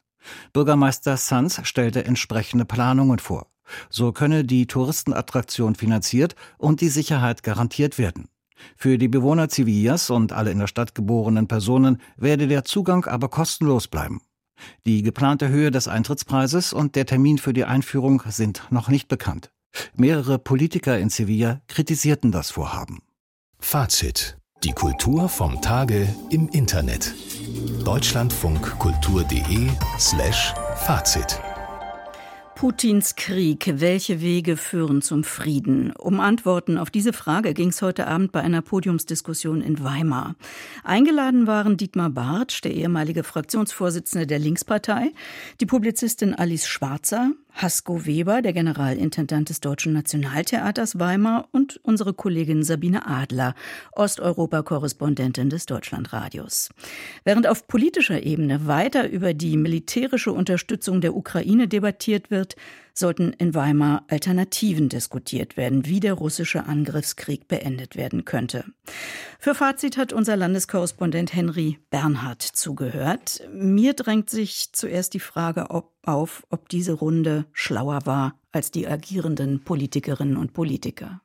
Bürgermeister 0.52 1.16
Sanz 1.16 1.60
stellte 1.64 2.04
entsprechende 2.04 2.64
Planungen 2.64 3.18
vor. 3.18 3.48
So 3.90 4.12
könne 4.12 4.44
die 4.44 4.66
Touristenattraktion 4.66 5.74
finanziert 5.74 6.36
und 6.58 6.80
die 6.80 6.88
Sicherheit 6.88 7.42
garantiert 7.42 7.98
werden. 7.98 8.28
Für 8.76 8.96
die 8.96 9.08
Bewohner 9.08 9.48
Sevillas 9.50 10.10
und 10.10 10.32
alle 10.32 10.50
in 10.50 10.58
der 10.58 10.66
Stadt 10.66 10.94
geborenen 10.94 11.48
Personen 11.48 12.00
werde 12.16 12.46
der 12.46 12.64
Zugang 12.64 13.04
aber 13.06 13.28
kostenlos 13.28 13.88
bleiben. 13.88 14.20
Die 14.86 15.02
geplante 15.02 15.48
Höhe 15.48 15.70
des 15.70 15.88
Eintrittspreises 15.88 16.72
und 16.72 16.96
der 16.96 17.06
Termin 17.06 17.38
für 17.38 17.52
die 17.52 17.64
Einführung 17.64 18.22
sind 18.28 18.62
noch 18.70 18.88
nicht 18.88 19.08
bekannt. 19.08 19.50
Mehrere 19.94 20.38
Politiker 20.38 20.98
in 20.98 21.08
Sevilla 21.08 21.60
kritisierten 21.68 22.32
das 22.32 22.50
Vorhaben. 22.50 23.00
Fazit. 23.58 24.36
Die 24.64 24.72
Kultur 24.72 25.28
vom 25.28 25.60
Tage 25.60 26.06
im 26.30 26.48
Internet. 26.48 27.14
Deutschlandfunkkultur.de 27.84 29.70
slash 29.98 30.54
Fazit. 30.76 31.40
Putins 32.62 33.16
Krieg. 33.16 33.80
Welche 33.80 34.20
Wege 34.20 34.56
führen 34.56 35.02
zum 35.02 35.24
Frieden? 35.24 35.92
Um 35.98 36.20
Antworten 36.20 36.78
auf 36.78 36.90
diese 36.90 37.12
Frage 37.12 37.54
ging 37.54 37.70
es 37.70 37.82
heute 37.82 38.06
Abend 38.06 38.30
bei 38.30 38.40
einer 38.40 38.62
Podiumsdiskussion 38.62 39.62
in 39.62 39.82
Weimar. 39.82 40.36
Eingeladen 40.84 41.48
waren 41.48 41.76
Dietmar 41.76 42.10
Bartsch, 42.10 42.62
der 42.62 42.72
ehemalige 42.72 43.24
Fraktionsvorsitzende 43.24 44.28
der 44.28 44.38
Linkspartei, 44.38 45.10
die 45.60 45.66
Publizistin 45.66 46.36
Alice 46.36 46.68
Schwarzer, 46.68 47.32
Hasko 47.54 48.06
Weber, 48.06 48.42
der 48.42 48.52
Generalintendant 48.52 49.48
des 49.48 49.60
Deutschen 49.60 49.92
Nationaltheaters 49.92 50.98
Weimar 50.98 51.48
und 51.52 51.80
unsere 51.82 52.14
Kollegin 52.14 52.62
Sabine 52.62 53.06
Adler, 53.06 53.54
Osteuropa-Korrespondentin 53.92 55.50
des 55.50 55.66
Deutschlandradios. 55.66 56.70
Während 57.24 57.46
auf 57.46 57.66
politischer 57.68 58.22
Ebene 58.22 58.66
weiter 58.66 59.08
über 59.08 59.34
die 59.34 59.56
militärische 59.56 60.32
Unterstützung 60.32 61.00
der 61.00 61.14
Ukraine 61.14 61.68
debattiert 61.68 62.30
wird, 62.30 62.56
sollten 62.94 63.32
in 63.32 63.54
Weimar 63.54 64.04
Alternativen 64.08 64.88
diskutiert 64.88 65.56
werden, 65.56 65.86
wie 65.86 66.00
der 66.00 66.14
russische 66.14 66.64
Angriffskrieg 66.64 67.48
beendet 67.48 67.96
werden 67.96 68.24
könnte. 68.24 68.64
Für 69.38 69.54
Fazit 69.54 69.96
hat 69.96 70.12
unser 70.12 70.36
Landeskorrespondent 70.36 71.34
Henry 71.34 71.78
Bernhard 71.90 72.42
zugehört. 72.42 73.42
Mir 73.52 73.94
drängt 73.94 74.30
sich 74.30 74.72
zuerst 74.72 75.14
die 75.14 75.20
Frage 75.20 75.70
ob, 75.70 75.92
auf, 76.04 76.46
ob 76.50 76.68
diese 76.68 76.92
Runde 76.92 77.46
schlauer 77.52 78.00
war 78.04 78.38
als 78.52 78.70
die 78.70 78.86
agierenden 78.86 79.64
Politikerinnen 79.64 80.36
und 80.36 80.52
Politiker. 80.52 81.22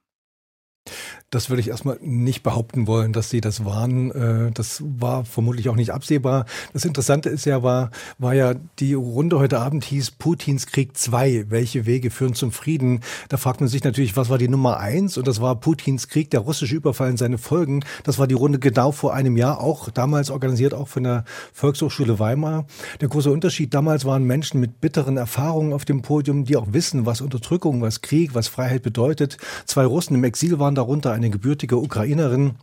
Das 1.30 1.50
würde 1.50 1.60
ich 1.60 1.68
erstmal 1.68 1.98
nicht 2.02 2.42
behaupten 2.42 2.88
wollen, 2.88 3.12
dass 3.12 3.30
sie 3.30 3.42
das 3.42 3.66
waren. 3.66 4.12
Äh, 4.12 4.52
das 4.54 4.82
war 4.86 5.26
vermutlich 5.26 5.68
auch 5.68 5.76
nicht 5.76 5.92
absehbar. 5.92 6.46
Das 6.72 6.86
Interessante 6.86 7.28
ist 7.28 7.44
ja, 7.44 7.64
war, 7.64 7.92
war 8.18 8.34
ja, 8.34 8.54
die 8.80 8.94
Runde 8.94 9.38
heute 9.38 9.60
Abend 9.60 9.84
hieß 9.84 10.12
Putins 10.12 10.68
Krieg 10.68 10.96
2. 10.96 11.48
Welche 11.50 11.86
Wege 11.86 12.12
führen 12.12 12.34
zum 12.34 12.54
Frieden? 12.54 13.02
Da 13.28 13.36
fragt 13.36 13.60
man 13.60 13.68
sich 13.68 13.84
natürlich, 13.84 14.16
was 14.16 14.30
war 14.30 14.38
die 14.38 14.48
Nummer 14.48 14.78
eins? 14.78 15.18
Und 15.18 15.28
das 15.28 15.42
war 15.42 15.60
Putins 15.60 16.08
Krieg, 16.08 16.32
der 16.32 16.40
russische 16.40 16.76
Überfall 16.76 17.10
und 17.10 17.18
seine 17.18 17.38
Folgen. 17.38 17.84
Das 18.06 18.20
war 18.20 18.28
die 18.28 18.34
Runde 18.34 18.58
genau 18.58 18.94
vor 18.94 19.14
einem 19.14 19.36
Jahr, 19.36 19.60
auch 19.60 19.90
damals 19.90 20.30
organisiert, 20.30 20.74
auch 20.74 20.88
von 20.88 21.04
der 21.04 21.26
Volkshochschule 21.52 22.20
Weimar. 22.20 22.68
Der 23.02 23.10
große 23.10 23.30
Unterschied 23.30 23.74
damals 23.74 24.06
waren 24.06 24.24
Menschen 24.24 24.62
mit 24.62 24.80
bitteren 24.80 25.18
Erfahrungen 25.18 25.74
auf 25.74 25.84
dem 25.84 26.04
Podium, 26.04 26.46
die 26.46 26.56
auch 26.56 26.68
wissen, 26.72 27.06
was 27.06 27.20
Unterdrückung, 27.20 27.82
was 27.82 28.00
Krieg, 28.00 28.34
was 28.34 28.48
Freiheit 28.48 28.82
bedeutet. 28.82 29.38
Zwei 29.66 29.86
Russen 29.86 30.16
im 30.16 30.24
Exil 30.24 30.58
waren 30.58 30.76
darunter, 30.76 31.17
eine 31.18 31.30
gebürtige 31.30 31.78
Ukrainerin. 31.78 32.56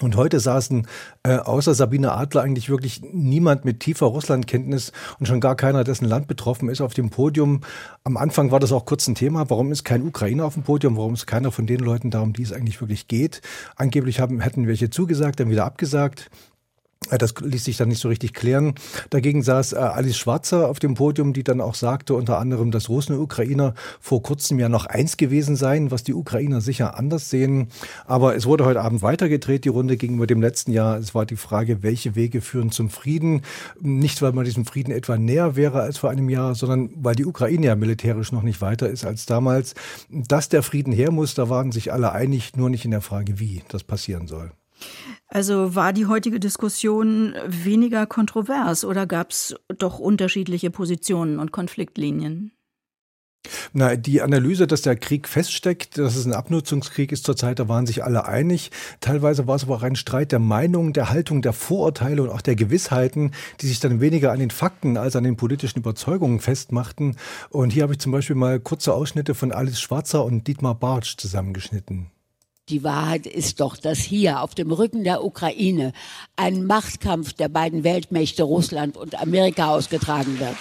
Und 0.00 0.14
heute 0.14 0.38
saßen 0.38 0.86
äh, 1.24 1.38
außer 1.38 1.74
Sabine 1.74 2.12
Adler 2.12 2.42
eigentlich 2.42 2.70
wirklich 2.70 3.02
niemand 3.12 3.64
mit 3.64 3.80
tiefer 3.80 4.06
Russlandkenntnis 4.06 4.92
und 5.18 5.26
schon 5.26 5.40
gar 5.40 5.56
keiner, 5.56 5.82
dessen 5.82 6.04
Land 6.04 6.28
betroffen 6.28 6.68
ist, 6.68 6.80
auf 6.80 6.94
dem 6.94 7.10
Podium. 7.10 7.62
Am 8.04 8.16
Anfang 8.16 8.52
war 8.52 8.60
das 8.60 8.70
auch 8.70 8.84
kurz 8.84 9.08
ein 9.08 9.16
Thema. 9.16 9.50
Warum 9.50 9.72
ist 9.72 9.82
kein 9.82 10.06
Ukrainer 10.06 10.44
auf 10.44 10.54
dem 10.54 10.62
Podium? 10.62 10.96
Warum 10.96 11.14
ist 11.14 11.26
keiner 11.26 11.50
von 11.50 11.66
den 11.66 11.80
Leuten 11.80 12.10
da, 12.10 12.20
um 12.20 12.32
die 12.32 12.42
es 12.42 12.52
eigentlich 12.52 12.80
wirklich 12.80 13.08
geht? 13.08 13.42
Angeblich 13.74 14.20
haben, 14.20 14.40
hätten 14.40 14.68
welche 14.68 14.88
zugesagt, 14.88 15.40
dann 15.40 15.50
wieder 15.50 15.64
abgesagt. 15.64 16.30
Äh, 17.10 17.18
das 17.18 17.34
ließ 17.40 17.64
sich 17.64 17.76
dann 17.76 17.88
nicht 17.88 18.00
so 18.00 18.08
richtig 18.08 18.34
klären. 18.34 18.74
Dagegen 19.10 19.42
saß 19.42 19.72
äh, 19.72 19.76
Alice 19.76 20.16
Schwarzer 20.16 20.68
auf 20.68 20.78
dem 20.78 20.94
Podium, 20.94 21.32
die 21.32 21.44
dann 21.44 21.60
auch 21.60 21.74
sagte, 21.74 22.14
unter 22.14 22.38
anderem, 22.38 22.70
dass 22.70 22.88
Russen 22.88 23.14
und 23.16 23.22
Ukrainer 23.22 23.74
vor 24.00 24.22
kurzem 24.22 24.58
ja 24.58 24.68
noch 24.68 24.86
eins 24.86 25.16
gewesen 25.16 25.56
seien, 25.56 25.90
was 25.90 26.02
die 26.02 26.14
Ukrainer 26.14 26.60
sicher 26.60 26.98
anders 26.98 27.30
sehen. 27.30 27.68
Aber 28.06 28.36
es 28.36 28.46
wurde 28.46 28.64
heute 28.64 28.80
Abend 28.80 29.02
weitergedreht, 29.02 29.64
die 29.64 29.70
Runde 29.70 29.96
gegenüber 29.96 30.26
dem 30.26 30.40
letzten 30.40 30.72
Jahr. 30.72 30.98
Es 30.98 31.14
war 31.14 31.26
die 31.26 31.36
Frage, 31.36 31.82
welche 31.82 32.14
Wege 32.14 32.40
führen 32.40 32.70
zum 32.70 32.90
Frieden? 32.90 33.42
Nicht, 33.80 34.22
weil 34.22 34.32
man 34.32 34.44
diesem 34.44 34.64
Frieden 34.64 34.92
etwa 34.92 35.16
näher 35.16 35.56
wäre 35.56 35.80
als 35.80 35.98
vor 35.98 36.10
einem 36.10 36.28
Jahr, 36.28 36.54
sondern 36.54 36.90
weil 36.96 37.14
die 37.14 37.26
Ukraine 37.26 37.66
ja 37.66 37.76
militärisch 37.76 38.32
noch 38.32 38.42
nicht 38.42 38.60
weiter 38.60 38.88
ist 38.88 39.04
als 39.04 39.26
damals. 39.26 39.74
Dass 40.10 40.48
der 40.48 40.62
Frieden 40.62 40.92
her 40.92 41.10
muss, 41.10 41.34
da 41.34 41.48
waren 41.48 41.72
sich 41.72 41.92
alle 41.92 42.12
einig, 42.12 42.56
nur 42.56 42.70
nicht 42.70 42.84
in 42.84 42.90
der 42.90 43.00
Frage, 43.00 43.38
wie 43.38 43.62
das 43.68 43.84
passieren 43.84 44.26
soll. 44.26 44.50
Also 45.28 45.74
war 45.74 45.92
die 45.92 46.06
heutige 46.06 46.40
Diskussion 46.40 47.34
weniger 47.46 48.06
kontrovers 48.06 48.84
oder 48.84 49.06
gab 49.06 49.30
es 49.30 49.54
doch 49.78 49.98
unterschiedliche 49.98 50.70
Positionen 50.70 51.38
und 51.38 51.52
Konfliktlinien? 51.52 52.52
Na, 53.72 53.96
die 53.96 54.20
Analyse, 54.20 54.66
dass 54.66 54.82
der 54.82 54.96
Krieg 54.96 55.28
feststeckt, 55.28 55.98
dass 55.98 56.16
es 56.16 56.26
ein 56.26 56.32
Abnutzungskrieg 56.32 57.12
ist 57.12 57.24
zurzeit, 57.24 57.58
da 57.58 57.68
waren 57.68 57.86
sich 57.86 58.04
alle 58.04 58.26
einig. 58.26 58.70
Teilweise 59.00 59.46
war 59.46 59.56
es 59.56 59.64
aber 59.64 59.76
auch 59.76 59.82
ein 59.82 59.96
Streit 59.96 60.32
der 60.32 60.38
Meinung, 60.38 60.92
der 60.92 61.10
Haltung, 61.10 61.42
der 61.42 61.52
Vorurteile 61.52 62.22
und 62.22 62.30
auch 62.30 62.40
der 62.40 62.56
Gewissheiten, 62.56 63.32
die 63.60 63.66
sich 63.66 63.80
dann 63.80 64.00
weniger 64.00 64.32
an 64.32 64.40
den 64.40 64.50
Fakten 64.50 64.96
als 64.96 65.16
an 65.16 65.24
den 65.24 65.36
politischen 65.36 65.78
Überzeugungen 65.78 66.40
festmachten. 66.40 67.16
Und 67.50 67.72
hier 67.72 67.84
habe 67.84 67.92
ich 67.92 68.00
zum 68.00 68.12
Beispiel 68.12 68.36
mal 68.36 68.60
kurze 68.60 68.92
Ausschnitte 68.92 69.34
von 69.34 69.52
Alice 69.52 69.80
Schwarzer 69.80 70.24
und 70.24 70.46
Dietmar 70.46 70.74
Bartsch 70.74 71.16
zusammengeschnitten. 71.16 72.10
Die 72.68 72.84
Wahrheit 72.84 73.26
ist 73.26 73.60
doch, 73.60 73.76
dass 73.76 73.98
hier 73.98 74.42
auf 74.42 74.54
dem 74.54 74.70
Rücken 74.70 75.02
der 75.02 75.24
Ukraine 75.24 75.92
ein 76.36 76.66
Machtkampf 76.66 77.32
der 77.32 77.48
beiden 77.48 77.82
Weltmächte 77.82 78.42
Russland 78.42 78.96
und 78.96 79.14
Amerika 79.20 79.68
ausgetragen 79.70 80.38
wird. 80.38 80.56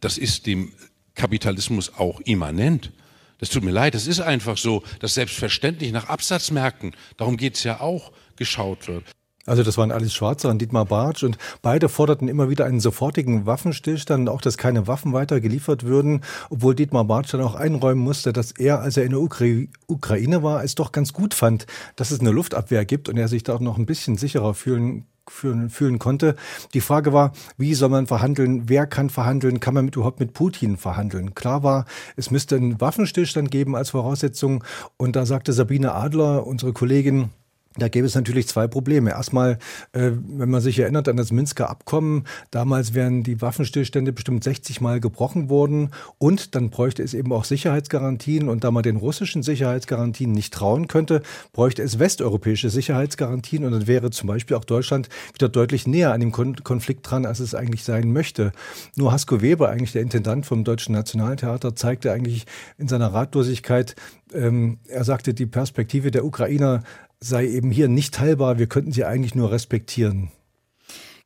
Das 0.00 0.18
ist 0.18 0.46
dem 0.46 0.72
Kapitalismus 1.14 1.92
auch 1.96 2.20
immanent. 2.20 2.90
Das 3.38 3.50
tut 3.50 3.62
mir 3.62 3.70
leid, 3.70 3.94
es 3.94 4.06
ist 4.06 4.20
einfach 4.20 4.56
so, 4.56 4.82
dass 5.00 5.14
selbstverständlich 5.14 5.92
nach 5.92 6.08
Absatzmärkten, 6.08 6.94
darum 7.16 7.36
geht 7.36 7.56
es 7.56 7.64
ja 7.64 7.80
auch, 7.80 8.12
geschaut 8.36 8.88
wird. 8.88 9.04
Also 9.44 9.64
das 9.64 9.76
waren 9.76 9.90
Alice 9.90 10.14
Schwarzer 10.14 10.50
und 10.50 10.60
Dietmar 10.60 10.84
Bartsch 10.84 11.24
und 11.24 11.36
beide 11.62 11.88
forderten 11.88 12.28
immer 12.28 12.48
wieder 12.48 12.64
einen 12.64 12.78
sofortigen 12.78 13.44
Waffenstillstand, 13.44 14.28
auch 14.28 14.40
dass 14.40 14.56
keine 14.56 14.86
Waffen 14.86 15.12
weiter 15.12 15.40
geliefert 15.40 15.84
würden, 15.84 16.20
obwohl 16.48 16.76
Dietmar 16.76 17.04
Bartsch 17.04 17.32
dann 17.32 17.40
auch 17.40 17.56
einräumen 17.56 18.02
musste, 18.02 18.32
dass 18.32 18.52
er, 18.52 18.80
als 18.80 18.96
er 18.96 19.04
in 19.04 19.10
der 19.10 19.20
Ukra 19.20 19.46
Ukraine 19.88 20.42
war, 20.42 20.62
es 20.62 20.76
doch 20.76 20.92
ganz 20.92 21.12
gut 21.12 21.34
fand, 21.34 21.66
dass 21.96 22.12
es 22.12 22.20
eine 22.20 22.30
Luftabwehr 22.30 22.84
gibt 22.84 23.08
und 23.08 23.16
er 23.16 23.26
sich 23.28 23.42
da 23.42 23.58
noch 23.58 23.78
ein 23.78 23.86
bisschen 23.86 24.16
sicherer 24.16 24.54
fühlen 24.54 25.06
Fühlen, 25.28 25.70
fühlen 25.70 26.00
konnte. 26.00 26.34
Die 26.74 26.80
Frage 26.80 27.12
war, 27.12 27.32
wie 27.56 27.74
soll 27.74 27.90
man 27.90 28.08
verhandeln? 28.08 28.68
Wer 28.68 28.88
kann 28.88 29.08
verhandeln? 29.08 29.60
Kann 29.60 29.72
man 29.72 29.84
mit, 29.84 29.94
überhaupt 29.94 30.18
mit 30.18 30.32
Putin 30.34 30.76
verhandeln? 30.76 31.36
Klar 31.36 31.62
war, 31.62 31.84
es 32.16 32.32
müsste 32.32 32.56
einen 32.56 32.80
Waffenstillstand 32.80 33.52
geben 33.52 33.76
als 33.76 33.90
Voraussetzung. 33.90 34.64
Und 34.96 35.14
da 35.14 35.24
sagte 35.24 35.52
Sabine 35.52 35.94
Adler, 35.94 36.44
unsere 36.44 36.72
Kollegin, 36.72 37.30
da 37.78 37.88
gäbe 37.88 38.06
es 38.06 38.14
natürlich 38.14 38.48
zwei 38.48 38.66
Probleme. 38.66 39.10
Erstmal, 39.10 39.58
äh, 39.92 40.10
wenn 40.12 40.50
man 40.50 40.60
sich 40.60 40.78
erinnert 40.78 41.08
an 41.08 41.16
das 41.16 41.32
Minsker 41.32 41.70
Abkommen, 41.70 42.24
damals 42.50 42.94
wären 42.94 43.22
die 43.22 43.40
Waffenstillstände 43.40 44.12
bestimmt 44.12 44.44
60 44.44 44.80
Mal 44.80 45.00
gebrochen 45.00 45.48
worden 45.48 45.90
und 46.18 46.54
dann 46.54 46.70
bräuchte 46.70 47.02
es 47.02 47.14
eben 47.14 47.32
auch 47.32 47.44
Sicherheitsgarantien 47.44 48.48
und 48.48 48.64
da 48.64 48.70
man 48.70 48.82
den 48.82 48.96
russischen 48.96 49.42
Sicherheitsgarantien 49.42 50.32
nicht 50.32 50.52
trauen 50.52 50.88
könnte, 50.88 51.22
bräuchte 51.52 51.82
es 51.82 51.98
westeuropäische 51.98 52.70
Sicherheitsgarantien 52.70 53.64
und 53.64 53.72
dann 53.72 53.86
wäre 53.86 54.10
zum 54.10 54.28
Beispiel 54.28 54.56
auch 54.56 54.64
Deutschland 54.64 55.08
wieder 55.34 55.48
deutlich 55.48 55.86
näher 55.86 56.12
an 56.12 56.20
dem 56.20 56.32
Konflikt 56.32 57.10
dran, 57.10 57.26
als 57.26 57.40
es 57.40 57.54
eigentlich 57.54 57.84
sein 57.84 58.12
möchte. 58.12 58.52
Nur 58.96 59.12
Hasko 59.12 59.40
Weber, 59.40 59.70
eigentlich 59.70 59.92
der 59.92 60.02
Intendant 60.02 60.46
vom 60.46 60.64
Deutschen 60.64 60.94
Nationaltheater, 60.94 61.74
zeigte 61.74 62.12
eigentlich 62.12 62.46
in 62.78 62.88
seiner 62.88 63.14
Ratlosigkeit, 63.14 63.96
ähm, 64.34 64.78
er 64.88 65.04
sagte, 65.04 65.34
die 65.34 65.46
Perspektive 65.46 66.10
der 66.10 66.24
Ukrainer 66.24 66.82
sei 67.22 67.48
eben 67.48 67.70
hier 67.70 67.88
nicht 67.88 68.14
teilbar, 68.14 68.58
wir 68.58 68.66
könnten 68.66 68.92
sie 68.92 69.04
eigentlich 69.04 69.34
nur 69.34 69.50
respektieren. 69.50 70.30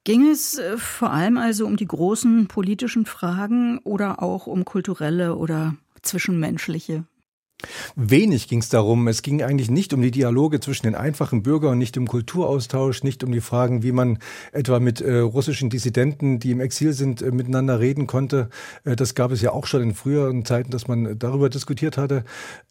Ging 0.05 0.29
es 0.29 0.59
äh, 0.59 0.77
vor 0.77 1.11
allem 1.11 1.37
also 1.37 1.67
um 1.67 1.77
die 1.77 1.87
großen 1.87 2.47
politischen 2.47 3.07
Fragen 3.07 3.79
oder 3.79 4.23
auch 4.23 4.47
um 4.47 4.65
kulturelle 4.65 5.35
oder 5.35 5.75
zwischenmenschliche? 6.03 7.05
Wenig 7.95 8.49
ging 8.49 8.59
es 8.59 8.69
darum. 8.69 9.09
Es 9.09 9.23
ging 9.23 9.43
eigentlich 9.43 9.71
nicht 9.71 9.95
um 9.95 10.03
die 10.03 10.11
Dialoge 10.11 10.61
zwischen 10.61 10.87
den 10.87 10.95
einfachen 10.95 11.43
Bürgern 11.43 11.79
nicht 11.79 11.97
um 11.97 12.07
Kulturaustausch, 12.07 13.03
nicht 13.03 13.25
um 13.25 13.33
die 13.33 13.41
Fragen, 13.41 13.83
wie 13.83 13.93
man 13.93 14.19
etwa 14.53 14.79
mit 14.79 15.01
äh, 15.01 15.19
russischen 15.19 15.71
Dissidenten, 15.71 16.39
die 16.39 16.51
im 16.51 16.61
Exil 16.61 16.93
sind, 16.93 17.23
äh, 17.23 17.31
miteinander 17.31 17.81
reden 17.81 18.07
konnte. 18.07 18.51
Äh, 18.85 18.95
das 18.95 19.15
gab 19.15 19.31
es 19.33 19.41
ja 19.41 19.53
auch 19.53 19.67
schon 19.67 19.83
in 19.83 19.95
früheren 19.95 20.45
Zeiten, 20.45 20.71
dass 20.71 20.87
man 20.87 21.19
darüber 21.19 21.49
diskutiert 21.49 21.97
hatte. 21.97 22.25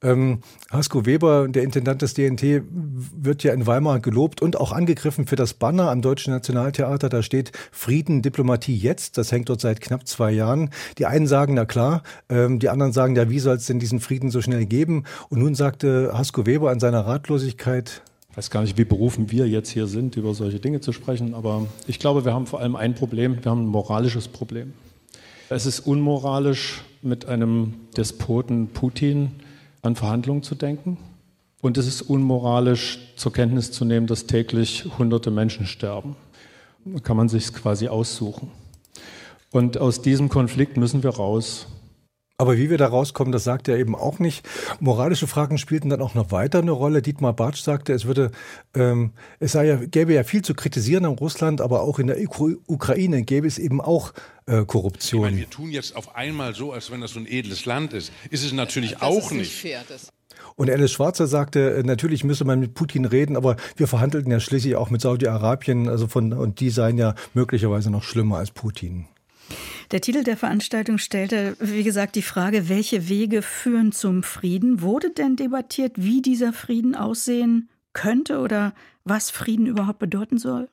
Ähm, 0.03 0.41
Hasko 0.69 1.07
Weber, 1.07 1.47
der 1.47 1.63
Intendant 1.63 2.03
des 2.03 2.13
DNT, 2.13 2.61
wird 2.69 3.41
ja 3.41 3.53
in 3.53 3.65
Weimar 3.65 3.99
gelobt 3.99 4.41
und 4.43 4.55
auch 4.55 4.71
angegriffen 4.71 5.25
für 5.25 5.35
das 5.35 5.55
Banner 5.55 5.89
am 5.89 6.03
Deutschen 6.03 6.31
Nationaltheater. 6.31 7.09
Da 7.09 7.23
steht 7.23 7.51
Frieden, 7.71 8.21
Diplomatie 8.21 8.77
jetzt. 8.77 9.17
Das 9.17 9.31
hängt 9.31 9.49
dort 9.49 9.61
seit 9.61 9.81
knapp 9.81 10.07
zwei 10.07 10.31
Jahren. 10.31 10.69
Die 10.99 11.07
einen 11.07 11.25
sagen, 11.25 11.55
na 11.55 11.65
klar, 11.65 12.03
ähm, 12.29 12.59
die 12.59 12.69
anderen 12.69 12.93
sagen, 12.93 13.15
ja, 13.15 13.31
wie 13.31 13.39
soll 13.39 13.55
es 13.55 13.65
denn 13.65 13.79
diesen 13.79 13.99
Frieden 13.99 14.29
so 14.29 14.41
schnell 14.41 14.67
geben? 14.67 14.74
Geben. 14.75 15.03
Und 15.29 15.39
nun 15.39 15.55
sagte 15.55 16.11
Hasko 16.13 16.45
Weber 16.45 16.69
an 16.71 16.79
seiner 16.79 17.05
Ratlosigkeit, 17.05 18.01
ich 18.31 18.37
weiß 18.37 18.49
gar 18.49 18.61
nicht, 18.61 18.77
wie 18.77 18.83
berufen 18.83 19.31
wir 19.31 19.47
jetzt 19.47 19.69
hier 19.69 19.87
sind, 19.87 20.17
über 20.17 20.33
solche 20.33 20.59
Dinge 20.59 20.81
zu 20.81 20.91
sprechen, 20.91 21.33
aber 21.33 21.67
ich 21.87 21.99
glaube, 21.99 22.25
wir 22.25 22.33
haben 22.33 22.47
vor 22.47 22.59
allem 22.59 22.75
ein 22.75 22.93
Problem, 22.93 23.43
wir 23.43 23.49
haben 23.49 23.63
ein 23.63 23.67
moralisches 23.67 24.27
Problem. 24.27 24.73
Es 25.49 25.65
ist 25.65 25.79
unmoralisch, 25.79 26.81
mit 27.01 27.27
einem 27.27 27.75
Despoten 27.95 28.69
Putin 28.69 29.31
an 29.83 29.95
Verhandlungen 29.95 30.41
zu 30.41 30.55
denken. 30.55 30.97
Und 31.61 31.77
es 31.77 31.87
ist 31.87 32.01
unmoralisch, 32.01 32.99
zur 33.15 33.31
Kenntnis 33.31 33.71
zu 33.71 33.85
nehmen, 33.85 34.07
dass 34.07 34.25
täglich 34.25 34.85
hunderte 34.97 35.31
Menschen 35.31 35.67
sterben. 35.67 36.15
Da 36.83 36.99
kann 36.99 37.15
man 37.15 37.29
sich 37.29 37.53
quasi 37.53 37.87
aussuchen. 37.87 38.51
Und 39.51 39.77
aus 39.77 40.01
diesem 40.01 40.29
Konflikt 40.29 40.77
müssen 40.77 41.03
wir 41.03 41.11
raus. 41.11 41.67
Aber 42.37 42.57
wie 42.57 42.69
wir 42.69 42.77
da 42.77 42.87
rauskommen, 42.87 43.31
das 43.31 43.45
sagt 43.45 43.69
er 43.69 43.77
eben 43.77 43.95
auch 43.95 44.19
nicht. 44.19 44.45
Moralische 44.81 45.25
Fragen 45.25 45.57
spielten 45.57 45.89
dann 45.89 46.01
auch 46.01 46.15
noch 46.15 46.31
weiter 46.31 46.59
eine 46.59 46.71
Rolle. 46.71 47.01
Dietmar 47.01 47.31
Bartsch 47.31 47.61
sagte, 47.61 47.93
es 47.93 48.05
würde, 48.05 48.31
ähm, 48.73 49.13
es 49.39 49.53
sei 49.53 49.67
ja, 49.67 49.77
gäbe 49.77 50.13
ja 50.13 50.25
viel 50.25 50.41
zu 50.41 50.53
kritisieren 50.53 51.05
an 51.05 51.13
Russland, 51.13 51.61
aber 51.61 51.81
auch 51.81 51.97
in 51.97 52.07
der 52.07 52.17
Ukraine 52.67 53.23
gäbe 53.23 53.47
es 53.47 53.57
eben 53.57 53.79
auch 53.79 54.13
äh, 54.47 54.65
Korruption. 54.65 55.21
Meine, 55.21 55.37
wir 55.37 55.49
tun 55.49 55.71
jetzt 55.71 55.95
auf 55.95 56.15
einmal 56.15 56.53
so, 56.53 56.73
als 56.73 56.91
wenn 56.91 56.99
das 56.99 57.11
so 57.11 57.19
ein 57.19 57.25
edles 57.25 57.65
Land 57.65 57.93
ist. 57.93 58.11
Ist 58.29 58.43
es 58.43 58.51
natürlich 58.51 58.93
das 58.93 59.01
auch 59.01 59.31
ist 59.31 59.37
nicht. 59.37 59.53
Fair, 59.53 59.83
und 60.57 60.69
Alice 60.69 60.91
Schwarzer 60.91 61.27
sagte, 61.27 61.75
äh, 61.75 61.83
natürlich 61.83 62.23
müsse 62.23 62.43
man 62.43 62.59
mit 62.59 62.73
Putin 62.73 63.05
reden, 63.05 63.37
aber 63.37 63.55
wir 63.77 63.87
verhandelten 63.87 64.31
ja 64.31 64.41
schließlich 64.41 64.75
auch 64.75 64.89
mit 64.89 65.01
Saudi-Arabien, 65.01 65.87
also 65.87 66.07
von, 66.07 66.33
und 66.33 66.59
die 66.59 66.69
seien 66.69 66.97
ja 66.97 67.15
möglicherweise 67.33 67.89
noch 67.89 68.03
schlimmer 68.03 68.37
als 68.37 68.51
Putin. 68.51 69.07
Der 69.91 70.01
Titel 70.01 70.23
der 70.23 70.37
Veranstaltung 70.37 70.97
stellte, 70.97 71.55
wie 71.59 71.83
gesagt, 71.83 72.15
die 72.15 72.21
Frage, 72.21 72.69
welche 72.69 73.07
Wege 73.07 73.41
führen 73.41 73.91
zum 73.91 74.23
Frieden? 74.23 74.81
Wurde 74.81 75.11
denn 75.11 75.35
debattiert, 75.35 75.93
wie 75.97 76.21
dieser 76.21 76.53
Frieden 76.53 76.95
aussehen 76.95 77.69
könnte 77.93 78.39
oder 78.39 78.73
was 79.03 79.29
Frieden 79.29 79.67
überhaupt 79.67 79.99
bedeuten 79.99 80.37
soll? 80.37 80.69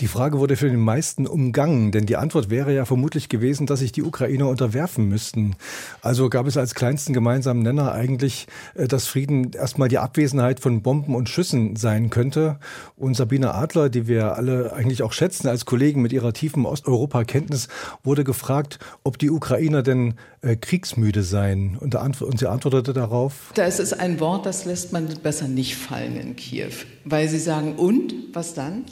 Die 0.00 0.08
Frage 0.08 0.38
wurde 0.38 0.56
für 0.56 0.68
den 0.68 0.80
meisten 0.80 1.26
umgangen, 1.26 1.92
denn 1.92 2.06
die 2.06 2.16
Antwort 2.16 2.50
wäre 2.50 2.74
ja 2.74 2.84
vermutlich 2.84 3.28
gewesen, 3.28 3.66
dass 3.66 3.80
sich 3.80 3.92
die 3.92 4.02
Ukrainer 4.02 4.48
unterwerfen 4.48 5.08
müssten. 5.08 5.54
Also 6.00 6.28
gab 6.28 6.46
es 6.46 6.56
als 6.56 6.74
kleinsten 6.74 7.12
gemeinsamen 7.12 7.62
Nenner 7.62 7.92
eigentlich, 7.92 8.46
äh, 8.74 8.88
dass 8.88 9.06
Frieden 9.06 9.52
erstmal 9.52 9.88
die 9.88 9.98
Abwesenheit 9.98 10.60
von 10.60 10.82
Bomben 10.82 11.14
und 11.14 11.28
Schüssen 11.28 11.76
sein 11.76 12.10
könnte. 12.10 12.58
Und 12.96 13.16
Sabine 13.16 13.54
Adler, 13.54 13.88
die 13.90 14.08
wir 14.08 14.36
alle 14.36 14.72
eigentlich 14.72 15.02
auch 15.02 15.12
schätzen 15.12 15.48
als 15.48 15.66
Kollegen 15.66 16.02
mit 16.02 16.12
ihrer 16.12 16.32
tiefen 16.32 16.66
Osteuropa-Kenntnis, 16.66 17.68
wurde 18.02 18.24
gefragt, 18.24 18.78
ob 19.04 19.18
die 19.18 19.30
Ukrainer 19.30 19.82
denn 19.82 20.14
äh, 20.40 20.56
kriegsmüde 20.56 21.22
seien. 21.22 21.76
Und, 21.78 21.94
sie 22.38 22.48
antwortete 22.48 22.92
darauf. 22.92 23.52
Da 23.54 23.64
ist 23.66 23.98
ein 23.98 24.20
Wort, 24.20 24.46
das 24.46 24.64
lässt 24.64 24.92
man 24.92 25.06
besser 25.22 25.48
nicht 25.48 25.76
fallen 25.76 26.16
in 26.16 26.36
Kiew, 26.36 26.72
weil 27.04 27.28
sie 27.28 27.38
sagen, 27.38 27.76
und 27.76 28.14
was 28.32 28.54
dann? 28.54 28.84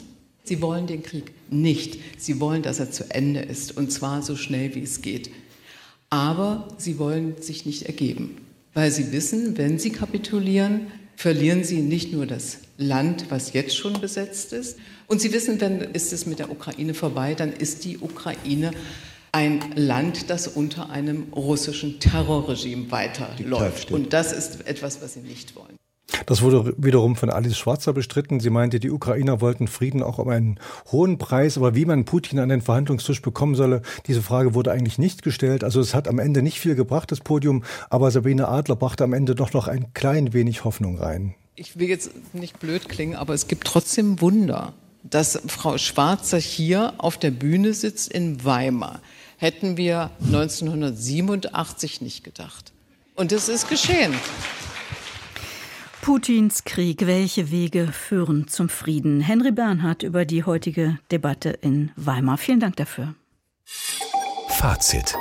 Sie 0.43 0.61
wollen 0.61 0.87
den 0.87 1.03
Krieg 1.03 1.31
nicht. 1.49 1.99
Sie 2.17 2.39
wollen, 2.39 2.61
dass 2.61 2.79
er 2.79 2.91
zu 2.91 3.09
Ende 3.09 3.41
ist 3.41 3.77
und 3.77 3.91
zwar 3.91 4.21
so 4.21 4.35
schnell 4.35 4.75
wie 4.75 4.83
es 4.83 5.01
geht. 5.01 5.31
Aber 6.09 6.67
sie 6.77 6.99
wollen 6.99 7.41
sich 7.41 7.65
nicht 7.65 7.83
ergeben, 7.83 8.37
weil 8.73 8.91
sie 8.91 9.11
wissen, 9.11 9.57
wenn 9.57 9.79
sie 9.79 9.91
kapitulieren, 9.91 10.87
verlieren 11.15 11.63
sie 11.63 11.81
nicht 11.81 12.11
nur 12.11 12.25
das 12.25 12.57
Land, 12.77 13.27
was 13.29 13.53
jetzt 13.53 13.75
schon 13.77 14.01
besetzt 14.01 14.53
ist, 14.53 14.77
und 15.07 15.19
sie 15.19 15.33
wissen, 15.33 15.59
wenn 15.59 15.81
ist 15.81 16.13
es 16.13 16.25
mit 16.25 16.39
der 16.39 16.49
Ukraine 16.49 16.93
vorbei, 16.93 17.35
dann 17.35 17.51
ist 17.51 17.83
die 17.83 17.97
Ukraine 17.97 18.71
ein 19.33 19.61
Land, 19.75 20.29
das 20.29 20.47
unter 20.47 20.89
einem 20.89 21.33
russischen 21.33 21.99
Terrorregime 21.99 22.91
weiterläuft. 22.91 23.91
Und 23.91 24.13
das 24.13 24.31
ist 24.31 24.65
etwas, 24.67 25.01
was 25.01 25.15
sie 25.15 25.19
nicht 25.19 25.55
wollen. 25.57 25.80
Das 26.25 26.41
wurde 26.41 26.73
wiederum 26.77 27.15
von 27.15 27.29
Alice 27.29 27.57
Schwarzer 27.57 27.93
bestritten. 27.93 28.39
Sie 28.39 28.49
meinte, 28.49 28.79
die 28.79 28.91
Ukrainer 28.91 29.41
wollten 29.41 29.67
Frieden 29.67 30.03
auch 30.03 30.17
um 30.19 30.29
einen 30.29 30.59
hohen 30.91 31.17
Preis, 31.17 31.57
aber 31.57 31.75
wie 31.75 31.85
man 31.85 32.05
Putin 32.05 32.39
an 32.39 32.49
den 32.49 32.61
Verhandlungstisch 32.61 33.21
bekommen 33.21 33.55
solle, 33.55 33.81
diese 34.07 34.21
Frage 34.21 34.53
wurde 34.53 34.71
eigentlich 34.71 34.97
nicht 34.97 35.23
gestellt. 35.23 35.63
Also 35.63 35.79
es 35.79 35.93
hat 35.93 36.07
am 36.07 36.19
Ende 36.19 36.41
nicht 36.41 36.59
viel 36.59 36.75
gebracht, 36.75 37.11
das 37.11 37.19
Podium, 37.19 37.63
aber 37.89 38.11
Sabine 38.11 38.47
Adler 38.47 38.75
brachte 38.75 39.03
am 39.03 39.13
Ende 39.13 39.35
doch 39.35 39.53
noch 39.53 39.67
ein 39.67 39.93
klein 39.93 40.33
wenig 40.33 40.63
Hoffnung 40.63 40.97
rein. 40.97 41.35
Ich 41.55 41.77
will 41.77 41.89
jetzt 41.89 42.11
nicht 42.33 42.59
blöd 42.59 42.89
klingen, 42.89 43.15
aber 43.15 43.33
es 43.33 43.47
gibt 43.47 43.67
trotzdem 43.67 44.21
Wunder, 44.21 44.73
dass 45.03 45.41
Frau 45.47 45.77
Schwarzer 45.77 46.37
hier 46.37 46.93
auf 46.97 47.17
der 47.17 47.31
Bühne 47.31 47.73
sitzt 47.73 48.11
in 48.11 48.43
Weimar. 48.45 49.01
Hätten 49.37 49.75
wir 49.75 50.11
1987 50.25 52.01
nicht 52.01 52.23
gedacht. 52.23 52.71
Und 53.15 53.31
es 53.31 53.49
ist 53.49 53.69
geschehen. 53.69 54.13
Putins 56.01 56.63
Krieg, 56.63 57.05
welche 57.05 57.51
Wege 57.51 57.87
führen 57.91 58.47
zum 58.47 58.69
Frieden? 58.69 59.21
Henry 59.21 59.51
Bernhard 59.51 60.01
über 60.01 60.25
die 60.25 60.43
heutige 60.43 60.97
Debatte 61.11 61.49
in 61.49 61.91
Weimar. 61.95 62.39
Vielen 62.39 62.59
Dank 62.59 62.75
dafür. 62.75 63.13
Fazit. 64.49 65.15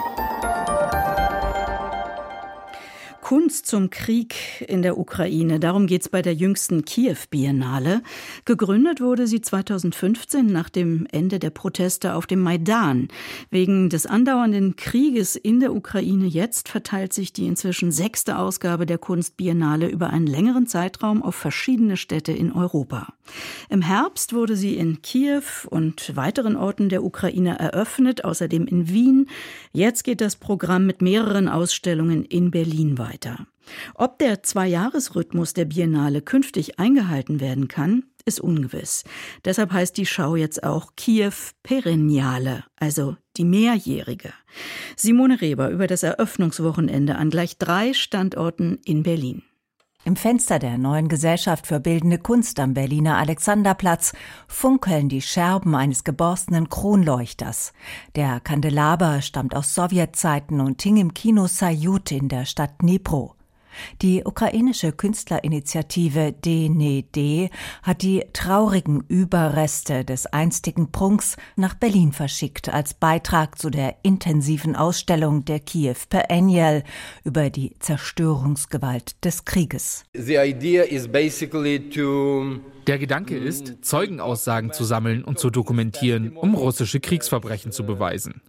Kunst 3.31 3.67
zum 3.67 3.91
Krieg 3.91 4.35
in 4.67 4.83
der 4.83 4.99
Ukraine. 4.99 5.61
Darum 5.61 5.87
geht 5.87 6.03
es 6.03 6.09
bei 6.09 6.21
der 6.21 6.35
jüngsten 6.35 6.85
Kiew-Biennale. 6.85 8.03
Gegründet 8.45 9.01
wurde 9.01 9.29
sie 9.29 9.41
2015 9.41 10.47
nach 10.47 10.69
dem 10.69 11.07
Ende 11.13 11.39
der 11.39 11.51
Proteste 11.51 12.17
auf 12.17 12.27
dem 12.27 12.41
Maidan. 12.41 13.07
Wegen 13.49 13.89
des 13.89 14.07
andauernden 14.07 14.75
Krieges 14.75 15.37
in 15.37 15.61
der 15.61 15.77
Ukraine 15.77 16.27
jetzt 16.27 16.69
verteilt 16.69 17.13
sich 17.13 17.33
die 17.33 17.47
inzwischen 17.47 17.93
sechste 17.93 18.37
Ausgabe 18.37 18.85
der 18.85 18.99
Kunstbiennale 18.99 19.87
über 19.89 20.11
einen 20.11 20.27
längeren 20.27 20.67
Zeitraum 20.67 21.23
auf 21.23 21.37
verschiedene 21.37 21.97
Städte 21.97 22.33
in 22.33 22.51
Europa. 22.51 23.15
Im 23.69 23.83
Herbst 23.83 24.33
wurde 24.33 24.57
sie 24.57 24.75
in 24.75 25.03
Kiew 25.03 25.45
und 25.69 26.17
weiteren 26.17 26.57
Orten 26.57 26.89
der 26.89 27.05
Ukraine 27.05 27.61
eröffnet, 27.61 28.25
außerdem 28.25 28.67
in 28.67 28.89
Wien. 28.89 29.29
Jetzt 29.73 30.03
geht 30.03 30.21
das 30.21 30.35
Programm 30.35 30.85
mit 30.85 31.01
mehreren 31.01 31.47
Ausstellungen 31.49 32.25
in 32.25 32.51
Berlin 32.51 32.99
weiter 32.99 33.20
weiter. 33.21 33.47
Ob 33.95 34.19
der 34.19 34.43
Zweijahresrhythmus 34.43 35.55
der 35.55 35.67
Biennale 35.67 36.23
künftig 36.23 36.79
eingehalten 36.79 37.41
werden 37.41 37.69
kann, 37.69 38.05
ist 38.25 38.41
ungewiss. 38.41 39.05
Deshalb 39.45 39.73
heißt 39.73 39.97
die 39.97 40.07
Schau 40.07 40.37
jetzt 40.37 40.63
auch 40.65 40.95
Kiew 40.97 41.33
Perenniale, 41.63 42.65
also 42.77 43.17
die 43.37 43.45
mehrjährige. 43.45 44.33
Simone 44.97 45.41
Reber 45.41 45.71
über 45.71 45.87
das 45.87 46.03
Eröffnungswochenende 46.03 47.17
an 47.17 47.31
gleich 47.31 47.59
drei 47.59 47.93
Standorten 47.95 48.79
in 48.85 49.03
Berlin. 49.03 49.43
Im 50.11 50.17
Fenster 50.17 50.59
der 50.59 50.77
neuen 50.77 51.07
Gesellschaft 51.07 51.69
für 51.69 51.79
bildende 51.79 52.19
Kunst 52.19 52.59
am 52.59 52.75
Berliner 52.75 53.19
Alexanderplatz 53.19 54.13
funkeln 54.49 55.09
die 55.09 55.23
Scherben 55.23 55.77
eines 55.77 56.03
geborstenen 56.03 56.69
Kronleuchters. 56.69 57.73
Der 58.17 58.41
Kandelaber 58.41 59.23
stammt 59.23 59.55
aus 59.55 59.73
Sowjetzeiten 59.73 60.61
und 60.61 60.83
hing 60.83 60.97
im 60.97 61.15
Kino 61.15 61.47
Sayut 61.47 62.11
in 62.11 62.29
der 62.29 62.45
Stadt 62.45 62.83
Dnipro. 62.83 63.37
Die 64.03 64.23
ukrainische 64.25 64.93
Künstlerinitiative 64.93 66.33
DNED 66.33 67.51
hat 67.83 68.03
die 68.03 68.25
traurigen 68.33 69.05
Überreste 69.09 70.05
des 70.05 70.27
einstigen 70.27 70.93
Prunks 70.93 71.37
nach 71.57 71.75
Berlin 71.75 72.13
verschickt 72.13 72.69
als 72.69 72.95
Beitrag 72.95 73.59
zu 73.59 73.71
der 73.71 73.97
intensiven 74.03 74.77
Ausstellung 74.77 75.45
der 75.45 75.61
Kiew 75.61 75.97
Perennial 76.09 76.85
über 77.25 77.51
die 77.51 77.75
Zerstörungsgewalt 77.79 79.25
des 79.25 79.45
Krieges. 79.45 80.05
Der 82.87 82.99
Gedanke 82.99 83.37
ist, 83.37 83.85
Zeugenaussagen 83.85 84.73
zu 84.73 84.85
sammeln 84.85 85.23
und 85.25 85.39
zu 85.39 85.51
dokumentieren, 85.51 86.37
um 86.37 86.55
russische 86.55 87.01
Kriegsverbrechen 87.01 87.73
zu 87.73 87.85
beweisen. 87.85 88.41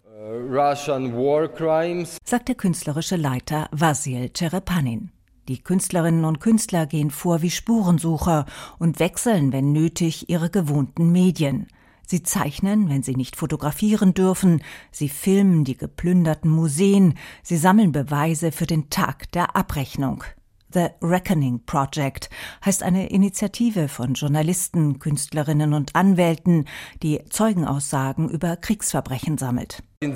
Sagt 2.24 2.48
der 2.48 2.56
künstlerische 2.56 3.16
Leiter 3.16 3.68
Vasil 3.72 4.30
Cherepanin. 4.30 5.10
Die 5.48 5.64
Künstlerinnen 5.64 6.26
und 6.26 6.40
Künstler 6.40 6.86
gehen 6.86 7.10
vor 7.10 7.42
wie 7.42 7.50
Spurensucher 7.50 8.46
und 8.78 9.00
wechseln, 9.00 9.52
wenn 9.52 9.72
nötig, 9.72 10.30
ihre 10.30 10.52
gewohnten 10.52 11.12
Medien. 11.12 11.66
Sie 12.06 12.22
zeichnen, 12.22 12.88
wenn 12.88 13.02
sie 13.02 13.16
nicht 13.16 13.36
fotografieren 13.36 14.14
dürfen, 14.14 14.62
sie 14.92 15.10
filmen 15.10 15.64
die 15.64 15.76
geplünderten 15.76 16.52
Museen, 16.52 17.16
sie 17.42 17.58
sammeln 17.58 17.92
Beweise 17.92 18.52
für 18.52 18.68
den 18.68 18.92
Tag 18.92 19.32
der 19.32 19.56
Abrechnung. 19.56 20.24
The 20.72 20.90
Reckoning 21.02 21.66
Project 21.66 22.30
heißt 22.64 22.84
eine 22.84 23.10
Initiative 23.10 23.88
von 23.88 24.14
Journalisten, 24.14 25.00
Künstlerinnen 25.00 25.74
und 25.74 25.96
Anwälten, 25.96 26.66
die 27.02 27.22
Zeugenaussagen 27.28 28.30
über 28.30 28.56
Kriegsverbrechen 28.56 29.40
sammelt. 29.40 29.82
In 30.04 30.16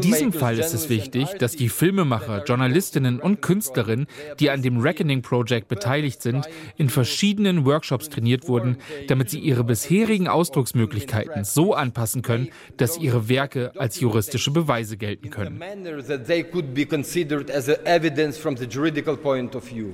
diesem 0.00 0.32
Fall 0.32 0.58
ist 0.58 0.72
es 0.72 0.88
wichtig, 0.88 1.28
dass 1.38 1.52
die 1.52 1.68
Filmemacher, 1.68 2.44
Journalistinnen 2.44 3.20
und 3.20 3.42
Künstlerinnen, 3.42 4.06
die 4.38 4.48
an 4.48 4.62
dem 4.62 4.78
Reckoning 4.78 5.20
Project 5.20 5.68
beteiligt 5.68 6.22
sind, 6.22 6.48
in 6.78 6.88
verschiedenen 6.88 7.66
Workshops 7.66 8.08
trainiert 8.08 8.48
wurden, 8.48 8.78
damit 9.08 9.28
sie 9.28 9.38
ihre 9.38 9.64
bisherigen 9.64 10.28
Ausdrucksmöglichkeiten 10.28 11.44
so 11.44 11.74
anpassen 11.74 12.22
können, 12.22 12.48
dass 12.78 12.96
ihre 12.96 13.28
Werke 13.28 13.72
als 13.76 14.00
juristische 14.00 14.50
Beweise 14.50 14.96
gelten 14.96 15.28
können. 15.28 15.62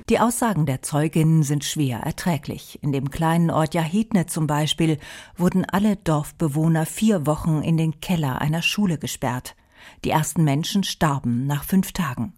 Die 0.09 0.19
Aussagen 0.19 0.65
der 0.65 0.81
Zeuginnen 0.81 1.43
sind 1.43 1.65
schwer 1.65 1.99
erträglich. 2.05 2.79
In 2.81 2.93
dem 2.93 3.09
kleinen 3.09 3.51
Ort 3.51 3.73
Jahidne 3.73 4.27
zum 4.27 4.47
Beispiel 4.47 4.97
wurden 5.35 5.65
alle 5.65 5.97
Dorf 5.97 6.36
Dorfbewohner 6.37 6.85
vier 6.85 7.25
Wochen 7.25 7.61
in 7.61 7.77
den 7.77 7.99
Keller 7.99 8.41
einer 8.41 8.61
Schule 8.61 8.97
gesperrt. 8.97 9.55
Die 10.03 10.11
ersten 10.11 10.43
Menschen 10.43 10.83
starben 10.83 11.47
nach 11.47 11.63
fünf 11.63 11.93
Tagen. 11.93 12.33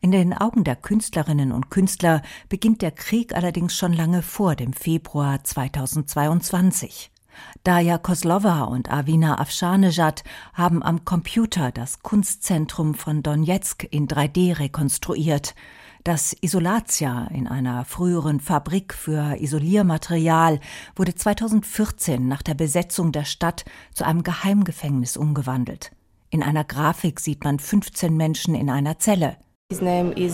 In 0.00 0.12
den 0.12 0.32
Augen 0.32 0.62
der 0.62 0.76
Künstlerinnen 0.76 1.50
und 1.50 1.68
Künstler 1.68 2.22
beginnt 2.48 2.80
der 2.80 2.92
Krieg 2.92 3.34
allerdings 3.34 3.76
schon 3.76 3.92
lange 3.92 4.22
vor 4.22 4.54
dem 4.54 4.72
Februar 4.72 5.42
2022. 5.42 7.10
Daya 7.64 7.98
Koslova 7.98 8.62
und 8.64 8.92
Avina 8.92 9.40
Afshanejad 9.40 10.22
haben 10.52 10.84
am 10.84 11.04
Computer 11.04 11.72
das 11.72 12.00
Kunstzentrum 12.02 12.94
von 12.94 13.24
Donetsk 13.24 13.84
in 13.90 14.06
3D 14.06 14.60
rekonstruiert. 14.60 15.56
Das 16.04 16.36
Isolatia 16.42 17.28
in 17.32 17.48
einer 17.48 17.86
früheren 17.86 18.38
Fabrik 18.38 18.92
für 18.92 19.40
Isoliermaterial 19.40 20.60
wurde 20.96 21.14
2014 21.14 22.28
nach 22.28 22.42
der 22.42 22.52
Besetzung 22.52 23.10
der 23.10 23.24
Stadt 23.24 23.64
zu 23.94 24.04
einem 24.04 24.22
Geheimgefängnis 24.22 25.16
umgewandelt. 25.16 25.92
In 26.28 26.42
einer 26.42 26.62
Grafik 26.62 27.20
sieht 27.20 27.42
man 27.42 27.58
15 27.58 28.14
Menschen 28.14 28.54
in 28.54 28.68
einer 28.68 28.98
Zelle. 28.98 29.38
Uh, 29.72 30.26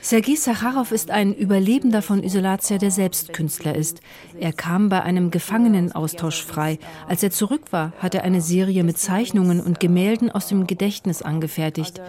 Sergei 0.00 0.34
Sacharow 0.36 0.92
ist 0.92 1.10
ein 1.10 1.34
Überlebender 1.34 2.00
von 2.00 2.22
Isolatia, 2.22 2.78
der 2.78 2.92
selbst 2.92 3.32
Künstler 3.32 3.74
ist. 3.74 4.00
Er 4.38 4.52
kam 4.52 4.88
bei 4.88 5.02
einem 5.02 5.32
Gefangenenaustausch 5.32 6.44
frei. 6.44 6.78
Als 7.08 7.24
er 7.24 7.32
zurück 7.32 7.72
war, 7.72 7.92
hat 7.98 8.14
er 8.14 8.22
eine 8.22 8.40
Serie 8.40 8.84
mit 8.84 8.98
Zeichnungen 8.98 9.60
und 9.60 9.80
Gemälden 9.80 10.30
aus 10.30 10.46
dem 10.46 10.68
Gedächtnis 10.68 11.20
angefertigt. 11.22 12.00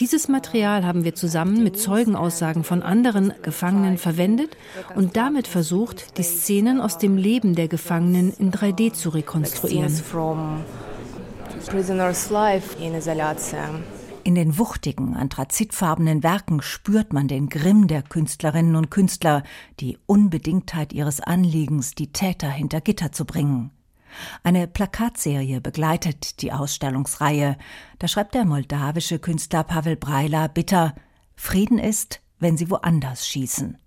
Dieses 0.00 0.28
Material 0.28 0.84
haben 0.84 1.02
wir 1.02 1.14
zusammen 1.14 1.64
mit 1.64 1.78
Zeugenaussagen 1.78 2.62
von 2.62 2.82
anderen 2.82 3.32
Gefangenen 3.42 3.96
verwendet 3.96 4.56
und 4.94 5.16
damit 5.16 5.48
versucht, 5.48 6.18
die 6.18 6.22
Szenen 6.22 6.82
aus 6.82 6.98
dem 6.98 7.16
Leben 7.16 7.54
der 7.54 7.68
Gefangenen 7.68 8.34
in 8.38 8.52
3D 8.52 8.92
zu 8.92 9.08
rekonstruieren. 9.08 9.98
Prisoners 11.66 12.30
life 12.30 12.76
in 12.82 12.94
Isolatia. 12.94 13.70
In 14.24 14.34
den 14.34 14.58
wuchtigen, 14.58 15.14
anthrazitfarbenen 15.14 16.22
Werken 16.22 16.60
spürt 16.60 17.12
man 17.12 17.28
den 17.28 17.48
Grimm 17.48 17.86
der 17.86 18.02
Künstlerinnen 18.02 18.76
und 18.76 18.90
Künstler, 18.90 19.42
die 19.80 19.98
Unbedingtheit 20.06 20.92
ihres 20.92 21.20
Anliegens, 21.20 21.94
die 21.94 22.12
Täter 22.12 22.50
hinter 22.50 22.80
Gitter 22.80 23.12
zu 23.12 23.24
bringen. 23.24 23.70
Eine 24.42 24.66
Plakatserie 24.66 25.60
begleitet 25.60 26.42
die 26.42 26.52
Ausstellungsreihe. 26.52 27.56
Da 27.98 28.08
schreibt 28.08 28.34
der 28.34 28.44
moldawische 28.44 29.18
Künstler 29.18 29.64
Pavel 29.64 29.96
Breila 29.96 30.48
bitter 30.48 30.94
Frieden 31.34 31.78
ist, 31.78 32.20
wenn 32.38 32.56
sie 32.56 32.70
woanders 32.70 33.26
schießen. 33.26 33.78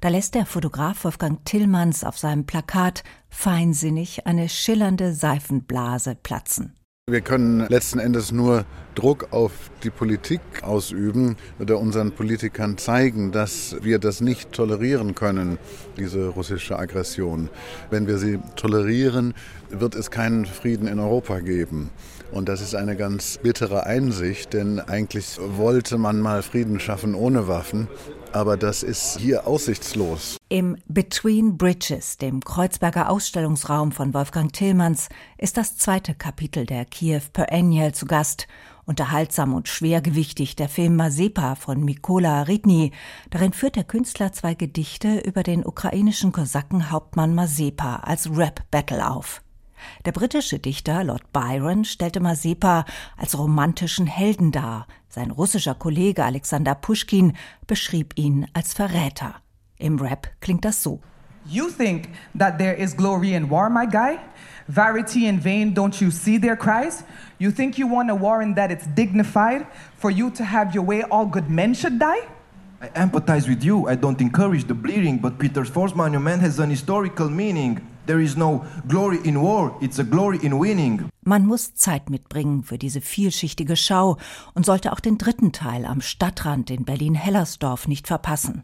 Da 0.00 0.08
lässt 0.08 0.34
der 0.34 0.46
Fotograf 0.46 1.04
Wolfgang 1.04 1.44
Tillmanns 1.44 2.02
auf 2.02 2.18
seinem 2.18 2.44
Plakat 2.44 3.04
feinsinnig 3.28 4.26
eine 4.26 4.48
schillernde 4.48 5.14
Seifenblase 5.14 6.16
platzen. 6.16 6.74
Wir 7.10 7.22
können 7.22 7.66
letzten 7.70 8.00
Endes 8.00 8.32
nur 8.32 8.66
Druck 8.94 9.28
auf 9.30 9.70
die 9.82 9.88
Politik 9.88 10.42
ausüben 10.60 11.36
oder 11.58 11.78
unseren 11.78 12.12
Politikern 12.12 12.76
zeigen, 12.76 13.32
dass 13.32 13.76
wir 13.80 13.98
das 13.98 14.20
nicht 14.20 14.52
tolerieren 14.52 15.14
können, 15.14 15.58
diese 15.96 16.28
russische 16.28 16.78
Aggression. 16.78 17.48
Wenn 17.88 18.06
wir 18.06 18.18
sie 18.18 18.40
tolerieren, 18.56 19.32
wird 19.70 19.94
es 19.94 20.10
keinen 20.10 20.44
Frieden 20.44 20.86
in 20.86 20.98
Europa 20.98 21.40
geben. 21.40 21.88
Und 22.30 22.50
das 22.50 22.60
ist 22.60 22.74
eine 22.74 22.94
ganz 22.94 23.38
bittere 23.38 23.86
Einsicht, 23.86 24.52
denn 24.52 24.78
eigentlich 24.78 25.38
wollte 25.56 25.96
man 25.96 26.20
mal 26.20 26.42
Frieden 26.42 26.78
schaffen 26.78 27.14
ohne 27.14 27.48
Waffen 27.48 27.88
aber 28.32 28.56
das 28.56 28.82
ist 28.82 29.18
hier 29.18 29.46
aussichtslos. 29.46 30.36
Im 30.48 30.76
Between 30.86 31.56
Bridges, 31.56 32.18
dem 32.18 32.40
Kreuzberger 32.40 33.10
Ausstellungsraum 33.10 33.92
von 33.92 34.14
Wolfgang 34.14 34.52
Tillmanns, 34.52 35.08
ist 35.36 35.56
das 35.56 35.76
zweite 35.76 36.14
Kapitel 36.14 36.66
der 36.66 36.84
Kiew 36.84 37.22
Perennial 37.32 37.92
zu 37.92 38.06
Gast. 38.06 38.46
Unterhaltsam 38.84 39.52
und 39.52 39.68
schwergewichtig 39.68 40.56
der 40.56 40.70
Film 40.70 40.96
Mazepa 40.96 41.56
von 41.56 41.84
Mikola 41.84 42.42
Ridny. 42.42 42.92
Darin 43.28 43.52
führt 43.52 43.76
der 43.76 43.84
Künstler 43.84 44.32
zwei 44.32 44.54
Gedichte 44.54 45.18
über 45.18 45.42
den 45.42 45.66
ukrainischen 45.66 46.32
Kosakenhauptmann 46.32 47.34
Mazepa 47.34 47.96
als 47.96 48.30
Rap-Battle 48.34 49.10
auf. 49.10 49.42
Der 50.04 50.12
britische 50.12 50.58
Dichter 50.58 51.04
Lord 51.04 51.32
Byron 51.32 51.84
stellte 51.84 52.20
Mazepa 52.20 52.84
als 53.16 53.38
romantischen 53.38 54.06
Helden 54.06 54.52
dar. 54.52 54.86
Sein 55.08 55.30
russischer 55.30 55.74
Kollege 55.74 56.24
Alexander 56.24 56.74
Pushkin 56.74 57.34
beschrieb 57.66 58.12
ihn 58.16 58.46
als 58.52 58.74
Verräter. 58.74 59.36
Im 59.78 59.98
Rap 59.98 60.28
klingt 60.40 60.64
das 60.64 60.82
so. 60.82 61.00
You 61.46 61.70
think 61.70 62.10
that 62.36 62.58
there 62.58 62.74
is 62.74 62.94
glory 62.94 63.34
in 63.34 63.48
war, 63.48 63.70
my 63.70 63.86
guy? 63.86 64.18
Verity 64.68 65.26
in 65.26 65.42
vain, 65.42 65.72
don't 65.72 65.98
you 65.98 66.10
see 66.10 66.38
their 66.38 66.56
cries? 66.56 67.04
You 67.38 67.50
think 67.50 67.78
you 67.78 67.86
want 67.86 68.10
a 68.10 68.14
war 68.14 68.42
and 68.42 68.54
that 68.56 68.70
it's 68.70 68.86
dignified? 68.94 69.66
For 69.96 70.10
you 70.10 70.30
to 70.30 70.44
have 70.44 70.74
your 70.74 70.84
way, 70.84 71.04
all 71.10 71.24
good 71.24 71.48
men 71.48 71.74
should 71.74 71.98
die? 71.98 72.20
I 72.82 72.88
empathize 72.88 73.48
with 73.48 73.64
you. 73.64 73.88
I 73.88 73.96
don't 73.96 74.20
encourage 74.20 74.64
the 74.64 74.74
bleeding, 74.74 75.18
but 75.18 75.38
Peter's 75.38 75.70
Force 75.70 75.94
Monument 75.94 76.42
has 76.42 76.58
an 76.58 76.70
historical 76.70 77.30
meaning. 77.30 77.80
There 78.08 78.22
is 78.22 78.38
no 78.38 78.64
glory 78.88 79.18
in 79.22 79.38
war, 79.38 79.76
it's 79.82 79.98
a 79.98 80.02
glory 80.02 80.38
in 80.38 80.58
winning. 80.58 81.10
Man 81.24 81.44
muss 81.44 81.74
Zeit 81.74 82.08
mitbringen 82.08 82.64
für 82.64 82.78
diese 82.78 83.02
vielschichtige 83.02 83.76
Schau 83.76 84.16
und 84.54 84.64
sollte 84.64 84.94
auch 84.94 85.00
den 85.00 85.18
dritten 85.18 85.52
Teil 85.52 85.84
am 85.84 86.00
Stadtrand 86.00 86.70
in 86.70 86.86
Berlin-Hellersdorf 86.86 87.86
nicht 87.86 88.06
verpassen. 88.06 88.62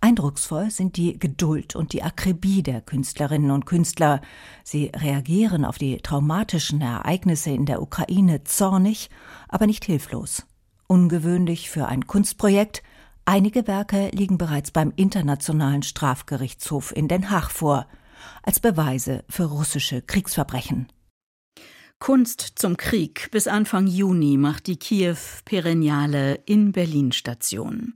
Eindrucksvoll 0.00 0.70
sind 0.70 0.96
die 0.96 1.18
Geduld 1.18 1.76
und 1.76 1.92
die 1.92 2.02
Akribie 2.02 2.62
der 2.62 2.80
Künstlerinnen 2.80 3.50
und 3.50 3.66
Künstler. 3.66 4.22
Sie 4.64 4.90
reagieren 4.96 5.66
auf 5.66 5.76
die 5.76 5.98
traumatischen 5.98 6.80
Ereignisse 6.80 7.50
in 7.50 7.66
der 7.66 7.82
Ukraine 7.82 8.44
zornig, 8.44 9.10
aber 9.50 9.66
nicht 9.66 9.84
hilflos. 9.84 10.46
Ungewöhnlich 10.86 11.68
für 11.68 11.84
ein 11.86 12.06
Kunstprojekt, 12.06 12.82
einige 13.26 13.66
Werke 13.66 14.08
liegen 14.14 14.38
bereits 14.38 14.70
beim 14.70 14.90
Internationalen 14.96 15.82
Strafgerichtshof 15.82 16.96
in 16.96 17.08
Den 17.08 17.30
Haag 17.30 17.50
vor– 17.50 17.86
als 18.42 18.60
Beweise 18.60 19.24
für 19.28 19.44
russische 19.44 20.02
Kriegsverbrechen. 20.02 20.88
Kunst 22.00 22.52
zum 22.54 22.78
Krieg. 22.78 23.28
Bis 23.30 23.46
Anfang 23.46 23.86
Juni 23.86 24.38
macht 24.38 24.66
die 24.68 24.78
Kiew 24.78 25.18
Perenniale 25.44 26.40
in 26.46 26.72
Berlin 26.72 27.12
Station. 27.12 27.92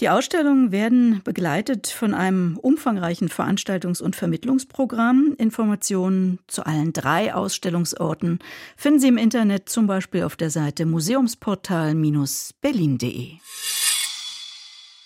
Die 0.00 0.08
Ausstellungen 0.08 0.72
werden 0.72 1.20
begleitet 1.22 1.86
von 1.86 2.14
einem 2.14 2.56
umfangreichen 2.56 3.28
Veranstaltungs- 3.28 4.02
und 4.02 4.16
Vermittlungsprogramm. 4.16 5.34
Informationen 5.36 6.38
zu 6.46 6.64
allen 6.64 6.94
drei 6.94 7.34
Ausstellungsorten 7.34 8.38
finden 8.74 9.00
Sie 9.00 9.08
im 9.08 9.18
Internet 9.18 9.68
zum 9.68 9.86
Beispiel 9.86 10.22
auf 10.22 10.36
der 10.36 10.48
Seite 10.48 10.86
museumsportal-berlin.de. 10.86 13.32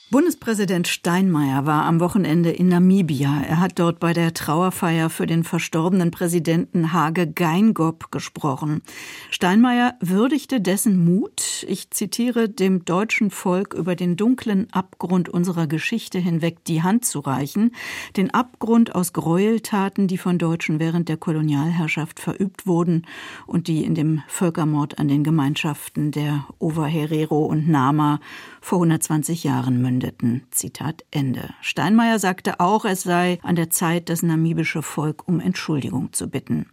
Bundespräsident 0.08 0.86
Steinmeier 0.86 1.66
war 1.66 1.84
am 1.84 1.98
Wochenende 1.98 2.52
in 2.52 2.68
Namibia. 2.68 3.42
Er 3.42 3.58
hat 3.58 3.80
dort 3.80 3.98
bei 3.98 4.12
der 4.12 4.34
Trauerfeier 4.34 5.10
für 5.10 5.26
den 5.26 5.42
verstorbenen 5.42 6.12
Präsidenten 6.12 6.92
Hage 6.92 7.26
Geingob 7.26 8.12
gesprochen. 8.12 8.82
Steinmeier 9.30 9.94
würdigte 9.98 10.60
dessen 10.60 11.04
Mut, 11.04 11.66
ich 11.66 11.90
zitiere, 11.90 12.48
dem 12.48 12.84
deutschen 12.84 13.32
Volk 13.32 13.74
über 13.74 13.96
den 13.96 14.14
dunklen 14.14 14.68
Abgrund 14.70 15.28
unserer 15.28 15.66
Geschichte 15.66 16.20
hinweg 16.20 16.62
die 16.66 16.84
Hand 16.84 17.04
zu 17.04 17.18
reichen, 17.18 17.72
den 18.16 18.32
Abgrund 18.32 18.94
aus 18.94 19.12
Gräueltaten, 19.12 20.06
die 20.06 20.18
von 20.18 20.38
Deutschen 20.38 20.78
während 20.78 21.08
der 21.08 21.16
Kolonialherrschaft 21.16 22.20
verübt 22.20 22.64
wurden 22.64 23.08
und 23.48 23.66
die 23.66 23.84
in 23.84 23.96
dem 23.96 24.22
Völkermord 24.28 25.00
an 25.00 25.08
den 25.08 25.24
Gemeinschaften 25.24 26.12
der 26.12 26.46
Overherero 26.60 27.44
und 27.44 27.68
Nama 27.68 28.20
vor 28.60 28.78
120 28.78 29.42
Jahren 29.42 29.82
münden 29.82 29.95
verkündeten. 29.96 30.46
Zitat 30.50 31.04
Ende. 31.10 31.50
Steinmeier 31.60 32.18
sagte 32.18 32.60
auch, 32.60 32.84
es 32.84 33.02
sei 33.02 33.38
an 33.42 33.56
der 33.56 33.70
Zeit, 33.70 34.08
das 34.08 34.22
namibische 34.22 34.82
Volk 34.82 35.26
um 35.26 35.40
Entschuldigung 35.40 36.12
zu 36.12 36.28
bitten. 36.28 36.66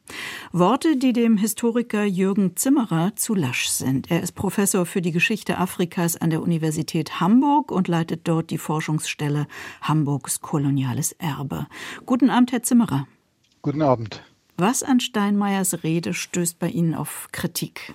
Worte, 0.51 0.97
die 0.97 1.13
dem 1.13 1.37
Historiker 1.37 2.03
Jürgen 2.03 2.55
Zimmerer 2.55 3.15
zu 3.15 3.35
lasch 3.35 3.67
sind. 3.69 4.11
Er 4.11 4.21
ist 4.21 4.33
Professor 4.33 4.85
für 4.85 5.01
die 5.01 5.11
Geschichte 5.11 5.57
Afrikas 5.57 6.17
an 6.17 6.29
der 6.29 6.41
Universität 6.41 7.19
Hamburg 7.19 7.71
und 7.71 7.87
leitet 7.87 8.27
dort 8.27 8.49
die 8.49 8.57
Forschungsstelle 8.57 9.47
Hamburgs 9.81 10.41
koloniales 10.41 11.13
Erbe. 11.13 11.67
Guten 12.05 12.29
Abend, 12.29 12.51
Herr 12.51 12.63
Zimmerer. 12.63 13.07
Guten 13.61 13.81
Abend. 13.81 14.23
Was 14.57 14.83
an 14.83 14.99
Steinmeiers 14.99 15.83
Rede 15.83 16.13
stößt 16.13 16.59
bei 16.59 16.69
Ihnen 16.69 16.93
auf 16.93 17.29
Kritik? 17.31 17.93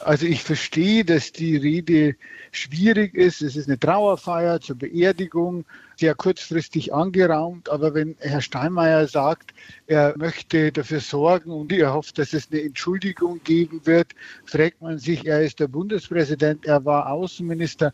Also 0.00 0.26
ich 0.26 0.42
verstehe, 0.42 1.04
dass 1.04 1.32
die 1.32 1.56
Rede 1.56 2.16
schwierig 2.52 3.14
ist. 3.14 3.40
Es 3.40 3.56
ist 3.56 3.66
eine 3.66 3.78
Trauerfeier 3.78 4.60
zur 4.60 4.76
Beerdigung, 4.76 5.64
sehr 5.96 6.14
kurzfristig 6.14 6.92
angeraumt. 6.92 7.70
Aber 7.70 7.94
wenn 7.94 8.14
Herr 8.20 8.42
Steinmeier 8.42 9.08
sagt, 9.08 9.54
er 9.86 10.14
möchte 10.18 10.70
dafür 10.70 11.00
sorgen 11.00 11.50
und 11.50 11.72
er 11.72 11.94
hofft, 11.94 12.18
dass 12.18 12.34
es 12.34 12.50
eine 12.50 12.62
Entschuldigung 12.62 13.40
geben 13.42 13.80
wird, 13.84 14.12
fragt 14.44 14.82
man 14.82 14.98
sich, 14.98 15.26
er 15.26 15.42
ist 15.42 15.60
der 15.60 15.68
Bundespräsident, 15.68 16.66
er 16.66 16.84
war 16.84 17.10
Außenminister, 17.10 17.92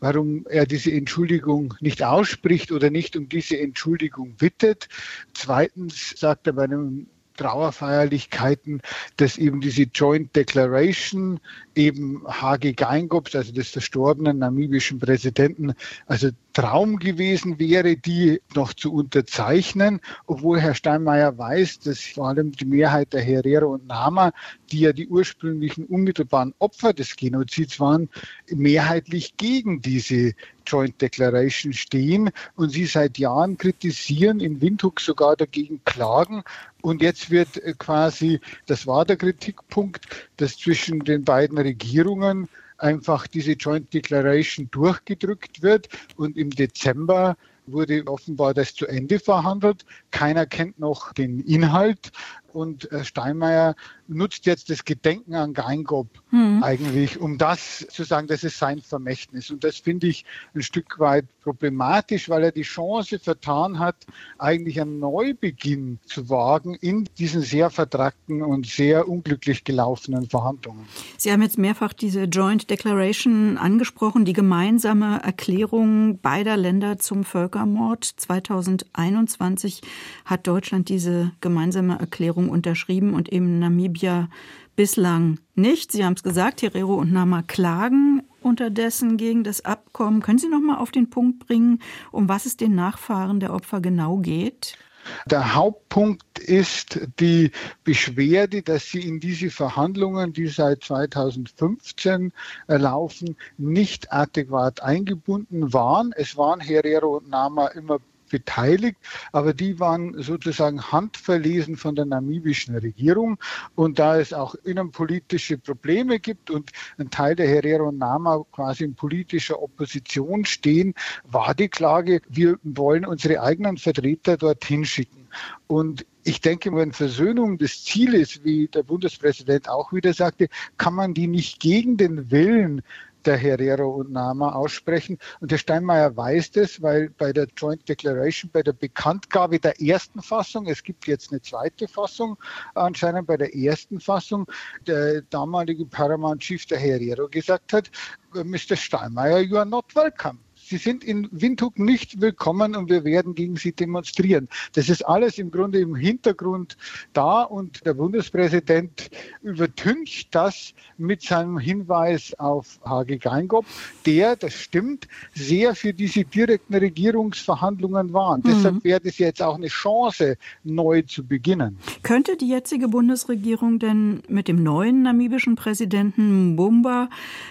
warum 0.00 0.46
er 0.48 0.66
diese 0.66 0.90
Entschuldigung 0.90 1.74
nicht 1.80 2.02
ausspricht 2.02 2.72
oder 2.72 2.90
nicht 2.90 3.16
um 3.16 3.28
diese 3.28 3.58
Entschuldigung 3.58 4.34
bittet. 4.34 4.88
Zweitens 5.32 6.14
sagt 6.16 6.48
er 6.48 6.54
bei 6.54 6.64
einem 6.64 7.06
Trauerfeierlichkeiten, 7.36 8.82
dass 9.16 9.38
eben 9.38 9.60
diese 9.60 9.82
Joint 9.82 10.34
Declaration 10.34 11.40
eben 11.74 12.22
Hage 12.26 12.74
Geingob, 12.74 13.28
also 13.34 13.52
des 13.52 13.70
verstorbenen 13.70 14.38
namibischen 14.38 14.98
Präsidenten, 14.98 15.74
also 16.06 16.30
Traum 16.52 16.98
gewesen 16.98 17.58
wäre, 17.58 17.96
die 17.96 18.40
noch 18.54 18.72
zu 18.72 18.92
unterzeichnen, 18.92 20.00
obwohl 20.26 20.58
Herr 20.58 20.74
Steinmeier 20.74 21.36
weiß, 21.36 21.80
dass 21.80 22.00
vor 22.00 22.28
allem 22.28 22.52
die 22.52 22.64
Mehrheit 22.64 23.12
der 23.12 23.20
Herero 23.20 23.74
und 23.74 23.86
Nama, 23.86 24.32
die 24.72 24.80
ja 24.80 24.94
die 24.94 25.06
ursprünglichen 25.06 25.84
unmittelbaren 25.84 26.54
Opfer 26.58 26.94
des 26.94 27.16
Genozids 27.16 27.78
waren, 27.78 28.08
mehrheitlich 28.50 29.36
gegen 29.36 29.82
diese 29.82 30.32
Joint 30.66 31.00
Declaration 31.00 31.72
stehen 31.72 32.30
und 32.56 32.70
sie 32.70 32.86
seit 32.86 33.18
Jahren 33.18 33.56
kritisieren, 33.56 34.40
in 34.40 34.60
Windhoek 34.60 35.00
sogar 35.00 35.36
dagegen 35.36 35.80
klagen. 35.84 36.42
Und 36.82 37.02
jetzt 37.02 37.30
wird 37.30 37.56
äh, 37.58 37.74
quasi, 37.78 38.40
das 38.66 38.86
war 38.86 39.04
der 39.04 39.16
Kritikpunkt, 39.16 40.06
dass 40.36 40.58
zwischen 40.58 41.00
den 41.00 41.24
beiden 41.24 41.58
Regierungen 41.58 42.48
einfach 42.78 43.26
diese 43.26 43.52
Joint 43.52 43.92
Declaration 43.94 44.68
durchgedrückt 44.70 45.62
wird 45.62 45.88
und 46.16 46.36
im 46.36 46.50
Dezember 46.50 47.36
wurde 47.66 48.06
offenbar 48.06 48.54
das 48.54 48.74
zu 48.74 48.86
Ende 48.86 49.18
verhandelt. 49.18 49.84
Keiner 50.10 50.46
kennt 50.46 50.78
noch 50.78 51.12
den 51.12 51.40
Inhalt 51.40 52.12
und 52.56 52.90
äh, 52.90 53.04
Steinmeier 53.04 53.76
nutzt 54.08 54.46
jetzt 54.46 54.70
das 54.70 54.84
Gedenken 54.84 55.34
an 55.34 55.52
Geingob 55.52 56.08
hm. 56.30 56.62
eigentlich, 56.62 57.20
um 57.20 57.38
das 57.38 57.86
zu 57.90 58.04
sagen, 58.04 58.26
das 58.26 58.44
ist 58.44 58.58
sein 58.58 58.80
Vermächtnis. 58.80 59.50
Und 59.50 59.62
das 59.62 59.76
finde 59.76 60.06
ich 60.06 60.24
ein 60.54 60.62
Stück 60.62 60.98
weit 60.98 61.26
problematisch, 61.42 62.28
weil 62.28 62.44
er 62.44 62.52
die 62.52 62.62
Chance 62.62 63.18
vertan 63.18 63.78
hat, 63.78 64.06
eigentlich 64.38 64.80
einen 64.80 64.98
Neubeginn 64.98 65.98
zu 66.06 66.28
wagen 66.28 66.74
in 66.74 67.08
diesen 67.18 67.42
sehr 67.42 67.70
vertrackten 67.70 68.42
und 68.42 68.66
sehr 68.66 69.08
unglücklich 69.08 69.64
gelaufenen 69.64 70.28
Verhandlungen. 70.28 70.86
Sie 71.18 71.30
haben 71.30 71.42
jetzt 71.42 71.58
mehrfach 71.58 71.92
diese 71.92 72.24
Joint 72.24 72.70
Declaration 72.70 73.58
angesprochen, 73.58 74.24
die 74.24 74.32
gemeinsame 74.32 75.20
Erklärung 75.22 76.18
beider 76.20 76.56
Länder 76.56 76.98
zum 76.98 77.24
Völkermord. 77.24 78.04
2021 78.04 79.82
hat 80.24 80.46
Deutschland 80.46 80.88
diese 80.88 81.32
gemeinsame 81.40 81.98
Erklärung 81.98 82.45
unterschrieben 82.48 83.14
und 83.14 83.32
eben 83.32 83.58
Namibia 83.58 84.28
bislang 84.76 85.38
nicht. 85.54 85.92
Sie 85.92 86.04
haben 86.04 86.14
es 86.14 86.22
gesagt, 86.22 86.62
Herero 86.62 86.94
und 86.94 87.12
Nama 87.12 87.42
klagen 87.42 88.22
unterdessen 88.42 89.16
gegen 89.16 89.42
das 89.42 89.64
Abkommen. 89.64 90.22
Können 90.22 90.38
Sie 90.38 90.48
noch 90.48 90.60
mal 90.60 90.78
auf 90.78 90.90
den 90.90 91.10
Punkt 91.10 91.46
bringen, 91.46 91.80
um 92.12 92.28
was 92.28 92.46
es 92.46 92.56
den 92.56 92.74
Nachfahren 92.74 93.40
der 93.40 93.52
Opfer 93.52 93.80
genau 93.80 94.18
geht? 94.18 94.78
Der 95.26 95.54
Hauptpunkt 95.54 96.38
ist 96.38 97.00
die 97.20 97.52
Beschwerde, 97.84 98.62
dass 98.62 98.86
sie 98.86 99.06
in 99.06 99.20
diese 99.20 99.50
Verhandlungen, 99.50 100.32
die 100.32 100.48
seit 100.48 100.82
2015 100.82 102.32
laufen, 102.66 103.36
nicht 103.56 104.12
adäquat 104.12 104.82
eingebunden 104.82 105.72
waren. 105.72 106.12
Es 106.16 106.36
waren 106.36 106.60
Herero 106.60 107.18
und 107.18 107.28
Nama 107.30 107.68
immer 107.68 108.00
beteiligt, 108.28 108.98
aber 109.32 109.54
die 109.54 109.78
waren 109.80 110.20
sozusagen 110.22 110.92
handverlesen 110.92 111.76
von 111.76 111.94
der 111.94 112.04
namibischen 112.04 112.76
Regierung. 112.76 113.38
Und 113.74 113.98
da 113.98 114.18
es 114.18 114.32
auch 114.32 114.54
innenpolitische 114.64 115.58
Probleme 115.58 116.18
gibt 116.18 116.50
und 116.50 116.70
ein 116.98 117.10
Teil 117.10 117.36
der 117.36 117.48
Herero 117.48 117.92
Nama 117.92 118.44
quasi 118.52 118.84
in 118.84 118.94
politischer 118.94 119.62
Opposition 119.62 120.44
stehen, 120.44 120.94
war 121.24 121.54
die 121.54 121.68
Klage, 121.68 122.20
wir 122.28 122.58
wollen 122.62 123.04
unsere 123.04 123.42
eigenen 123.42 123.76
Vertreter 123.78 124.36
dorthin 124.36 124.84
schicken. 124.84 125.28
Und 125.66 126.06
ich 126.24 126.40
denke, 126.40 126.74
wenn 126.74 126.92
Versöhnung 126.92 127.56
das 127.58 127.84
Ziel 127.84 128.14
ist, 128.14 128.44
wie 128.44 128.66
der 128.66 128.82
Bundespräsident 128.82 129.68
auch 129.68 129.92
wieder 129.92 130.12
sagte, 130.12 130.48
kann 130.76 130.94
man 130.94 131.14
die 131.14 131.28
nicht 131.28 131.60
gegen 131.60 131.96
den 131.96 132.30
Willen 132.30 132.82
der 133.26 133.36
Herero 133.36 133.88
und 133.88 134.12
Nama 134.12 134.52
aussprechen. 134.52 135.18
Und 135.40 135.50
der 135.50 135.58
Steinmeier 135.58 136.16
weiß 136.16 136.52
das, 136.52 136.80
weil 136.80 137.10
bei 137.10 137.32
der 137.32 137.48
Joint 137.56 137.88
Declaration, 137.88 138.50
bei 138.50 138.62
der 138.62 138.72
Bekanntgabe 138.72 139.58
der 139.58 139.80
ersten 139.80 140.22
Fassung, 140.22 140.66
es 140.66 140.82
gibt 140.82 141.06
jetzt 141.06 141.32
eine 141.32 141.42
zweite 141.42 141.88
Fassung, 141.88 142.36
anscheinend 142.74 143.26
bei 143.26 143.36
der 143.36 143.54
ersten 143.54 144.00
Fassung, 144.00 144.46
der 144.86 145.22
damalige 145.22 145.86
Paramount 145.86 146.40
Chief 146.40 146.64
der 146.66 146.78
Herero 146.78 147.28
gesagt 147.28 147.72
hat, 147.72 147.90
Mr. 148.32 148.76
Steinmeier, 148.76 149.40
you 149.40 149.56
are 149.56 149.66
not 149.66 149.94
welcome. 149.94 150.45
Sie 150.68 150.78
sind 150.78 151.04
in 151.04 151.28
Windhoek 151.30 151.78
nicht 151.78 152.20
willkommen 152.20 152.74
und 152.74 152.90
wir 152.90 153.04
werden 153.04 153.36
gegen 153.36 153.54
Sie 153.54 153.70
demonstrieren. 153.70 154.48
Das 154.72 154.88
ist 154.88 155.06
alles 155.06 155.38
im 155.38 155.52
Grunde 155.52 155.78
im 155.78 155.94
Hintergrund 155.94 156.76
da 157.12 157.42
und 157.42 157.86
der 157.86 157.94
Bundespräsident 157.94 159.10
übertüncht 159.44 160.34
das 160.34 160.74
mit 160.98 161.22
seinem 161.22 161.56
Hinweis 161.58 162.34
auf 162.40 162.80
Hage 162.84 163.18
Geingob, 163.18 163.64
der, 164.06 164.34
das 164.34 164.54
stimmt, 164.54 165.06
sehr 165.34 165.76
für 165.76 165.92
diese 165.92 166.24
direkten 166.24 166.74
Regierungsverhandlungen 166.74 168.12
war. 168.12 168.38
Mhm. 168.38 168.42
Deshalb 168.42 168.82
wäre 168.82 168.98
das 168.98 169.18
jetzt 169.18 169.40
auch 169.42 169.54
eine 169.54 169.68
Chance, 169.68 170.36
neu 170.64 171.02
zu 171.02 171.24
beginnen. 171.24 171.78
Könnte 172.02 172.36
die 172.36 172.48
jetzige 172.48 172.88
Bundesregierung 172.88 173.78
denn 173.78 174.20
mit 174.28 174.48
dem 174.48 174.60
neuen 174.60 175.02
namibischen 175.02 175.54
Präsidenten 175.54 176.54
Mbumba 176.54 177.08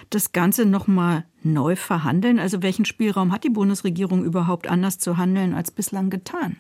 das 0.10 0.34
Ganze 0.34 0.66
nochmal 0.66 1.24
neu 1.46 1.76
verhandeln? 1.76 2.40
Also 2.40 2.62
welchen 2.62 2.86
Spielraum 2.86 3.32
hat 3.32 3.44
die 3.44 3.50
Bundesregierung 3.50 4.24
überhaupt 4.24 4.68
anders 4.68 4.98
zu 4.98 5.18
handeln 5.18 5.54
als 5.54 5.72
bislang 5.72 6.10
getan? 6.10 6.58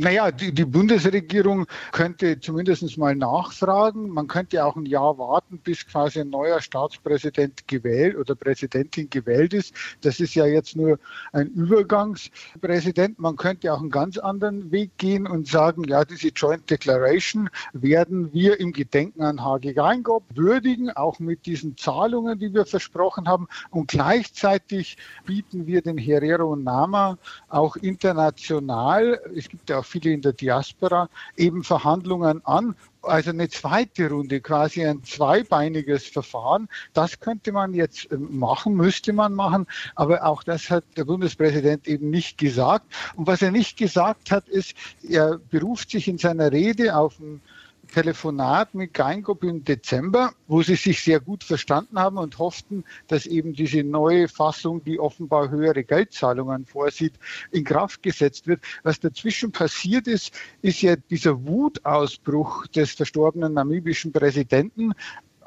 Naja, 0.00 0.30
die, 0.30 0.52
die 0.54 0.64
Bundesregierung 0.64 1.66
könnte 1.90 2.38
zumindest 2.38 2.96
mal 2.98 3.16
nachfragen. 3.16 4.10
Man 4.10 4.28
könnte 4.28 4.64
auch 4.64 4.76
ein 4.76 4.86
Jahr 4.86 5.18
warten, 5.18 5.58
bis 5.58 5.84
quasi 5.88 6.20
ein 6.20 6.30
neuer 6.30 6.60
Staatspräsident 6.60 7.66
gewählt 7.66 8.16
oder 8.16 8.36
Präsidentin 8.36 9.10
gewählt 9.10 9.54
ist. 9.54 9.74
Das 10.02 10.20
ist 10.20 10.36
ja 10.36 10.46
jetzt 10.46 10.76
nur 10.76 11.00
ein 11.32 11.48
Übergangspräsident. 11.48 13.18
Man 13.18 13.34
könnte 13.34 13.72
auch 13.72 13.80
einen 13.80 13.90
ganz 13.90 14.18
anderen 14.18 14.70
Weg 14.70 14.96
gehen 14.98 15.26
und 15.26 15.48
sagen, 15.48 15.82
ja, 15.82 16.04
diese 16.04 16.28
Joint 16.28 16.70
Declaration 16.70 17.50
werden 17.72 18.32
wir 18.32 18.60
im 18.60 18.72
Gedenken 18.72 19.22
an 19.22 19.42
Hage 19.44 19.74
Geingob 19.74 20.22
würdigen, 20.32 20.90
auch 20.90 21.18
mit 21.18 21.44
diesen 21.44 21.76
Zahlungen, 21.76 22.38
die 22.38 22.54
wir 22.54 22.66
versprochen 22.66 23.26
haben. 23.26 23.48
Und 23.70 23.88
gleichzeitig 23.88 24.96
bieten 25.26 25.66
wir 25.66 25.82
den 25.82 25.98
Herero 25.98 26.54
Nama 26.54 27.18
auch 27.48 27.74
international, 27.74 29.20
es 29.34 29.48
gibt 29.48 29.68
ja 29.70 29.80
auch 29.80 29.87
viele 29.88 30.12
in 30.12 30.22
der 30.22 30.32
Diaspora, 30.32 31.08
eben 31.36 31.64
Verhandlungen 31.64 32.44
an. 32.44 32.76
Also 33.02 33.30
eine 33.30 33.48
zweite 33.48 34.10
Runde, 34.10 34.40
quasi 34.40 34.84
ein 34.84 35.02
zweibeiniges 35.04 36.06
Verfahren. 36.06 36.68
Das 36.92 37.20
könnte 37.20 37.52
man 37.52 37.72
jetzt 37.72 38.10
ähm, 38.12 38.38
machen, 38.38 38.74
müsste 38.74 39.12
man 39.12 39.34
machen. 39.34 39.66
Aber 39.94 40.24
auch 40.24 40.42
das 40.42 40.68
hat 40.70 40.84
der 40.96 41.04
Bundespräsident 41.04 41.88
eben 41.88 42.10
nicht 42.10 42.38
gesagt. 42.38 42.86
Und 43.16 43.26
was 43.26 43.40
er 43.40 43.50
nicht 43.50 43.76
gesagt 43.76 44.30
hat, 44.30 44.48
ist, 44.48 44.74
er 45.08 45.38
beruft 45.38 45.90
sich 45.90 46.08
in 46.08 46.18
seiner 46.18 46.52
Rede 46.52 46.96
auf 46.96 47.18
ein 47.18 47.40
Telefonat 47.88 48.74
mit 48.74 48.94
Geingob 48.94 49.42
im 49.44 49.64
Dezember, 49.64 50.32
wo 50.46 50.62
sie 50.62 50.76
sich 50.76 51.02
sehr 51.02 51.20
gut 51.20 51.44
verstanden 51.44 51.98
haben 51.98 52.18
und 52.18 52.38
hofften, 52.38 52.84
dass 53.08 53.26
eben 53.26 53.52
diese 53.52 53.82
neue 53.82 54.28
Fassung, 54.28 54.84
die 54.84 55.00
offenbar 55.00 55.50
höhere 55.50 55.84
Geldzahlungen 55.84 56.66
vorsieht, 56.66 57.14
in 57.50 57.64
Kraft 57.64 58.02
gesetzt 58.02 58.46
wird. 58.46 58.60
Was 58.82 59.00
dazwischen 59.00 59.52
passiert 59.52 60.06
ist, 60.06 60.32
ist 60.62 60.82
ja 60.82 60.96
dieser 60.96 61.46
Wutausbruch 61.46 62.66
des 62.68 62.92
verstorbenen 62.92 63.54
namibischen 63.54 64.12
Präsidenten 64.12 64.92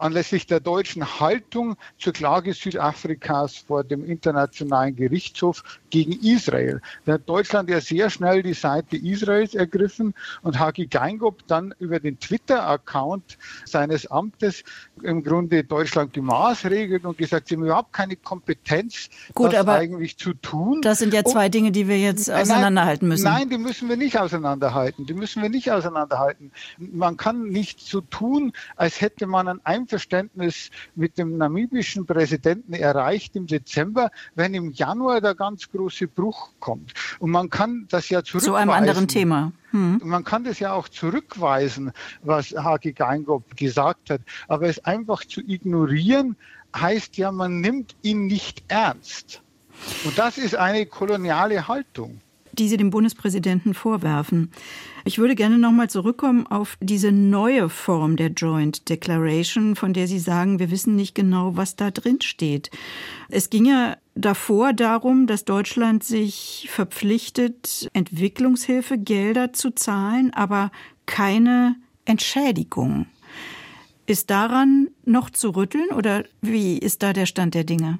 anlässlich 0.02 0.47
der 0.47 0.60
deutschen 0.60 1.20
Haltung 1.20 1.76
zur 1.97 2.14
Klage 2.14 2.54
Südafrikas 2.54 3.58
vor 3.58 3.84
dem 3.84 4.04
Internationalen 4.04 4.95
Gerichtshof 4.95 5.64
gegen 5.89 6.14
Israel. 6.24 6.82
Da 7.06 7.14
hat 7.14 7.30
Deutschland 7.30 7.70
ja 7.70 7.80
sehr 7.82 8.10
schnell 8.10 8.41
die 8.41 8.54
Seite 8.54 8.97
Israels 8.97 9.54
ergriffen 9.54 10.14
und 10.41 10.60
Hagi 10.60 10.88
Geingob 10.88 11.47
dann 11.47 11.74
über 11.80 11.99
den 11.99 12.20
Twitter-Account 12.20 13.38
seines 13.66 14.08
Amtes 14.08 14.64
im 15.04 15.24
Grunde 15.24 15.64
Deutschland 15.64 16.14
gemaßregelt 16.14 17.06
und 17.06 17.18
gesagt, 17.18 17.47
sie 17.47 17.56
haben 17.56 17.66
überhaupt 17.66 17.93
keine 17.93 18.16
Kompetenz, 18.16 19.10
Gut, 19.34 19.54
das 19.54 19.68
eigentlich 19.68 20.18
zu 20.18 20.34
tun. 20.34 20.82
Das 20.82 20.99
sind 20.99 21.14
ja 21.14 21.24
zwei 21.24 21.45
und, 21.45 21.54
Dinge, 21.54 21.72
die 21.72 21.88
wir 21.88 21.99
jetzt 21.99 22.30
auseinanderhalten 22.30 23.08
müssen. 23.08 23.24
Nein, 23.24 23.49
die 23.49 23.58
müssen 23.58 23.89
wir 23.89 23.97
nicht 23.97 24.18
auseinanderhalten. 24.18 25.06
Die 25.06 25.14
müssen 25.14 25.41
wir 25.41 25.49
nicht 25.49 25.72
auseinanderhalten. 25.72 26.52
Man 26.78 27.18
kann 27.18 27.49
nicht 27.49 27.82
so 27.82 28.02
tun, 28.02 28.54
als 28.76 29.02
hätte 29.02 29.28
man 29.28 29.47
ein 29.47 29.60
Einverständnis 29.92 30.70
mit 30.96 31.18
dem 31.18 31.38
namibischen 31.38 32.06
Präsidenten 32.06 32.74
erreicht 32.74 33.36
im 33.36 33.46
Dezember, 33.46 34.10
wenn 34.36 34.54
im 34.54 34.72
Januar 34.72 35.20
der 35.20 35.36
ganz 35.36 35.70
große 35.70 36.08
Bruch 36.08 36.52
kommt. 36.62 36.94
Und 37.20 37.32
man 37.32 37.50
kann 37.50 37.88
das 37.89 38.10
ja 38.10 38.24
zurückweisen. 38.24 38.54
Zu 38.54 38.56
einem 38.56 38.72
anderen 38.72 39.08
Thema. 39.10 39.52
Hm. 39.72 40.00
Man 40.04 40.24
kann 40.24 40.46
das 40.46 40.60
ja 40.60 40.72
auch 40.72 40.88
zurückweisen, 40.88 41.92
was 42.24 42.52
Hagi 42.52 42.94
Geingob 42.94 43.58
gesagt 43.58 44.10
hat. 44.10 44.22
Aber 44.48 44.68
es 44.68 44.84
einfach 44.86 45.26
zu 45.26 45.42
ignorieren, 45.42 46.38
heißt 46.76 47.18
ja, 47.18 47.34
man 47.34 47.60
nimmt 47.60 47.96
ihn 48.02 48.28
nicht 48.28 48.64
ernst. 48.70 49.42
Und 50.06 50.18
das 50.18 50.38
ist 50.38 50.56
eine 50.56 50.86
koloniale 50.86 51.68
Haltung. 51.68 52.22
Die 52.54 52.70
Sie 52.70 52.78
dem 52.78 52.92
Bundespräsidenten 52.92 53.74
vorwerfen. 53.74 54.52
Ich 55.04 55.18
würde 55.18 55.36
gerne 55.36 55.58
nochmal 55.58 55.89
zurückkommen 55.89 56.45
auf 56.47 56.78
diese 56.80 57.12
neue 57.12 57.70
Form 57.70 58.16
der 58.18 58.30
Joint 58.30 58.89
Declaration, 58.89 59.76
von 59.76 59.93
der 59.93 60.08
Sie 60.08 60.20
sagen, 60.20 60.60
wir 60.60 60.72
wissen 60.72 60.95
nicht 60.95 61.16
genau, 61.16 61.58
was 61.58 61.76
da 61.76 61.91
drin 61.91 62.22
steht. 62.22 62.70
Es 63.30 63.49
ging 63.49 63.66
ja 63.66 63.97
davor 64.16 64.74
darum, 64.74 65.28
dass 65.28 65.45
Deutschland 65.45 66.04
sich 66.04 66.68
verpflichtet, 66.70 67.89
Entwicklungshilfegelder 67.93 69.54
zu 69.54 69.72
zahlen, 69.72 70.34
aber 70.34 70.72
keine 71.06 71.76
Entschädigung. 72.06 73.08
Ist 74.06 74.30
daran 74.30 74.89
noch 75.06 75.30
zu 75.30 75.52
rütteln 75.52 75.89
oder 75.95 76.26
wie 76.41 76.78
ist 76.78 77.02
da 77.02 77.14
der 77.14 77.26
Stand 77.26 77.54
der 77.54 77.64
Dinge? 77.64 77.99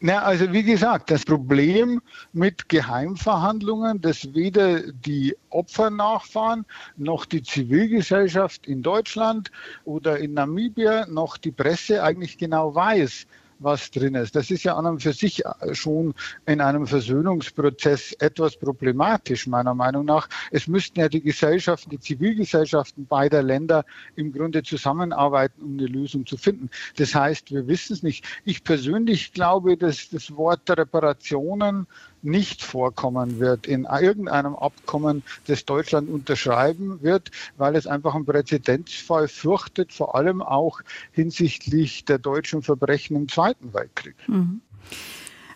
Na, 0.00 0.22
also 0.22 0.52
wie 0.52 0.62
gesagt, 0.62 1.10
das 1.10 1.24
Problem 1.24 2.00
mit 2.32 2.68
Geheimverhandlungen, 2.68 4.00
dass 4.00 4.34
weder 4.34 4.92
die 4.92 5.36
Opfernachfahren 5.50 6.66
noch 6.96 7.24
die 7.24 7.42
Zivilgesellschaft 7.42 8.66
in 8.66 8.82
Deutschland 8.82 9.50
oder 9.84 10.18
in 10.18 10.34
Namibia 10.34 11.06
noch 11.06 11.36
die 11.36 11.52
Presse 11.52 12.02
eigentlich 12.02 12.38
genau 12.38 12.74
weiß, 12.74 13.26
was 13.58 13.90
drin 13.90 14.14
ist. 14.14 14.36
Das 14.36 14.50
ist 14.50 14.64
ja 14.64 14.76
an 14.76 14.86
und 14.86 15.02
für 15.02 15.12
sich 15.12 15.42
schon 15.72 16.14
in 16.46 16.60
einem 16.60 16.86
Versöhnungsprozess 16.86 18.12
etwas 18.18 18.56
problematisch, 18.56 19.46
meiner 19.46 19.74
Meinung 19.74 20.04
nach. 20.04 20.28
Es 20.50 20.66
müssten 20.66 21.00
ja 21.00 21.08
die 21.08 21.20
Gesellschaften, 21.20 21.90
die 21.90 22.00
Zivilgesellschaften 22.00 23.06
beider 23.06 23.42
Länder 23.42 23.84
im 24.16 24.32
Grunde 24.32 24.62
zusammenarbeiten, 24.62 25.62
um 25.62 25.72
eine 25.78 25.86
Lösung 25.86 26.26
zu 26.26 26.36
finden. 26.36 26.70
Das 26.96 27.14
heißt, 27.14 27.52
wir 27.52 27.66
wissen 27.66 27.94
es 27.94 28.02
nicht. 28.02 28.24
Ich 28.44 28.64
persönlich 28.64 29.32
glaube, 29.32 29.76
dass 29.76 30.08
das 30.10 30.34
Wort 30.36 30.68
Reparationen 30.70 31.86
nicht 32.24 32.62
vorkommen 32.62 33.38
wird 33.38 33.66
in 33.66 33.84
irgendeinem 33.84 34.56
Abkommen, 34.56 35.22
das 35.46 35.64
Deutschland 35.64 36.08
unterschreiben 36.08 37.02
wird, 37.02 37.30
weil 37.56 37.76
es 37.76 37.86
einfach 37.86 38.14
einen 38.14 38.24
Präzedenzfall 38.24 39.28
fürchtet, 39.28 39.92
vor 39.92 40.14
allem 40.14 40.42
auch 40.42 40.80
hinsichtlich 41.12 42.04
der 42.04 42.18
deutschen 42.18 42.62
Verbrechen 42.62 43.16
im 43.16 43.28
Zweiten 43.28 43.72
Weltkrieg. 43.72 44.16
Mhm. 44.26 44.60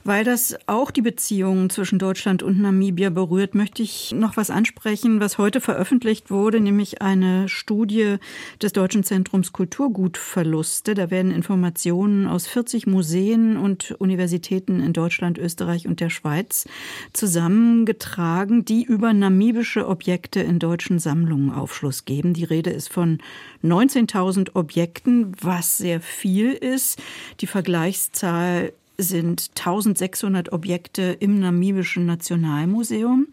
Weil 0.05 0.25
das 0.25 0.57
auch 0.67 0.91
die 0.91 1.03
Beziehungen 1.03 1.71
zwischen 1.71 1.99
Deutschland 1.99 2.43
und 2.43 2.61
Namibia 2.61 3.11
berührt, 3.11 3.55
möchte 3.55 3.83
ich 3.83 4.13
noch 4.13 4.37
was 4.37 4.51
ansprechen, 4.51 5.21
was 5.21 5.39
heute 5.39 5.61
veröffentlicht 5.61 6.31
wurde, 6.31 6.61
nämlich 6.61 7.03
eine 7.03 7.49
Studie 7.49 8.17
des 8.63 8.73
Deutschen 8.73 9.05
Zentrums 9.05 9.53
Kulturgutverluste. 9.53 10.95
Da 10.95 11.11
werden 11.11 11.33
Informationen 11.33 12.27
aus 12.27 12.47
40 12.47 12.87
Museen 12.87 13.57
und 13.57 13.93
Universitäten 13.93 14.81
in 14.81 14.93
Deutschland, 14.93 15.39
Österreich 15.39 15.87
und 15.87 16.01
der 16.01 16.11
Schweiz 16.11 16.67
zusammengetragen, 17.13 18.65
die 18.65 18.85
über 18.85 19.13
namibische 19.13 19.89
Objekte 19.89 20.41
in 20.41 20.59
deutschen 20.59 20.99
Sammlungen 20.99 21.51
Aufschluss 21.53 22.05
geben. 22.05 22.35
Die 22.35 22.45
Rede 22.45 22.71
ist 22.71 22.93
von 22.93 23.19
19.000 23.65 24.55
Objekten, 24.55 25.33
was 25.41 25.79
sehr 25.79 26.01
viel 26.01 26.53
ist. 26.53 27.01
Die 27.41 27.47
Vergleichszahl 27.47 28.73
sind 28.99 29.51
1600 29.57 30.53
Objekte 30.53 31.17
im 31.21 31.39
Namibischen 31.39 32.05
Nationalmuseum. 32.05 33.29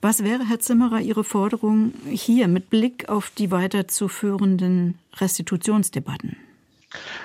Was 0.00 0.22
wäre, 0.22 0.48
Herr 0.48 0.60
Zimmerer, 0.60 1.00
Ihre 1.00 1.24
Forderung 1.24 1.92
hier 2.08 2.46
mit 2.48 2.70
Blick 2.70 3.08
auf 3.08 3.30
die 3.36 3.50
weiterzuführenden 3.50 4.96
Restitutionsdebatten? 5.16 6.36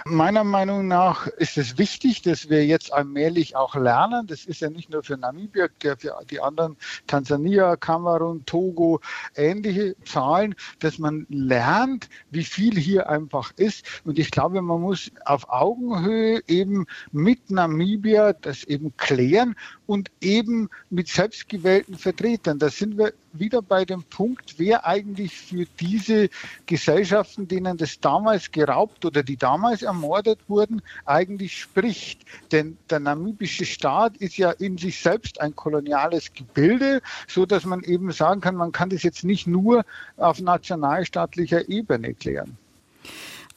Meiner 0.05 0.43
Meinung 0.43 0.87
nach 0.87 1.27
ist 1.27 1.57
es 1.57 1.77
wichtig, 1.77 2.21
dass 2.21 2.49
wir 2.49 2.65
jetzt 2.65 2.91
allmählich 2.91 3.55
auch 3.55 3.75
lernen. 3.75 4.27
Das 4.27 4.43
ist 4.45 4.59
ja 4.59 4.69
nicht 4.69 4.89
nur 4.89 5.03
für 5.03 5.17
Namibia, 5.17 5.69
für 5.79 6.17
die 6.29 6.41
anderen 6.41 6.75
Tansania, 7.07 7.77
Kamerun, 7.77 8.45
Togo, 8.45 8.99
ähnliche 9.35 9.95
Zahlen, 10.03 10.55
dass 10.79 10.99
man 10.99 11.25
lernt, 11.29 12.09
wie 12.31 12.43
viel 12.43 12.77
hier 12.77 13.09
einfach 13.09 13.51
ist. 13.55 13.85
Und 14.03 14.19
ich 14.19 14.31
glaube, 14.31 14.61
man 14.61 14.81
muss 14.81 15.09
auf 15.25 15.49
Augenhöhe 15.49 16.41
eben 16.47 16.85
mit 17.11 17.49
Namibia 17.49 18.33
das 18.33 18.65
eben 18.65 18.95
klären 18.97 19.55
und 19.87 20.11
eben 20.21 20.69
mit 20.89 21.07
selbstgewählten 21.07 21.97
Vertretern. 21.97 22.59
Da 22.59 22.69
sind 22.69 22.97
wir 22.97 23.13
wieder 23.33 23.61
bei 23.61 23.85
dem 23.85 24.03
Punkt, 24.03 24.55
wer 24.57 24.85
eigentlich 24.85 25.37
für 25.37 25.65
diese 25.79 26.29
Gesellschaften, 26.65 27.47
denen 27.47 27.77
das 27.77 27.99
damals 27.99 28.51
geraubt 28.51 29.05
oder 29.05 29.23
die 29.23 29.37
damals 29.37 29.81
ermordet 29.81 30.39
wurden, 30.47 30.81
eigentlich 31.05 31.59
spricht. 31.59 32.21
Denn 32.51 32.77
der 32.89 32.99
namibische 32.99 33.65
Staat 33.65 34.17
ist 34.17 34.37
ja 34.37 34.51
in 34.51 34.77
sich 34.77 34.99
selbst 34.99 35.41
ein 35.41 35.55
koloniales 35.55 36.33
Gebilde, 36.33 37.01
so 37.27 37.45
dass 37.45 37.65
man 37.65 37.83
eben 37.83 38.11
sagen 38.11 38.41
kann, 38.41 38.55
man 38.55 38.71
kann 38.71 38.89
das 38.89 39.03
jetzt 39.03 39.23
nicht 39.23 39.47
nur 39.47 39.83
auf 40.17 40.39
nationalstaatlicher 40.39 41.67
Ebene 41.69 42.13
klären. 42.13 42.57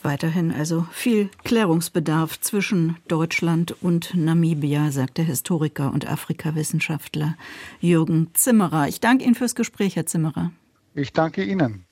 Weiterhin 0.07 0.52
also 0.52 0.86
viel 0.92 1.30
Klärungsbedarf 1.42 2.38
zwischen 2.38 2.96
Deutschland 3.09 3.74
und 3.82 4.14
Namibia, 4.14 4.92
sagt 4.92 5.18
der 5.18 5.24
Historiker 5.24 5.92
und 5.92 6.09
Afrikawissenschaftler 6.09 7.36
Jürgen 7.80 8.30
Zimmerer. 8.32 8.86
Ich 8.86 9.00
danke 9.00 9.24
Ihnen 9.24 9.34
fürs 9.34 9.57
Gespräch, 9.57 9.96
Herr 9.96 10.07
Zimmerer. 10.07 10.52
Ich 10.94 11.12
danke 11.12 11.42
Ihnen. 11.42 11.86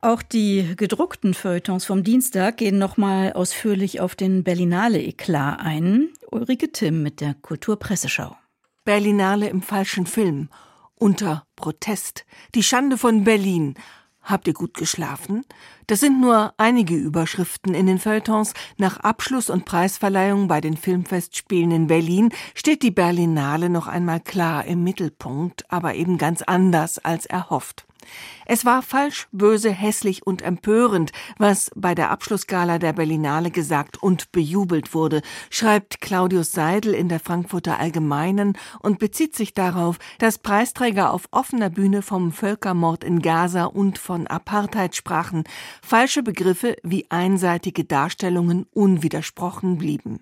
Auch 0.00 0.22
die 0.22 0.74
gedruckten 0.76 1.34
Feuilletons 1.34 1.84
vom 1.84 2.02
Dienstag 2.02 2.56
gehen 2.56 2.78
nochmal 2.78 3.32
ausführlich 3.34 4.00
auf 4.00 4.16
den 4.16 4.42
Berlinale 4.42 5.00
Eklat 5.00 5.60
ein. 5.60 6.08
Ulrike 6.32 6.72
Timm 6.72 7.04
mit 7.04 7.20
der 7.20 7.34
Kulturpresseschau. 7.34 8.36
Berlinale 8.84 9.48
im 9.48 9.62
falschen 9.62 10.06
Film. 10.06 10.48
Unter 10.96 11.46
Protest. 11.54 12.26
Die 12.56 12.64
Schande 12.64 12.98
von 12.98 13.22
Berlin. 13.22 13.76
Habt 14.24 14.48
ihr 14.48 14.54
gut 14.54 14.72
geschlafen? 14.72 15.44
Das 15.86 16.00
sind 16.00 16.18
nur 16.18 16.54
einige 16.56 16.94
Überschriften 16.94 17.74
in 17.74 17.86
den 17.86 17.98
Feuilletons. 17.98 18.54
Nach 18.78 18.96
Abschluss 19.00 19.50
und 19.50 19.66
Preisverleihung 19.66 20.48
bei 20.48 20.62
den 20.62 20.78
Filmfestspielen 20.78 21.70
in 21.70 21.86
Berlin 21.88 22.30
steht 22.54 22.82
die 22.82 22.90
Berlinale 22.90 23.68
noch 23.68 23.86
einmal 23.86 24.20
klar 24.20 24.64
im 24.64 24.82
Mittelpunkt, 24.82 25.70
aber 25.70 25.94
eben 25.94 26.16
ganz 26.16 26.40
anders 26.40 26.98
als 26.98 27.26
erhofft. 27.26 27.84
Es 28.46 28.64
war 28.64 28.82
falsch, 28.82 29.28
böse, 29.32 29.70
hässlich 29.70 30.26
und 30.26 30.42
empörend, 30.42 31.12
was 31.38 31.70
bei 31.74 31.94
der 31.94 32.10
Abschlussgala 32.10 32.78
der 32.78 32.92
Berlinale 32.92 33.50
gesagt 33.50 34.02
und 34.02 34.32
bejubelt 34.32 34.94
wurde, 34.94 35.22
schreibt 35.50 36.00
Claudius 36.00 36.52
Seidel 36.52 36.94
in 36.94 37.08
der 37.08 37.20
Frankfurter 37.20 37.78
Allgemeinen 37.78 38.58
und 38.80 38.98
bezieht 38.98 39.34
sich 39.34 39.54
darauf, 39.54 39.98
dass 40.18 40.38
Preisträger 40.38 41.12
auf 41.12 41.28
offener 41.30 41.70
Bühne 41.70 42.02
vom 42.02 42.32
Völkermord 42.32 43.04
in 43.04 43.20
Gaza 43.20 43.64
und 43.64 43.98
von 43.98 44.26
Apartheid 44.26 44.94
sprachen, 44.94 45.44
falsche 45.82 46.22
Begriffe 46.22 46.76
wie 46.82 47.06
einseitige 47.10 47.84
Darstellungen 47.84 48.66
unwidersprochen 48.72 49.78
blieben. 49.78 50.20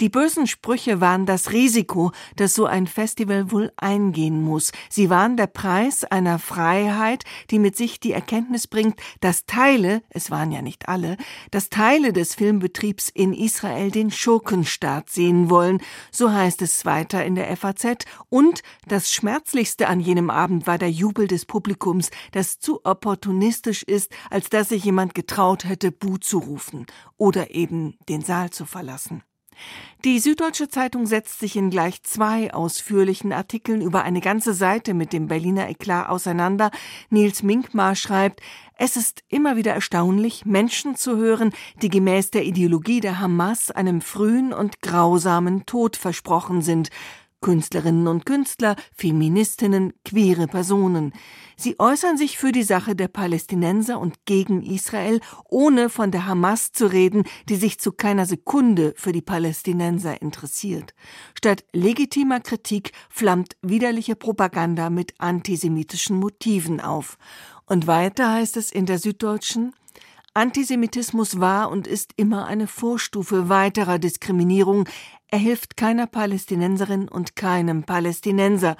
Die 0.00 0.08
bösen 0.08 0.46
Sprüche 0.46 1.00
waren 1.00 1.26
das 1.26 1.52
Risiko, 1.52 2.12
das 2.36 2.54
so 2.54 2.64
ein 2.64 2.86
Festival 2.86 3.50
wohl 3.50 3.70
eingehen 3.76 4.42
muss. 4.42 4.72
Sie 4.88 5.10
waren 5.10 5.36
der 5.36 5.46
Preis 5.46 6.04
einer 6.04 6.38
Freiheit, 6.38 7.09
die 7.50 7.58
mit 7.58 7.76
sich 7.76 8.00
die 8.00 8.12
Erkenntnis 8.12 8.66
bringt, 8.66 9.00
dass 9.20 9.46
Teile, 9.46 10.02
es 10.10 10.30
waren 10.30 10.52
ja 10.52 10.62
nicht 10.62 10.88
alle, 10.88 11.16
dass 11.50 11.68
Teile 11.68 12.12
des 12.12 12.34
Filmbetriebs 12.34 13.08
in 13.08 13.32
Israel 13.32 13.90
den 13.90 14.10
Schurkenstaat 14.10 15.10
sehen 15.10 15.50
wollen, 15.50 15.80
so 16.10 16.32
heißt 16.32 16.62
es 16.62 16.84
weiter 16.84 17.24
in 17.24 17.34
der 17.34 17.56
FAZ, 17.56 18.04
und 18.28 18.62
das 18.86 19.12
Schmerzlichste 19.12 19.88
an 19.88 20.00
jenem 20.00 20.30
Abend 20.30 20.66
war 20.66 20.78
der 20.78 20.90
Jubel 20.90 21.26
des 21.26 21.46
Publikums, 21.46 22.10
das 22.32 22.58
zu 22.58 22.84
opportunistisch 22.84 23.82
ist, 23.82 24.12
als 24.30 24.50
dass 24.50 24.68
sich 24.68 24.84
jemand 24.84 25.14
getraut 25.14 25.64
hätte, 25.64 25.92
Bu 25.92 26.18
zu 26.18 26.38
rufen 26.38 26.86
oder 27.16 27.54
eben 27.54 27.96
den 28.08 28.22
Saal 28.22 28.50
zu 28.50 28.64
verlassen. 28.64 29.22
Die 30.04 30.18
Süddeutsche 30.18 30.70
Zeitung 30.70 31.06
setzt 31.06 31.40
sich 31.40 31.56
in 31.56 31.68
gleich 31.68 32.02
zwei 32.02 32.54
ausführlichen 32.54 33.34
Artikeln 33.34 33.82
über 33.82 34.02
eine 34.02 34.22
ganze 34.22 34.54
Seite 34.54 34.94
mit 34.94 35.12
dem 35.12 35.28
Berliner 35.28 35.68
Eklat 35.68 36.08
auseinander. 36.08 36.70
Nils 37.10 37.42
Minkmar 37.42 37.94
schreibt, 37.94 38.40
es 38.78 38.96
ist 38.96 39.22
immer 39.28 39.56
wieder 39.56 39.74
erstaunlich, 39.74 40.46
Menschen 40.46 40.96
zu 40.96 41.18
hören, 41.18 41.52
die 41.82 41.90
gemäß 41.90 42.30
der 42.30 42.44
Ideologie 42.44 43.00
der 43.00 43.20
Hamas 43.20 43.70
einem 43.70 44.00
frühen 44.00 44.54
und 44.54 44.80
grausamen 44.80 45.66
Tod 45.66 45.96
versprochen 45.96 46.62
sind. 46.62 46.88
Künstlerinnen 47.40 48.06
und 48.06 48.26
Künstler, 48.26 48.76
Feministinnen, 48.94 49.92
queere 50.04 50.46
Personen. 50.46 51.12
Sie 51.56 51.78
äußern 51.78 52.16
sich 52.16 52.38
für 52.38 52.52
die 52.52 52.62
Sache 52.62 52.94
der 52.94 53.08
Palästinenser 53.08 53.98
und 53.98 54.24
gegen 54.24 54.62
Israel, 54.62 55.20
ohne 55.48 55.88
von 55.88 56.10
der 56.10 56.26
Hamas 56.26 56.72
zu 56.72 56.86
reden, 56.86 57.24
die 57.48 57.56
sich 57.56 57.78
zu 57.78 57.92
keiner 57.92 58.26
Sekunde 58.26 58.94
für 58.96 59.12
die 59.12 59.22
Palästinenser 59.22 60.20
interessiert. 60.22 60.94
Statt 61.34 61.64
legitimer 61.72 62.40
Kritik 62.40 62.92
flammt 63.08 63.56
widerliche 63.62 64.16
Propaganda 64.16 64.90
mit 64.90 65.14
antisemitischen 65.18 66.16
Motiven 66.16 66.80
auf. 66.80 67.18
Und 67.66 67.86
weiter 67.86 68.32
heißt 68.32 68.56
es 68.56 68.72
in 68.72 68.86
der 68.86 68.98
Süddeutschen, 68.98 69.74
Antisemitismus 70.32 71.40
war 71.40 71.70
und 71.70 71.88
ist 71.88 72.12
immer 72.16 72.46
eine 72.46 72.68
Vorstufe 72.68 73.48
weiterer 73.48 73.98
Diskriminierung, 73.98 74.88
Er 75.32 75.38
hilft 75.38 75.76
keiner 75.76 76.08
Palästinenserin 76.08 77.08
und 77.08 77.36
keinem 77.36 77.84
Palästinenser. 77.84 78.76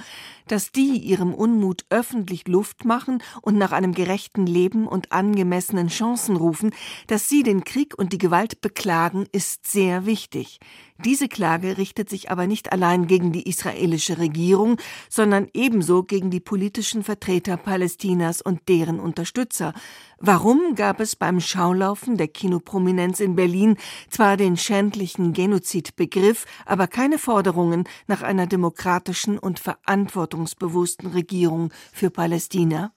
Dass 0.48 0.72
die 0.72 0.98
ihrem 0.98 1.32
Unmut 1.32 1.84
öffentlich 1.90 2.48
Luft 2.48 2.84
machen 2.84 3.22
und 3.40 3.56
nach 3.56 3.70
einem 3.70 3.94
gerechten 3.94 4.46
Leben 4.46 4.88
und 4.88 5.12
angemessenen 5.12 5.86
Chancen 5.86 6.34
rufen, 6.34 6.72
dass 7.06 7.28
sie 7.28 7.44
den 7.44 7.62
Krieg 7.62 7.96
und 7.96 8.12
die 8.12 8.18
Gewalt 8.18 8.60
beklagen, 8.60 9.26
ist 9.30 9.70
sehr 9.70 10.06
wichtig. 10.06 10.58
Diese 11.04 11.28
Klage 11.28 11.78
richtet 11.78 12.10
sich 12.10 12.30
aber 12.30 12.46
nicht 12.46 12.72
allein 12.72 13.06
gegen 13.06 13.32
die 13.32 13.48
israelische 13.48 14.18
Regierung, 14.18 14.76
sondern 15.08 15.48
ebenso 15.54 16.02
gegen 16.02 16.30
die 16.30 16.40
politischen 16.40 17.04
Vertreter 17.04 17.56
Palästinas 17.56 18.42
und 18.42 18.68
deren 18.68 19.00
Unterstützer. 19.00 19.72
Warum 20.22 20.74
gab 20.74 21.00
es 21.00 21.16
beim 21.16 21.40
Schaulaufen 21.40 22.18
der 22.18 22.28
Kinoprominenz 22.28 23.20
in 23.20 23.36
Berlin 23.36 23.78
zwar 24.10 24.36
den 24.36 24.58
schändlichen 24.58 25.32
Genozidbegriff, 25.32 26.44
aber 26.66 26.88
keine 26.88 27.18
Forderungen 27.18 27.84
nach 28.06 28.20
einer 28.20 28.46
demokratischen 28.46 29.38
und 29.38 29.58
verantwortungsbewussten 29.58 31.06
Regierung 31.12 31.72
für 31.90 32.10
Palästina? 32.10 32.92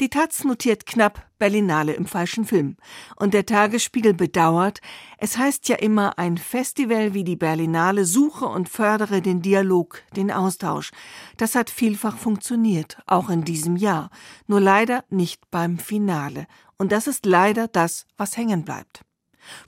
Die 0.00 0.08
Taz 0.08 0.44
notiert 0.44 0.86
knapp 0.86 1.26
Berlinale 1.38 1.92
im 1.92 2.06
falschen 2.06 2.44
Film. 2.44 2.76
Und 3.16 3.34
der 3.34 3.46
Tagesspiegel 3.46 4.14
bedauert, 4.14 4.80
es 5.18 5.38
heißt 5.38 5.68
ja 5.68 5.76
immer, 5.76 6.18
ein 6.18 6.38
Festival 6.38 7.14
wie 7.14 7.24
die 7.24 7.36
Berlinale 7.36 8.04
suche 8.04 8.46
und 8.46 8.68
fördere 8.68 9.22
den 9.22 9.42
Dialog, 9.42 10.02
den 10.16 10.30
Austausch. 10.30 10.90
Das 11.36 11.54
hat 11.54 11.70
vielfach 11.70 12.16
funktioniert, 12.16 12.98
auch 13.06 13.28
in 13.28 13.44
diesem 13.44 13.76
Jahr. 13.76 14.10
Nur 14.46 14.60
leider 14.60 15.04
nicht 15.10 15.50
beim 15.50 15.78
Finale. 15.78 16.46
Und 16.78 16.92
das 16.92 17.06
ist 17.06 17.26
leider 17.26 17.68
das, 17.68 18.06
was 18.16 18.36
hängen 18.36 18.64
bleibt. 18.64 19.04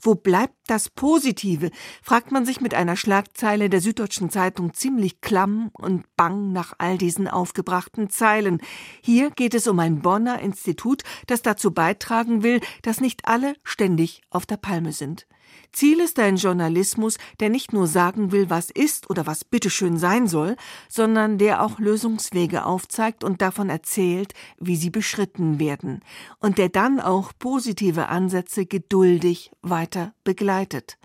Wo 0.01 0.15
bleibt 0.15 0.55
das 0.67 0.89
Positive? 0.89 1.71
fragt 2.01 2.31
man 2.31 2.45
sich 2.45 2.61
mit 2.61 2.73
einer 2.73 2.95
Schlagzeile 2.95 3.69
der 3.69 3.81
Süddeutschen 3.81 4.29
Zeitung 4.29 4.73
ziemlich 4.73 5.21
klamm 5.21 5.69
und 5.73 6.05
bang 6.15 6.51
nach 6.51 6.73
all 6.77 6.97
diesen 6.97 7.27
aufgebrachten 7.27 8.09
Zeilen. 8.09 8.61
Hier 9.01 9.31
geht 9.31 9.53
es 9.53 9.67
um 9.67 9.79
ein 9.79 10.01
Bonner 10.01 10.39
Institut, 10.39 11.03
das 11.27 11.41
dazu 11.41 11.71
beitragen 11.71 12.43
will, 12.43 12.61
dass 12.81 13.01
nicht 13.01 13.27
alle 13.27 13.55
ständig 13.63 14.21
auf 14.29 14.45
der 14.45 14.57
Palme 14.57 14.91
sind. 14.91 15.27
Ziel 15.75 15.99
ist 15.99 16.19
ein 16.19 16.37
Journalismus, 16.37 17.17
der 17.41 17.49
nicht 17.49 17.73
nur 17.73 17.87
sagen 17.87 18.31
will, 18.31 18.49
was 18.49 18.69
ist 18.71 19.09
oder 19.09 19.27
was 19.27 19.43
bitteschön 19.43 19.97
sein 19.97 20.25
soll, 20.25 20.55
sondern 20.87 21.37
der 21.37 21.61
auch 21.61 21.79
Lösungswege 21.79 22.65
aufzeigt 22.65 23.25
und 23.25 23.41
davon 23.41 23.69
erzählt, 23.69 24.33
wie 24.57 24.77
sie 24.77 24.89
beschritten 24.89 25.59
werden, 25.59 25.99
und 26.39 26.57
der 26.57 26.69
dann 26.69 27.01
auch 27.01 27.33
positive 27.37 28.07
Ansätze 28.07 28.65
geduldig 28.65 29.51
weiter 29.61 30.13
begleitet. 30.23 30.97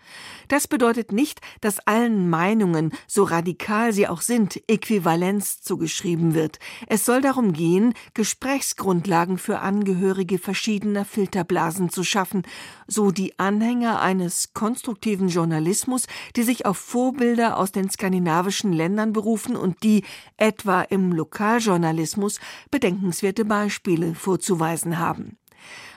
Das 0.49 0.69
bedeutet 0.69 1.13
nicht, 1.13 1.41
dass 1.61 1.81
allen 1.81 2.31
Meinungen, 2.31 2.93
so 3.07 3.25
radikal 3.25 3.93
sie 3.93 4.09
auch 4.09 4.21
sind, 4.21 4.61
Äquivalenz 4.69 5.61
zugeschrieben 5.63 6.35
wird. 6.35 6.59
Es 6.87 7.05
soll 7.05 7.21
darum 7.21 7.53
gehen, 7.53 7.95
Gesprächsgrundlagen 8.15 9.39
für 9.39 9.61
Angehörige 9.61 10.39
verschiedener 10.39 11.05
Filterblasen 11.05 11.91
zu 11.91 12.05
schaffen, 12.05 12.43
so 12.87 13.11
die 13.11 13.39
Anhänger 13.39 14.01
eines 14.01 14.30
konstruktiven 14.55 15.29
Journalismus, 15.29 16.07
die 16.37 16.43
sich 16.43 16.67
auf 16.67 16.79
Vorbilder 16.79 17.57
aus 17.57 17.73
den 17.73 17.91
skandinavischen 17.91 18.73
Ländern 18.73 19.13
berufen 19.13 19.57
und 19.57 19.83
die, 19.83 20.05
etwa 20.37 20.83
im 20.83 21.13
Lokaljournalismus, 21.13 22.41
bedenkenswerte 22.71 23.45
Beispiele 23.45 24.15
vorzuweisen 24.15 24.99
haben. 24.99 25.37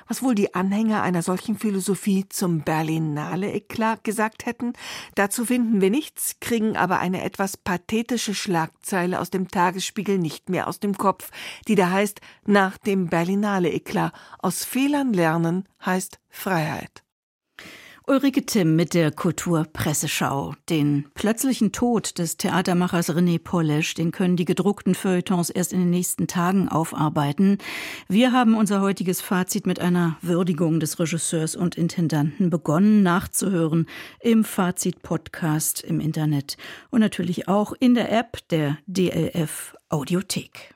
Was 0.08 0.22
wohl 0.22 0.36
die 0.36 0.54
Anhänger 0.54 1.02
einer 1.02 1.22
solchen 1.22 1.58
Philosophie 1.58 2.28
zum 2.30 2.62
Berlinale-Eklat 2.62 4.04
gesagt 4.04 4.46
hätten? 4.46 4.74
Dazu 5.16 5.46
finden 5.46 5.82
wir 5.82 5.90
nichts, 5.90 6.40
kriegen 6.40 6.76
aber 6.76 7.00
eine 7.00 7.24
etwas 7.24 7.58
pathetische 7.58 8.34
Schlagzeile 8.34 9.20
aus 9.20 9.30
dem 9.30 9.48
Tagesspiegel 9.48 10.18
nicht 10.18 10.50
mehr 10.50 10.68
aus 10.68 10.80
dem 10.80 10.98
Kopf, 10.98 11.32
die 11.68 11.76
da 11.76 11.90
heißt, 11.90 12.22
nach 12.46 12.78
dem 12.78 13.08
Berlinale-Eklat, 13.08 14.14
aus 14.40 14.66
Fehlern 14.66 15.14
lernen 15.14 15.68
heißt 15.86 16.20
Freiheit. 16.30 17.03
Ulrike 18.06 18.45
Timm 18.45 18.76
mit 18.76 18.93
der 18.93 19.12
Kulturpresseschau. 19.12 20.56
Den 20.70 21.06
plötzlichen 21.14 21.72
Tod 21.72 22.18
des 22.20 22.36
Theatermachers 22.36 23.10
René 23.10 23.39
Polesch, 23.41 23.93
den 23.93 24.12
können 24.12 24.36
die 24.36 24.43
gedruckten 24.43 24.93
Feuilletons 24.93 25.49
erst 25.49 25.72
in 25.72 25.80
den 25.80 25.89
nächsten 25.89 26.28
Tagen 26.28 26.68
aufarbeiten. 26.68 27.60
Wir 28.10 28.34
haben 28.34 28.56
unser 28.56 28.82
heutiges 28.82 29.22
Fazit 29.22 29.66
mit 29.66 29.80
einer 29.80 30.18
Würdigung 30.22 30.82
des 30.82 30.99
Regisseurs 30.99 31.56
und 31.56 31.76
Intendanten 31.78 32.49
begonnen 32.49 33.04
nachzuhören 33.04 33.86
im 34.20 34.43
Fazit-Podcast 34.43 35.82
im 35.82 36.01
Internet 36.01 36.58
und 36.89 36.99
natürlich 36.99 37.47
auch 37.47 37.72
in 37.80 37.93
der 37.93 38.12
App 38.12 38.38
der 38.49 38.80
DLF 38.86 39.78
Audiothek. 39.88 40.72